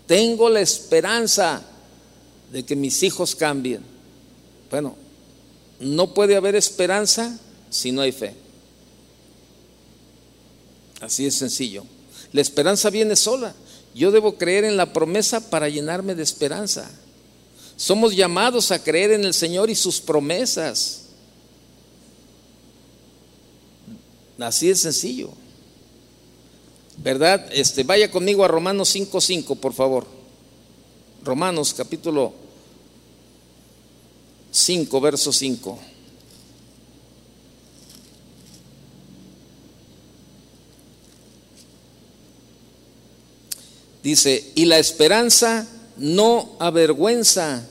Tengo 0.10 0.50
la 0.50 0.60
esperanza 0.60 1.62
de 2.52 2.66
que 2.66 2.76
mis 2.76 3.04
hijos 3.04 3.36
cambien. 3.36 3.84
Bueno, 4.72 4.96
no 5.80 6.16
puede 6.16 6.36
haber 6.36 6.56
esperanza 6.56 7.38
si 7.70 7.92
no 7.92 8.02
hay 8.02 8.12
fe. 8.12 8.34
Así 11.00 11.28
es 11.28 11.36
sencillo. 11.36 11.84
La 12.34 12.42
esperanza 12.42 12.90
viene 12.90 13.16
sola. 13.16 13.54
Yo 13.94 14.10
debo 14.10 14.36
creer 14.36 14.64
en 14.64 14.78
la 14.78 14.94
promesa 14.94 15.48
para 15.48 15.70
llenarme 15.70 16.16
de 16.16 16.24
esperanza. 16.24 16.90
Somos 17.78 18.16
llamados 18.16 18.72
a 18.72 18.84
creer 18.84 19.12
en 19.12 19.26
el 19.26 19.36
Señor 19.36 19.70
y 19.70 19.76
sus 19.76 20.02
promesas. 20.02 21.04
Así 24.40 24.72
es 24.72 24.80
sencillo. 24.80 25.30
¿Verdad? 27.04 27.48
Este, 27.52 27.84
vaya 27.84 28.12
conmigo 28.12 28.44
a 28.44 28.48
Romanos 28.48 28.94
5:5, 28.94 29.56
por 29.56 29.74
favor. 29.74 30.06
Romanos 31.24 31.74
capítulo 31.74 32.34
5, 34.52 35.02
verso 35.02 35.32
5. 35.32 35.80
Dice, 44.04 44.52
y 44.56 44.66
la 44.66 44.80
esperanza 44.80 45.68
no 45.98 46.56
avergüenza, 46.60 47.68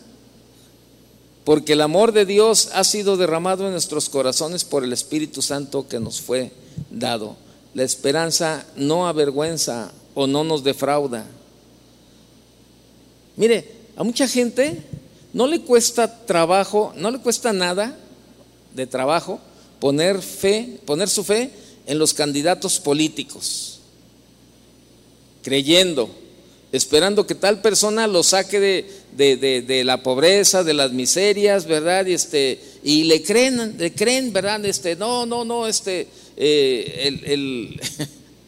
porque 1.45 1.73
el 1.73 1.81
amor 1.81 2.13
de 2.13 2.27
Dios 2.27 2.69
ha 2.75 2.85
sido 2.85 3.17
derramado 3.17 3.65
en 3.65 3.73
nuestros 3.73 4.09
corazones 4.09 4.65
por 4.65 4.85
el 4.85 4.93
Espíritu 4.93 5.41
Santo 5.41 5.89
que 5.89 5.99
nos 5.99 6.21
fue 6.21 6.53
dado. 6.91 7.48
La 7.75 7.83
esperanza 7.83 8.67
no 8.77 9.07
avergüenza 9.07 9.93
o 10.15 10.27
no 10.27 10.45
nos 10.45 10.65
defrauda. 10.65 11.27
Mire, 13.37 13.65
a 13.97 14.03
mucha 14.03 14.27
gente 14.27 14.83
no 15.33 15.47
le 15.47 15.61
cuesta 15.61 16.27
trabajo, 16.27 16.93
no 16.97 17.11
le 17.11 17.19
cuesta 17.21 17.53
nada 17.53 17.97
de 18.75 18.87
trabajo 18.87 19.41
poner 19.81 20.21
fe, 20.23 20.81
poner 20.85 21.09
su 21.09 21.23
fe 21.23 21.51
en 21.87 21.99
los 21.99 22.13
candidatos 22.15 22.81
políticos, 22.81 23.81
creyendo 25.43 26.11
esperando 26.73 27.27
que 27.27 27.35
tal 27.35 27.61
persona 27.63 28.07
lo 28.07 28.23
saque 28.23 28.61
de, 28.61 29.85
la 29.85 30.03
pobreza, 30.03 30.65
de 30.65 30.75
las 30.75 30.93
miserias, 30.93 31.67
¿verdad? 31.67 32.07
Este, 32.09 32.61
y 32.83 33.05
le 33.05 33.23
creen, 33.23 33.77
le 33.79 33.93
creen, 33.93 34.33
¿verdad? 34.33 34.65
Este, 34.65 34.97
no, 34.97 35.25
no, 35.25 35.45
no, 35.45 35.67
este, 35.67 36.09
eh, 36.41 37.21
el, 37.27 37.81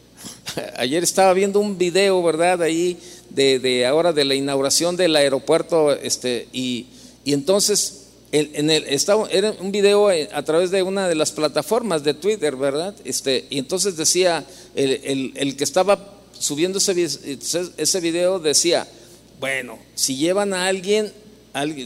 ayer 0.77 1.03
estaba 1.03 1.33
viendo 1.33 1.59
un 1.59 1.77
video, 1.77 2.23
¿verdad? 2.23 2.61
Ahí 2.61 2.97
de, 3.29 3.85
ahora 3.85 4.13
de 4.13 4.25
la 4.25 4.33
inauguración 4.33 4.97
del 4.97 5.15
aeropuerto, 5.15 5.93
este, 5.93 6.47
y, 6.53 6.87
entonces 7.25 7.97
en 8.31 8.71
el, 8.71 8.85
estaba, 8.85 9.29
era 9.29 9.53
un 9.59 9.73
video 9.73 10.07
a 10.09 10.43
través 10.43 10.71
de 10.71 10.81
una 10.83 11.09
de 11.09 11.15
las 11.15 11.33
plataformas 11.33 12.03
de 12.03 12.13
Twitter, 12.13 12.55
¿verdad? 12.55 12.95
Este, 13.03 13.45
y 13.49 13.59
entonces 13.59 13.97
decía 13.97 14.45
el, 14.73 15.33
el 15.35 15.57
que 15.57 15.65
estaba 15.65 16.21
subiendo 16.41 16.79
ese, 16.79 17.09
ese 17.77 17.99
video 17.99 18.39
decía, 18.39 18.87
bueno, 19.39 19.79
si 19.95 20.17
llevan 20.17 20.53
a 20.53 20.67
alguien, 20.67 21.11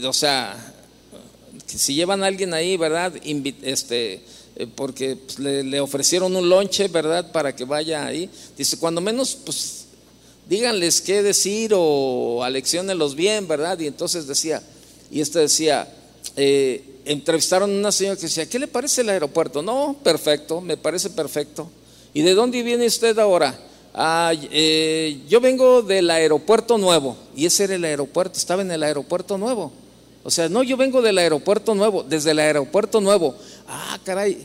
o 0.04 0.12
sea, 0.12 0.74
si 1.66 1.94
llevan 1.94 2.22
a 2.22 2.26
alguien 2.26 2.54
ahí, 2.54 2.76
¿verdad? 2.76 3.12
Este, 3.62 4.14
eh, 4.14 4.20
porque 4.74 5.16
pues, 5.16 5.38
le, 5.38 5.80
ofrecieron 5.80 6.34
un 6.34 6.48
lonche, 6.48 6.88
¿verdad? 6.88 7.30
Para 7.32 7.54
que 7.54 7.64
vaya 7.64 8.06
ahí. 8.06 8.30
Dice, 8.56 8.78
cuando 8.78 9.00
menos, 9.00 9.36
pues 9.44 9.86
díganles 10.48 11.00
qué 11.00 11.22
decir 11.22 11.72
o 11.74 12.42
aleccionenlos 12.42 13.14
bien, 13.14 13.46
¿verdad? 13.46 13.78
Y 13.78 13.86
entonces 13.86 14.26
decía, 14.26 14.62
y 15.10 15.20
este 15.20 15.40
decía, 15.40 15.88
eh, 16.36 16.82
entrevistaron 17.04 17.70
a 17.70 17.78
una 17.78 17.92
señora 17.92 18.16
que 18.16 18.22
decía, 18.22 18.48
¿qué 18.48 18.58
le 18.58 18.68
parece 18.68 19.02
el 19.02 19.10
aeropuerto? 19.10 19.62
No, 19.62 19.96
perfecto, 20.02 20.60
me 20.60 20.76
parece 20.76 21.10
perfecto. 21.10 21.68
¿Y 22.14 22.22
de 22.22 22.34
dónde 22.34 22.62
viene 22.62 22.86
usted 22.86 23.18
ahora? 23.18 23.58
Ah, 23.92 24.32
eh, 24.34 25.22
yo 25.28 25.40
vengo 25.40 25.82
del 25.82 26.10
aeropuerto 26.10 26.76
nuevo 26.76 27.16
y 27.34 27.46
ese 27.46 27.64
era 27.64 27.74
el 27.76 27.84
aeropuerto, 27.84 28.38
estaba 28.38 28.62
en 28.62 28.70
el 28.70 28.82
aeropuerto 28.82 29.38
nuevo. 29.38 29.72
O 30.26 30.30
sea, 30.32 30.48
no, 30.48 30.64
yo 30.64 30.76
vengo 30.76 31.02
del 31.02 31.18
aeropuerto 31.18 31.72
nuevo, 31.72 32.02
desde 32.02 32.32
el 32.32 32.40
aeropuerto 32.40 33.00
nuevo. 33.00 33.36
Ah, 33.68 33.96
caray, 34.02 34.44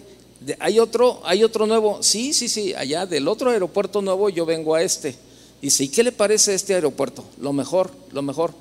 hay 0.60 0.78
otro, 0.78 1.22
hay 1.24 1.44
otro 1.44 1.66
nuevo. 1.66 2.04
Sí, 2.04 2.34
sí, 2.34 2.50
sí, 2.50 2.72
allá 2.76 3.08
del 3.08 3.28
otro 3.28 3.50
aeropuerto 3.50 4.00
nuevo 4.00 4.30
yo 4.30 4.46
vengo 4.46 4.76
a 4.76 4.84
este. 4.84 5.16
Dice, 5.60 5.86
¿y 5.86 5.88
qué 5.88 6.04
le 6.04 6.12
parece 6.12 6.54
este 6.54 6.76
aeropuerto? 6.76 7.26
Lo 7.40 7.52
mejor, 7.52 7.90
lo 8.12 8.22
mejor. 8.22 8.54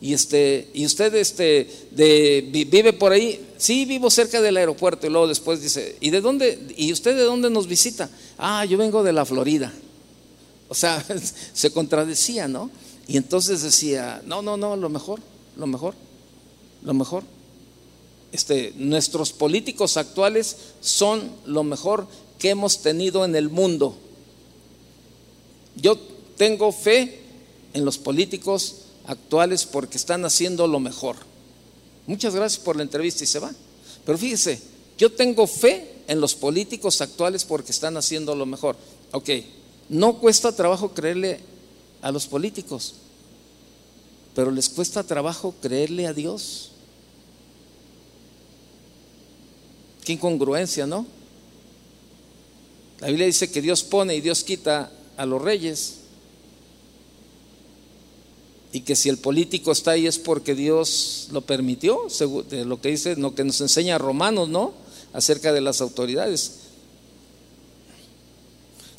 Y 0.00 0.14
este, 0.14 0.68
y 0.74 0.84
usted 0.84 1.14
este, 1.14 1.70
vive 1.92 2.92
por 2.92 3.12
ahí, 3.12 3.40
sí, 3.56 3.84
vivo 3.84 4.10
cerca 4.10 4.42
del 4.42 4.56
aeropuerto. 4.56 5.06
Y 5.06 5.10
luego 5.10 5.28
después 5.28 5.62
dice, 5.62 5.96
¿y 6.00 6.10
de 6.10 6.20
dónde? 6.20 6.74
¿Y 6.76 6.92
usted 6.92 7.14
de 7.14 7.22
dónde 7.22 7.50
nos 7.50 7.68
visita? 7.68 8.10
Ah, 8.36 8.64
yo 8.64 8.76
vengo 8.78 9.04
de 9.04 9.12
la 9.12 9.24
Florida. 9.24 9.72
O 10.68 10.74
sea, 10.74 11.04
se 11.52 11.70
contradecía, 11.70 12.48
¿no? 12.48 12.68
Y 13.06 13.16
entonces 13.16 13.62
decía, 13.62 14.22
no, 14.26 14.42
no, 14.42 14.56
no, 14.56 14.74
lo 14.74 14.88
mejor, 14.88 15.20
lo 15.56 15.68
mejor, 15.68 15.94
lo 16.84 16.94
mejor. 16.94 17.24
Este, 18.32 18.72
nuestros 18.76 19.32
políticos 19.32 19.96
actuales 19.96 20.56
son 20.80 21.30
lo 21.46 21.62
mejor 21.62 22.06
que 22.38 22.50
hemos 22.50 22.82
tenido 22.82 23.24
en 23.24 23.36
el 23.36 23.48
mundo. 23.48 23.96
Yo 25.76 25.96
tengo 26.36 26.72
fe 26.72 27.20
en 27.72 27.84
los 27.84 27.98
políticos 27.98 28.76
actuales 29.06 29.66
porque 29.66 29.96
están 29.96 30.24
haciendo 30.24 30.66
lo 30.66 30.80
mejor. 30.80 31.16
Muchas 32.06 32.34
gracias 32.34 32.62
por 32.62 32.76
la 32.76 32.82
entrevista 32.82 33.24
y 33.24 33.26
se 33.26 33.38
va. 33.38 33.52
Pero 34.04 34.18
fíjese, 34.18 34.60
yo 34.98 35.12
tengo 35.12 35.46
fe 35.46 35.94
en 36.06 36.20
los 36.20 36.34
políticos 36.34 37.00
actuales 37.00 37.44
porque 37.44 37.72
están 37.72 37.96
haciendo 37.96 38.34
lo 38.34 38.46
mejor. 38.46 38.76
Ok, 39.12 39.30
no 39.88 40.18
cuesta 40.18 40.52
trabajo 40.52 40.92
creerle 40.92 41.40
a 42.02 42.12
los 42.12 42.26
políticos, 42.26 42.94
pero 44.34 44.50
les 44.50 44.68
cuesta 44.68 45.02
trabajo 45.02 45.54
creerle 45.60 46.06
a 46.06 46.12
Dios. 46.12 46.72
Qué 50.04 50.12
incongruencia, 50.12 50.86
¿no? 50.86 51.06
La 53.00 53.08
Biblia 53.08 53.26
dice 53.26 53.50
que 53.50 53.62
Dios 53.62 53.82
pone 53.82 54.14
y 54.14 54.20
Dios 54.20 54.44
quita 54.44 54.90
a 55.16 55.26
los 55.26 55.40
reyes. 55.40 55.96
Y 58.72 58.80
que 58.80 58.96
si 58.96 59.08
el 59.08 59.18
político 59.18 59.72
está 59.72 59.92
ahí 59.92 60.06
es 60.06 60.18
porque 60.18 60.54
Dios 60.54 61.28
lo 61.32 61.42
permitió, 61.42 62.08
de 62.50 62.64
lo 62.64 62.80
que 62.80 62.88
dice, 62.88 63.16
lo 63.16 63.34
que 63.34 63.44
nos 63.44 63.60
enseña 63.60 63.98
Romanos, 63.98 64.48
¿no? 64.48 64.72
Acerca 65.12 65.52
de 65.52 65.60
las 65.60 65.80
autoridades. 65.80 66.64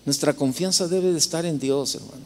Nuestra 0.05 0.33
confianza 0.33 0.87
debe 0.87 1.11
de 1.11 1.17
estar 1.17 1.45
en 1.45 1.59
Dios, 1.59 1.95
hermano. 1.95 2.23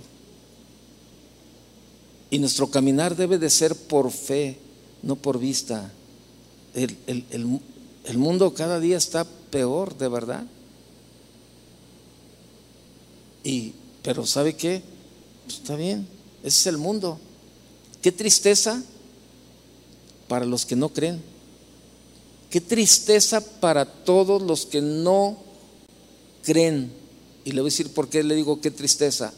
Y 2.29 2.39
nuestro 2.39 2.69
caminar 2.69 3.15
debe 3.15 3.37
de 3.39 3.49
ser 3.49 3.75
por 3.75 4.11
fe, 4.11 4.57
no 5.01 5.15
por 5.15 5.39
vista. 5.39 5.91
El, 6.75 7.61
mundo 8.17 8.53
cada 8.53 8.79
día 8.79 8.97
está 8.97 9.23
peor, 9.23 9.97
de 9.97 10.07
verdad. 10.07 10.43
Y, 13.43 13.73
pero 14.03 14.25
¿sabe 14.25 14.55
qué? 14.55 14.81
Pues 15.45 15.57
está 15.57 15.75
bien, 15.75 16.07
ese 16.43 16.59
es 16.59 16.67
el 16.67 16.77
mundo. 16.77 17.19
Qué 18.01 18.11
tristeza 18.11 18.81
para 20.27 20.45
los 20.45 20.65
que 20.65 20.75
no 20.75 20.89
creen. 20.89 21.21
Qué 22.49 22.61
tristeza 22.61 23.41
para 23.59 23.85
todos 23.85 24.41
los 24.41 24.65
que 24.65 24.81
no 24.81 25.37
creen. 26.43 26.91
Y 27.45 27.51
le 27.51 27.61
voy 27.61 27.69
a 27.69 27.71
decir 27.71 27.93
por 27.93 28.09
qué 28.09 28.23
le 28.23 28.35
digo 28.35 28.61
qué 28.61 28.71
tristeza. 28.71 29.33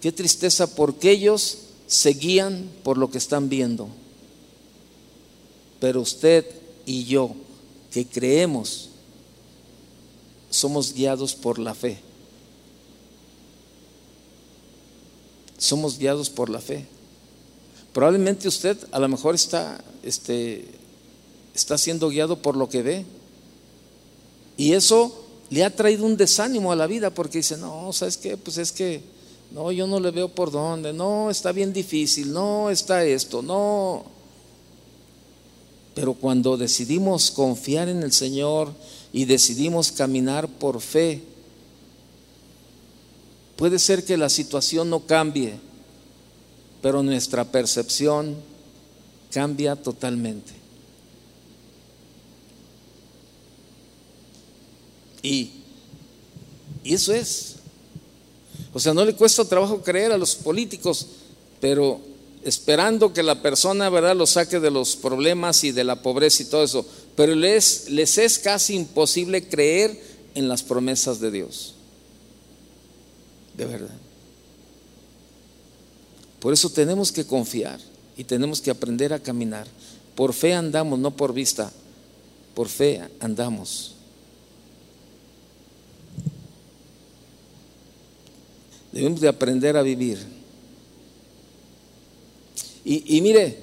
Qué 0.00 0.12
tristeza 0.12 0.66
porque 0.74 1.10
ellos 1.10 1.58
se 1.86 2.10
guían 2.10 2.70
por 2.82 2.98
lo 2.98 3.10
que 3.10 3.18
están 3.18 3.48
viendo. 3.48 3.88
Pero 5.80 6.00
usted 6.00 6.46
y 6.86 7.04
yo, 7.04 7.34
que 7.92 8.06
creemos, 8.06 8.88
somos 10.50 10.94
guiados 10.94 11.34
por 11.34 11.58
la 11.58 11.74
fe. 11.74 11.98
Somos 15.58 15.98
guiados 15.98 16.30
por 16.30 16.48
la 16.48 16.60
fe. 16.60 16.86
Probablemente 17.92 18.48
usted 18.48 18.76
a 18.90 18.98
lo 18.98 19.08
mejor 19.08 19.34
está, 19.34 19.84
este, 20.02 20.64
está 21.54 21.76
siendo 21.76 22.08
guiado 22.08 22.40
por 22.40 22.56
lo 22.56 22.68
que 22.68 22.82
ve. 22.82 23.04
Y 24.56 24.72
eso 24.72 25.24
le 25.50 25.64
ha 25.64 25.74
traído 25.74 26.06
un 26.06 26.16
desánimo 26.16 26.72
a 26.72 26.76
la 26.76 26.86
vida 26.86 27.10
porque 27.10 27.38
dice, 27.38 27.58
no, 27.58 27.92
¿sabes 27.92 28.16
qué? 28.16 28.36
Pues 28.38 28.56
es 28.56 28.72
que, 28.72 29.02
no, 29.50 29.70
yo 29.70 29.86
no 29.86 30.00
le 30.00 30.10
veo 30.10 30.30
por 30.30 30.50
dónde, 30.50 30.94
no, 30.94 31.30
está 31.30 31.52
bien 31.52 31.72
difícil, 31.74 32.32
no, 32.32 32.70
está 32.70 33.04
esto, 33.04 33.42
no. 33.42 34.04
Pero 35.94 36.14
cuando 36.14 36.56
decidimos 36.56 37.30
confiar 37.30 37.88
en 37.88 38.02
el 38.02 38.12
Señor 38.12 38.72
y 39.12 39.26
decidimos 39.26 39.92
caminar 39.92 40.48
por 40.48 40.80
fe, 40.80 41.22
puede 43.56 43.78
ser 43.78 44.04
que 44.04 44.16
la 44.16 44.30
situación 44.30 44.88
no 44.88 45.00
cambie, 45.00 45.54
pero 46.80 47.02
nuestra 47.02 47.44
percepción 47.44 48.36
cambia 49.30 49.76
totalmente. 49.76 50.52
Y, 55.22 55.50
y 56.82 56.94
eso 56.94 57.12
es. 57.12 57.56
O 58.72 58.80
sea, 58.80 58.94
no 58.94 59.04
le 59.04 59.14
cuesta 59.14 59.44
trabajo 59.44 59.82
creer 59.82 60.10
a 60.12 60.18
los 60.18 60.34
políticos, 60.34 61.06
pero 61.60 62.00
esperando 62.44 63.12
que 63.12 63.22
la 63.22 63.40
persona, 63.42 63.88
¿verdad?, 63.88 64.16
lo 64.16 64.26
saque 64.26 64.60
de 64.60 64.70
los 64.70 64.96
problemas 64.96 65.64
y 65.64 65.72
de 65.72 65.84
la 65.84 66.02
pobreza 66.02 66.42
y 66.42 66.46
todo 66.46 66.64
eso. 66.64 66.86
Pero 67.16 67.34
les, 67.34 67.88
les 67.90 68.18
es 68.18 68.38
casi 68.38 68.74
imposible 68.74 69.46
creer 69.46 70.00
en 70.34 70.48
las 70.48 70.62
promesas 70.62 71.20
de 71.20 71.30
Dios. 71.30 71.74
De 73.56 73.64
verdad. 73.66 73.94
Por 76.40 76.52
eso 76.52 76.70
tenemos 76.70 77.12
que 77.12 77.24
confiar 77.24 77.78
y 78.16 78.24
tenemos 78.24 78.60
que 78.60 78.70
aprender 78.70 79.12
a 79.12 79.20
caminar. 79.20 79.66
Por 80.16 80.32
fe 80.32 80.54
andamos, 80.54 80.98
no 80.98 81.10
por 81.12 81.32
vista. 81.32 81.70
Por 82.54 82.68
fe 82.68 83.00
andamos. 83.20 83.94
Debemos 88.90 89.20
de 89.20 89.28
aprender 89.28 89.76
a 89.76 89.82
vivir. 89.82 90.41
Y, 92.84 93.20
mire, 93.20 93.58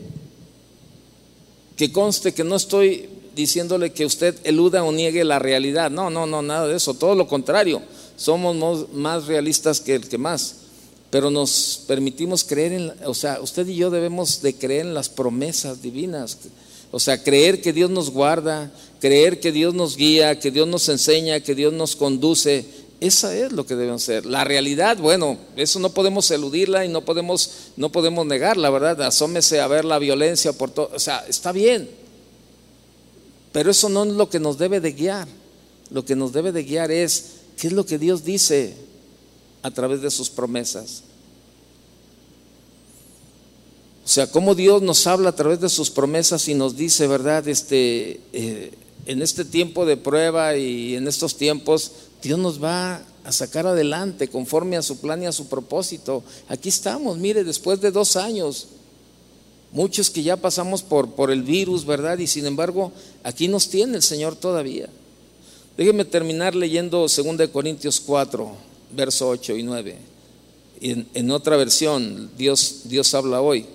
que 1.76 1.92
conste 1.92 2.34
que 2.34 2.44
no 2.44 2.56
estoy 2.56 3.10
diciéndole 3.36 3.92
que 3.92 4.06
usted 4.06 4.36
eluda 4.44 4.84
o 4.84 4.92
niegue 4.92 5.24
la 5.24 5.40
realidad. 5.40 5.92
No, 5.92 6.10
no, 6.10 6.26
no, 6.26 6.42
nada 6.42 6.68
de 6.68 6.78
eso. 6.78 6.94
Todo 6.94 7.16
lo 7.16 7.28
contrario. 7.28 7.82
Somos 8.16 8.90
más 8.94 9.28
realistas 9.28 9.82
que 9.82 9.96
el 9.96 10.08
que 10.08 10.18
más. 10.18 10.56
Pero 11.10 11.32
nos 11.32 11.84
permitimos 11.88 12.44
creer 12.44 12.74
en, 12.74 12.94
o 13.06 13.14
sea, 13.14 13.40
usted 13.42 13.68
y 13.68 13.76
yo 13.76 13.90
debemos 13.90 14.42
de 14.42 14.56
creer 14.56 14.86
en 14.86 14.94
las 14.94 15.10
promesas 15.10 15.82
divinas. 15.82 16.38
O 16.92 17.00
sea, 17.00 17.24
creer 17.24 17.62
que 17.62 17.74
Dios 17.74 17.90
nos 17.90 18.10
guarda, 18.10 18.72
creer 19.00 19.40
que 19.40 19.52
Dios 19.52 19.74
nos 19.74 19.96
guía, 19.96 20.40
que 20.40 20.52
Dios 20.52 20.68
nos 20.68 20.88
enseña, 20.90 21.40
que 21.40 21.56
Dios 21.56 21.74
nos 21.74 21.96
conduce 21.96 22.66
esa 23.02 23.36
es 23.36 23.54
lo 23.54 23.66
que 23.66 23.76
debemos 23.76 24.04
ser. 24.04 24.26
La 24.26 24.44
realidad, 24.44 24.98
bueno, 24.98 25.38
eso 25.56 25.80
no 25.80 25.90
podemos 25.94 26.30
eludirla 26.32 26.84
y 26.84 26.90
no 26.90 27.06
podemos, 27.06 27.72
no 27.78 27.92
podemos 27.92 28.26
negarla, 28.26 28.70
¿verdad? 28.70 29.02
Asómese 29.04 29.62
a 29.62 29.68
ver 29.68 29.86
la 29.86 30.00
violencia 30.00 30.52
por 30.52 30.72
todo. 30.72 30.92
O 30.94 31.00
sea, 31.00 31.26
está 31.28 31.52
bien. 31.54 31.90
Pero 33.54 33.72
eso 33.72 33.88
no 33.88 34.04
es 34.04 34.12
lo 34.12 34.30
que 34.30 34.40
nos 34.40 34.58
debe 34.58 34.82
de 34.82 34.92
guiar. 34.92 35.28
Lo 35.92 36.04
que 36.04 36.16
nos 36.16 36.34
debe 36.34 36.52
de 36.52 36.64
guiar 36.64 36.92
es 36.92 37.36
qué 37.58 37.68
es 37.68 37.74
lo 37.74 37.86
que 37.86 37.98
Dios 37.98 38.24
dice 38.26 38.76
a 39.62 39.72
través 39.72 40.02
de 40.02 40.12
sus 40.12 40.30
promesas. 40.30 41.04
O 44.04 44.08
sea, 44.08 44.30
cómo 44.30 44.56
Dios 44.56 44.82
nos 44.82 45.08
habla 45.08 45.30
a 45.30 45.36
través 45.36 45.62
de 45.62 45.70
sus 45.70 45.90
promesas 45.90 46.48
y 46.50 46.54
nos 46.54 46.76
dice, 46.76 47.08
¿verdad? 47.08 47.48
Este, 47.48 48.20
eh, 48.34 48.72
en 49.06 49.22
este 49.22 49.46
tiempo 49.46 49.86
de 49.86 49.98
prueba 49.98 50.58
y 50.58 50.96
en 50.96 51.08
estos 51.08 51.38
tiempos 51.38 51.92
Dios 52.22 52.38
nos 52.38 52.62
va 52.62 53.02
a 53.24 53.32
sacar 53.32 53.66
adelante 53.68 54.28
conforme 54.28 54.78
a 54.78 54.82
su 54.82 55.00
plan 55.00 55.24
y 55.24 55.26
a 55.26 55.32
su 55.32 55.48
propósito. 55.48 56.24
Aquí 56.48 56.70
estamos, 56.70 57.18
mire, 57.18 57.44
después 57.44 57.80
de 57.80 57.92
dos 57.92 58.16
años, 58.16 58.68
muchos 59.72 60.10
que 60.10 60.24
ya 60.24 60.36
pasamos 60.36 60.84
por, 60.84 61.12
por 61.12 61.32
el 61.32 61.44
virus, 61.44 61.86
¿verdad? 61.86 62.18
Y 62.18 62.28
sin 62.28 62.46
embargo, 62.46 62.92
aquí 63.24 63.48
nos 63.48 63.70
tiene 63.70 63.98
el 63.98 64.04
Señor 64.04 64.36
todavía. 64.36 64.90
Déjeme 65.78 66.04
terminar 66.04 66.56
leyendo 66.56 67.00
2 67.00 67.50
Corintios 67.54 68.02
4, 68.02 68.52
verso 68.96 69.30
8 69.30 69.56
y 69.56 69.64
9. 69.64 69.98
En, 70.82 71.08
en 71.14 71.32
otra 71.32 71.56
versión, 71.56 72.32
Dios, 72.38 72.82
Dios 72.86 73.14
habla 73.14 73.42
hoy 73.42 73.66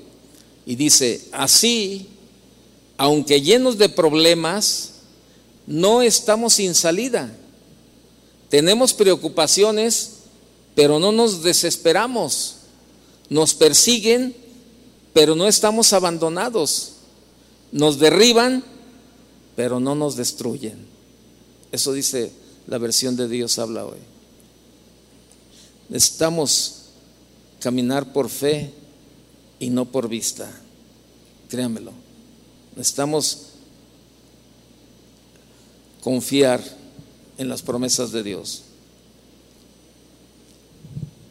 y 0.67 0.77
dice, 0.77 1.23
así, 1.33 2.09
aunque 2.97 3.41
llenos 3.41 3.79
de 3.79 3.89
problemas, 3.89 4.91
no 5.67 6.03
estamos 6.03 6.55
sin 6.55 6.75
salida 6.75 7.35
tenemos 8.55 8.95
preocupaciones, 8.95 10.11
pero 10.77 11.01
no 11.01 11.11
nos 11.11 11.43
desesperamos. 11.43 12.59
Nos 13.29 13.53
persiguen, 13.53 14.33
pero 15.13 15.35
no 15.35 15.49
estamos 15.49 15.93
abandonados. 15.93 16.93
Nos 17.73 17.99
derriban, 17.99 18.63
pero 19.57 19.81
no 19.81 19.97
nos 19.97 20.15
destruyen. 20.15 20.87
Eso 21.73 21.93
dice 21.93 22.31
la 22.69 22.79
versión 22.79 23.17
de 23.17 23.27
Dios 23.27 23.59
habla 23.59 23.87
hoy. 23.87 23.99
Necesitamos 25.89 26.83
caminar 27.59 28.13
por 28.13 28.29
fe 28.29 28.71
y 29.59 29.69
no 29.69 29.85
por 29.85 30.09
vista. 30.09 30.49
Créamelo. 31.49 31.91
Necesitamos 32.77 33.47
confiar 36.05 36.84
en 37.39 37.49
las 37.49 37.63
promesas 37.63 38.13
de 38.13 38.23
Dios. 38.23 38.63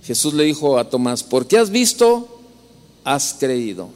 Jesús 0.03 0.33
le 0.33 0.43
dijo 0.43 0.77
a 0.77 0.89
Tomás, 0.89 1.23
porque 1.23 1.57
has 1.57 1.69
visto, 1.69 2.27
has 3.03 3.35
creído. 3.39 3.89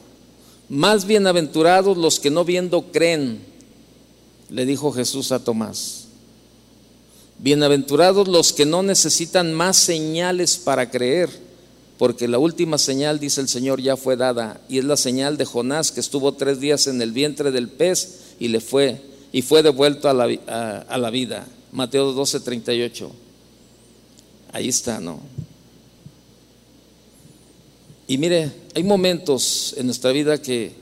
Más 0.68 1.06
bienaventurados 1.06 1.96
los 1.96 2.18
que 2.18 2.30
no 2.30 2.44
viendo 2.44 2.90
creen, 2.92 3.40
le 4.48 4.64
dijo 4.64 4.92
Jesús 4.92 5.32
a 5.32 5.44
Tomás. 5.44 6.04
Bienaventurados 7.38 8.26
los 8.26 8.52
que 8.52 8.64
no 8.66 8.82
necesitan 8.82 9.52
más 9.52 9.76
señales 9.76 10.56
para 10.56 10.90
creer, 10.90 11.28
porque 11.98 12.26
la 12.26 12.38
última 12.38 12.78
señal, 12.78 13.20
dice 13.20 13.40
el 13.40 13.48
Señor, 13.48 13.80
ya 13.80 13.96
fue 13.96 14.16
dada, 14.16 14.60
y 14.68 14.78
es 14.78 14.84
la 14.84 14.96
señal 14.96 15.36
de 15.36 15.44
Jonás 15.44 15.92
que 15.92 16.00
estuvo 16.00 16.32
tres 16.32 16.58
días 16.58 16.86
en 16.86 17.02
el 17.02 17.12
vientre 17.12 17.50
del 17.50 17.68
pez 17.68 18.34
y 18.40 18.48
le 18.48 18.60
fue, 18.60 19.00
y 19.30 19.42
fue 19.42 19.62
devuelto 19.62 20.08
a 20.08 20.14
la, 20.14 20.24
a 20.88 20.98
la 20.98 21.10
vida. 21.10 21.46
Mateo 21.72 22.12
12, 22.12 22.40
38. 22.40 23.10
Ahí 24.52 24.68
está, 24.68 25.00
¿no? 25.00 25.20
Y 28.06 28.16
mire, 28.16 28.50
hay 28.74 28.82
momentos 28.82 29.74
en 29.76 29.86
nuestra 29.86 30.12
vida 30.12 30.40
que 30.40 30.72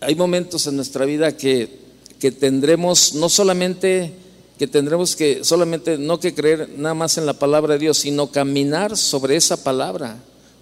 hay 0.00 0.16
momentos 0.16 0.66
en 0.66 0.74
nuestra 0.74 1.04
vida 1.04 1.36
que, 1.36 1.78
que 2.18 2.32
tendremos 2.32 3.14
no 3.14 3.28
solamente 3.28 4.12
que 4.58 4.66
tendremos 4.68 5.16
que 5.16 5.44
solamente 5.44 5.98
no 5.98 6.20
que 6.20 6.34
creer 6.34 6.68
nada 6.76 6.94
más 6.94 7.18
en 7.18 7.26
la 7.26 7.32
palabra 7.32 7.74
de 7.74 7.80
Dios, 7.80 7.98
sino 7.98 8.30
caminar 8.30 8.96
sobre 8.96 9.34
esa 9.34 9.64
palabra, 9.64 10.18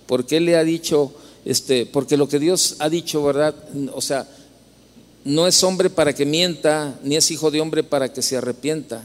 porque 0.06 0.38
Él 0.38 0.46
le 0.46 0.56
ha 0.56 0.64
dicho, 0.64 1.12
este, 1.44 1.84
porque 1.84 2.16
lo 2.16 2.28
que 2.28 2.38
Dios 2.38 2.76
ha 2.78 2.88
dicho, 2.88 3.22
¿verdad? 3.22 3.54
O 3.92 4.00
sea, 4.00 4.26
no 5.24 5.46
es 5.46 5.62
hombre 5.62 5.90
para 5.90 6.14
que 6.14 6.24
mienta, 6.24 6.98
ni 7.02 7.16
es 7.16 7.30
hijo 7.30 7.50
de 7.50 7.60
hombre 7.60 7.84
para 7.84 8.12
que 8.12 8.22
se 8.22 8.36
arrepienta. 8.36 9.02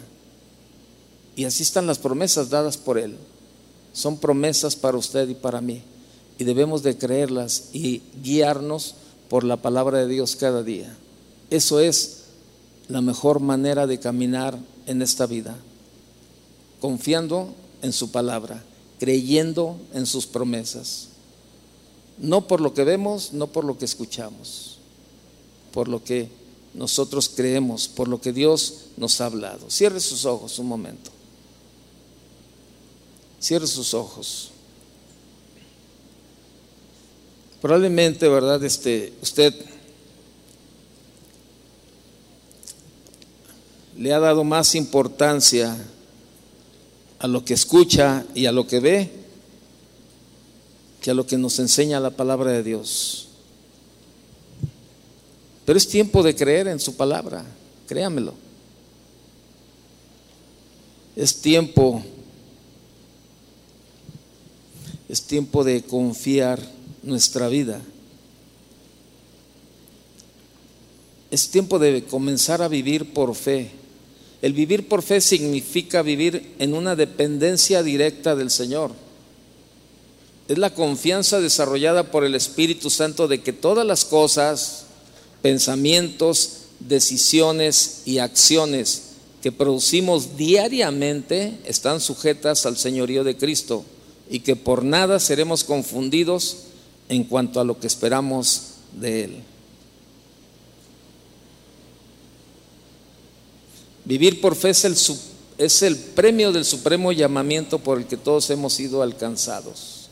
Y 1.35 1.43
así 1.45 1.63
están 1.63 1.87
las 1.87 1.99
promesas 1.99 2.49
dadas 2.49 2.77
por 2.77 2.97
Él. 2.97 3.17
Son 3.93 4.17
promesas 4.17 4.75
para 4.75 4.97
usted 4.97 5.27
y 5.27 5.35
para 5.35 5.61
mí. 5.61 5.81
Y 6.37 6.43
debemos 6.43 6.83
de 6.83 6.97
creerlas 6.97 7.69
y 7.73 8.01
guiarnos 8.23 8.95
por 9.29 9.43
la 9.43 9.57
palabra 9.57 9.99
de 9.99 10.07
Dios 10.07 10.35
cada 10.35 10.63
día. 10.63 10.95
Eso 11.49 11.79
es 11.79 12.23
la 12.87 13.01
mejor 13.01 13.39
manera 13.39 13.87
de 13.87 13.99
caminar 13.99 14.57
en 14.85 15.01
esta 15.01 15.25
vida. 15.25 15.55
Confiando 16.79 17.53
en 17.81 17.91
su 17.91 18.11
palabra, 18.11 18.63
creyendo 18.99 19.77
en 19.93 20.05
sus 20.05 20.25
promesas. 20.25 21.09
No 22.17 22.47
por 22.47 22.61
lo 22.61 22.73
que 22.73 22.85
vemos, 22.85 23.33
no 23.33 23.47
por 23.47 23.65
lo 23.65 23.77
que 23.77 23.85
escuchamos, 23.85 24.74
por 25.75 25.89
lo 25.89 26.01
que 26.01 26.29
nosotros 26.73 27.29
creemos, 27.35 27.89
por 27.89 28.07
lo 28.07 28.21
que 28.21 28.31
Dios 28.31 28.85
nos 28.95 29.19
ha 29.19 29.25
hablado. 29.25 29.69
Cierre 29.69 29.99
sus 29.99 30.23
ojos 30.23 30.57
un 30.57 30.67
momento. 30.67 31.11
Cierre 33.41 33.67
sus 33.67 33.93
ojos. 33.93 34.51
Probablemente, 37.61 38.29
¿verdad? 38.29 38.63
Este, 38.63 39.11
usted 39.21 39.53
le 43.97 44.13
ha 44.13 44.19
dado 44.19 44.45
más 44.45 44.75
importancia 44.75 45.77
a 47.19 47.27
lo 47.27 47.43
que 47.43 47.53
escucha 47.53 48.25
y 48.33 48.45
a 48.45 48.53
lo 48.53 48.65
que 48.65 48.79
ve 48.79 49.11
que 51.01 51.11
a 51.11 51.13
lo 51.13 51.27
que 51.27 51.37
nos 51.37 51.59
enseña 51.59 51.99
la 51.99 52.11
palabra 52.11 52.51
de 52.51 52.63
Dios. 52.63 53.24
Pero 55.65 55.77
es 55.77 55.87
tiempo 55.87 56.21
de 56.23 56.35
creer 56.35 56.67
en 56.67 56.79
su 56.79 56.95
palabra, 56.95 57.43
créamelo. 57.87 58.33
Es 61.15 61.41
tiempo 61.41 62.03
es 65.07 65.21
tiempo 65.23 65.63
de 65.63 65.83
confiar 65.83 66.59
nuestra 67.03 67.47
vida. 67.47 67.81
Es 71.29 71.49
tiempo 71.49 71.79
de 71.79 72.03
comenzar 72.03 72.61
a 72.61 72.67
vivir 72.67 73.13
por 73.13 73.35
fe. 73.35 73.71
El 74.41 74.53
vivir 74.53 74.87
por 74.87 75.01
fe 75.01 75.21
significa 75.21 76.01
vivir 76.01 76.55
en 76.59 76.73
una 76.73 76.95
dependencia 76.95 77.83
directa 77.83 78.35
del 78.35 78.49
Señor. 78.49 78.91
Es 80.47 80.57
la 80.57 80.73
confianza 80.73 81.39
desarrollada 81.39 82.11
por 82.11 82.23
el 82.23 82.35
Espíritu 82.35 82.89
Santo 82.89 83.27
de 83.27 83.41
que 83.41 83.53
todas 83.53 83.85
las 83.85 84.05
cosas, 84.05 84.84
pensamientos, 85.45 86.53
decisiones 86.79 88.01
y 88.05 88.17
acciones 88.17 89.09
que 89.43 89.51
producimos 89.51 90.37
diariamente 90.37 91.59
están 91.65 92.01
sujetas 92.01 92.65
al 92.65 92.77
señorío 92.77 93.23
de 93.23 93.37
Cristo 93.37 93.85
y 94.27 94.39
que 94.39 94.55
por 94.55 94.83
nada 94.83 95.19
seremos 95.19 95.63
confundidos 95.63 96.63
en 97.09 97.25
cuanto 97.25 97.59
a 97.59 97.63
lo 97.63 97.79
que 97.79 97.85
esperamos 97.85 98.71
de 98.99 99.25
Él. 99.25 99.35
Vivir 104.03 104.41
por 104.41 104.55
fe 104.55 104.71
es 104.71 105.83
el, 105.83 105.95
premio 105.95 106.53
del 106.53 106.65
supremo 106.65 107.11
llamamiento 107.11 107.77
por 107.77 107.99
el 107.99 108.07
que 108.07 108.17
todos 108.17 108.49
hemos 108.49 108.73
sido 108.73 109.03
alcanzados. 109.03 110.09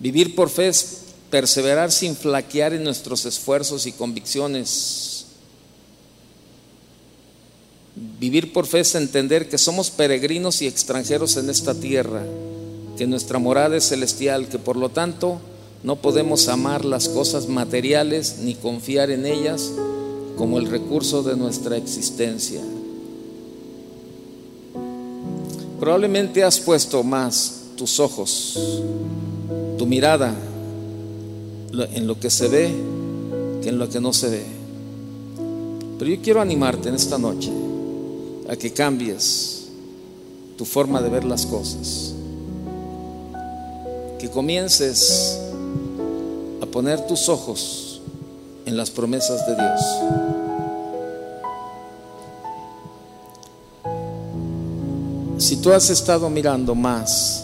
Vivir 0.00 0.34
por 0.34 0.50
fe 0.50 0.68
es 0.68 1.03
perseverar 1.34 1.90
sin 1.90 2.14
flaquear 2.14 2.74
en 2.74 2.84
nuestros 2.84 3.26
esfuerzos 3.26 3.86
y 3.86 3.92
convicciones 3.92 5.26
Vivir 8.20 8.52
por 8.52 8.66
fe 8.66 8.80
es 8.80 8.94
entender 8.94 9.48
que 9.48 9.58
somos 9.58 9.90
peregrinos 9.90 10.62
y 10.62 10.68
extranjeros 10.68 11.36
en 11.36 11.50
esta 11.50 11.74
tierra, 11.74 12.22
que 12.96 13.08
nuestra 13.08 13.40
morada 13.40 13.76
es 13.76 13.88
celestial, 13.88 14.48
que 14.48 14.60
por 14.60 14.76
lo 14.76 14.90
tanto 14.90 15.40
no 15.82 15.96
podemos 15.96 16.46
amar 16.46 16.84
las 16.84 17.08
cosas 17.08 17.48
materiales 17.48 18.36
ni 18.40 18.54
confiar 18.54 19.10
en 19.10 19.26
ellas 19.26 19.72
como 20.36 20.58
el 20.58 20.70
recurso 20.70 21.24
de 21.24 21.36
nuestra 21.36 21.76
existencia. 21.76 22.60
Probablemente 25.80 26.44
has 26.44 26.60
puesto 26.60 27.02
más 27.02 27.62
tus 27.76 27.98
ojos, 27.98 28.56
tu 29.76 29.84
mirada 29.86 30.32
en 31.82 32.06
lo 32.06 32.18
que 32.18 32.30
se 32.30 32.48
ve 32.48 32.74
que 33.62 33.70
en 33.70 33.78
lo 33.78 33.88
que 33.88 34.00
no 34.00 34.12
se 34.12 34.28
ve. 34.28 34.44
Pero 35.98 36.10
yo 36.10 36.22
quiero 36.22 36.40
animarte 36.40 36.88
en 36.90 36.94
esta 36.94 37.18
noche 37.18 37.50
a 38.48 38.56
que 38.56 38.72
cambies 38.72 39.68
tu 40.56 40.64
forma 40.64 41.00
de 41.00 41.08
ver 41.08 41.24
las 41.24 41.46
cosas. 41.46 42.12
Que 44.18 44.28
comiences 44.30 45.40
a 46.60 46.66
poner 46.66 47.06
tus 47.06 47.28
ojos 47.28 48.02
en 48.66 48.76
las 48.76 48.90
promesas 48.90 49.46
de 49.46 49.54
Dios. 49.54 49.80
Si 55.38 55.56
tú 55.56 55.72
has 55.72 55.90
estado 55.90 56.28
mirando 56.30 56.74
más 56.74 57.43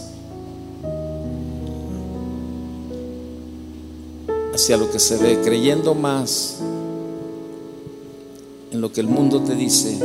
hacia 4.61 4.77
lo 4.77 4.91
que 4.91 4.99
se 4.99 5.17
ve, 5.17 5.41
creyendo 5.43 5.95
más 5.95 6.57
en 8.71 8.79
lo 8.79 8.91
que 8.91 9.01
el 9.01 9.07
mundo 9.07 9.41
te 9.41 9.55
dice, 9.55 9.97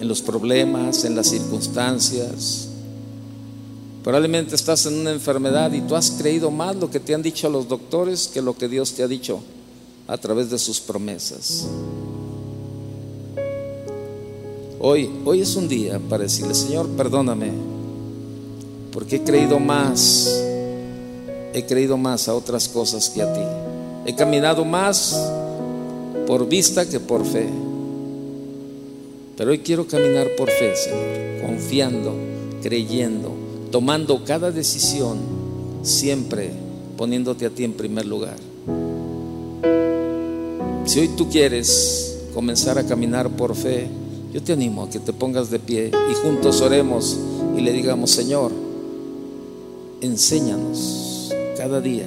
en 0.00 0.08
los 0.08 0.22
problemas, 0.22 1.04
en 1.04 1.14
las 1.14 1.26
circunstancias. 1.26 2.68
Probablemente 4.02 4.54
estás 4.54 4.86
en 4.86 4.94
una 5.00 5.10
enfermedad 5.10 5.70
y 5.74 5.82
tú 5.82 5.96
has 5.96 6.12
creído 6.12 6.50
más 6.50 6.76
lo 6.76 6.90
que 6.90 6.98
te 6.98 7.14
han 7.14 7.20
dicho 7.20 7.50
los 7.50 7.68
doctores 7.68 8.26
que 8.26 8.40
lo 8.40 8.56
que 8.56 8.68
Dios 8.68 8.94
te 8.94 9.02
ha 9.02 9.06
dicho 9.06 9.40
a 10.06 10.16
través 10.16 10.48
de 10.48 10.58
sus 10.58 10.80
promesas. 10.80 11.66
Hoy, 14.80 15.10
hoy 15.26 15.42
es 15.42 15.56
un 15.56 15.68
día 15.68 16.00
para 16.08 16.22
decirle, 16.22 16.54
Señor, 16.54 16.88
perdóname, 16.88 17.52
porque 18.92 19.16
he 19.16 19.22
creído 19.22 19.58
más, 19.58 20.47
he 21.58 21.66
creído 21.66 21.96
más 21.96 22.28
a 22.28 22.34
otras 22.34 22.68
cosas 22.68 23.10
que 23.10 23.22
a 23.22 23.32
ti. 23.32 23.40
He 24.06 24.14
caminado 24.14 24.64
más 24.64 25.18
por 26.26 26.48
vista 26.48 26.88
que 26.88 27.00
por 27.00 27.24
fe. 27.24 27.48
Pero 29.36 29.50
hoy 29.50 29.58
quiero 29.58 29.86
caminar 29.86 30.28
por 30.36 30.50
fe, 30.50 30.74
Señor, 30.76 31.46
confiando, 31.46 32.14
creyendo, 32.62 33.32
tomando 33.70 34.24
cada 34.24 34.50
decisión, 34.50 35.18
siempre 35.82 36.50
poniéndote 36.96 37.46
a 37.46 37.50
ti 37.50 37.64
en 37.64 37.72
primer 37.72 38.06
lugar. 38.06 38.36
Si 40.84 41.00
hoy 41.00 41.08
tú 41.16 41.28
quieres 41.28 42.18
comenzar 42.34 42.78
a 42.78 42.84
caminar 42.84 43.28
por 43.30 43.54
fe, 43.54 43.88
yo 44.32 44.42
te 44.42 44.52
animo 44.52 44.84
a 44.84 44.90
que 44.90 44.98
te 44.98 45.12
pongas 45.12 45.50
de 45.50 45.58
pie 45.58 45.90
y 46.10 46.14
juntos 46.14 46.60
oremos 46.60 47.16
y 47.56 47.60
le 47.60 47.72
digamos, 47.72 48.10
Señor, 48.10 48.52
enséñanos 50.00 51.17
cada 51.68 51.82
día 51.82 52.06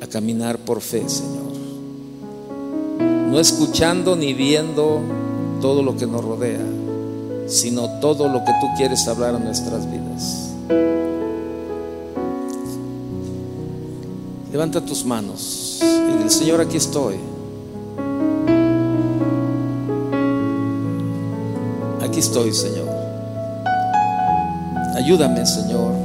a 0.00 0.06
caminar 0.06 0.58
por 0.58 0.80
fe, 0.80 1.08
Señor. 1.08 1.54
No 3.28 3.40
escuchando 3.40 4.14
ni 4.14 4.32
viendo 4.32 5.00
todo 5.60 5.82
lo 5.82 5.96
que 5.96 6.06
nos 6.06 6.24
rodea, 6.24 6.64
sino 7.48 7.98
todo 7.98 8.28
lo 8.28 8.44
que 8.44 8.52
tú 8.60 8.68
quieres 8.76 9.08
hablar 9.08 9.34
a 9.34 9.40
nuestras 9.40 9.90
vidas. 9.90 10.52
Levanta 14.52 14.80
tus 14.80 15.04
manos 15.04 15.80
y 15.82 16.16
dile, 16.16 16.30
Señor, 16.30 16.60
aquí 16.60 16.76
estoy. 16.76 17.16
Aquí 22.00 22.20
estoy, 22.20 22.52
Señor. 22.52 22.86
Ayúdame, 24.94 25.44
Señor. 25.44 26.03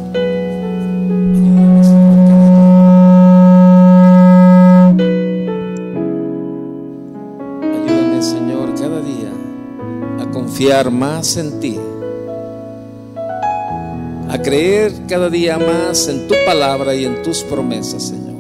Más 10.91 11.37
en 11.37 11.59
ti, 11.61 11.79
a 14.27 14.41
creer 14.41 14.91
cada 15.07 15.29
día 15.29 15.57
más 15.57 16.09
en 16.09 16.27
tu 16.27 16.35
palabra 16.45 16.93
y 16.93 17.05
en 17.05 17.21
tus 17.23 17.43
promesas, 17.43 18.09
Señor. 18.09 18.35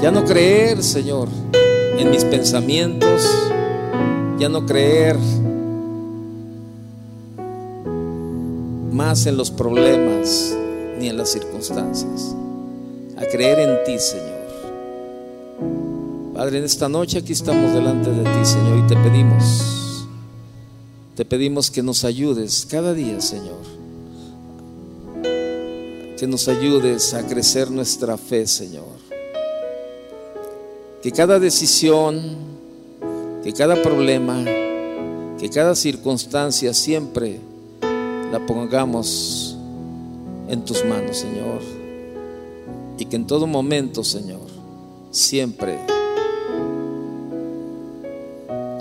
Ya 0.00 0.12
no 0.12 0.24
creer, 0.24 0.80
Señor, 0.80 1.28
en 1.98 2.08
mis 2.08 2.24
pensamientos, 2.24 3.28
ya 4.38 4.48
no 4.48 4.64
creer 4.64 5.16
más 8.92 9.26
en 9.26 9.36
los 9.36 9.50
problemas 9.50 10.56
ni 11.00 11.08
en 11.08 11.16
las 11.16 11.30
circunstancias, 11.30 12.32
a 13.16 13.24
creer 13.26 13.58
en 13.58 13.84
ti, 13.84 13.98
Señor. 13.98 14.35
Padre, 16.36 16.58
en 16.58 16.64
esta 16.64 16.86
noche 16.86 17.16
aquí 17.16 17.32
estamos 17.32 17.72
delante 17.72 18.10
de 18.10 18.22
ti, 18.22 18.44
Señor, 18.44 18.84
y 18.84 18.86
te 18.86 18.94
pedimos, 18.96 20.06
te 21.14 21.24
pedimos 21.24 21.70
que 21.70 21.82
nos 21.82 22.04
ayudes 22.04 22.66
cada 22.70 22.92
día, 22.92 23.22
Señor, 23.22 23.62
que 26.18 26.26
nos 26.26 26.46
ayudes 26.48 27.14
a 27.14 27.26
crecer 27.26 27.70
nuestra 27.70 28.18
fe, 28.18 28.46
Señor. 28.46 28.84
Que 31.02 31.10
cada 31.10 31.38
decisión, 31.38 32.20
que 33.42 33.54
cada 33.54 33.80
problema, 33.82 34.44
que 35.38 35.48
cada 35.48 35.74
circunstancia 35.74 36.74
siempre 36.74 37.40
la 38.30 38.44
pongamos 38.44 39.56
en 40.50 40.62
tus 40.66 40.84
manos, 40.84 41.16
Señor. 41.16 41.62
Y 42.98 43.06
que 43.06 43.16
en 43.16 43.26
todo 43.26 43.46
momento, 43.46 44.04
Señor, 44.04 44.42
siempre 45.10 45.95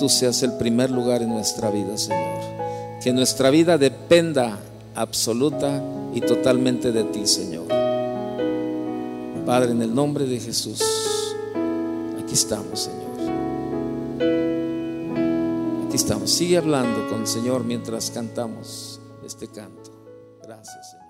tú 0.06 0.10
seas 0.10 0.44
el 0.44 0.54
primer 0.54 0.92
lugar 0.92 1.24
en 1.24 1.30
nuestra 1.30 1.72
vida, 1.72 1.98
Señor. 1.98 2.40
Que 3.02 3.12
nuestra 3.12 3.50
vida 3.50 3.80
dependa 3.80 4.60
absoluta 4.94 5.82
y 6.14 6.22
totalmente 6.22 6.92
de 6.92 7.06
ti, 7.06 7.26
Señor. 7.26 7.66
Padre, 9.48 9.72
en 9.72 9.82
el 9.82 9.96
nombre 9.96 10.28
de 10.28 10.40
Jesús, 10.40 10.80
aquí 12.22 12.36
estamos, 12.36 12.82
Señor. 12.82 13.16
Aquí 15.88 15.96
estamos. 15.96 16.30
Sigue 16.30 16.58
hablando 16.58 17.10
con 17.10 17.22
el 17.22 17.28
Señor 17.28 17.64
mientras 17.64 18.12
cantamos 18.12 19.00
este 19.26 19.48
canto. 19.48 19.90
Gracias, 20.44 20.92
Señor. 20.92 21.05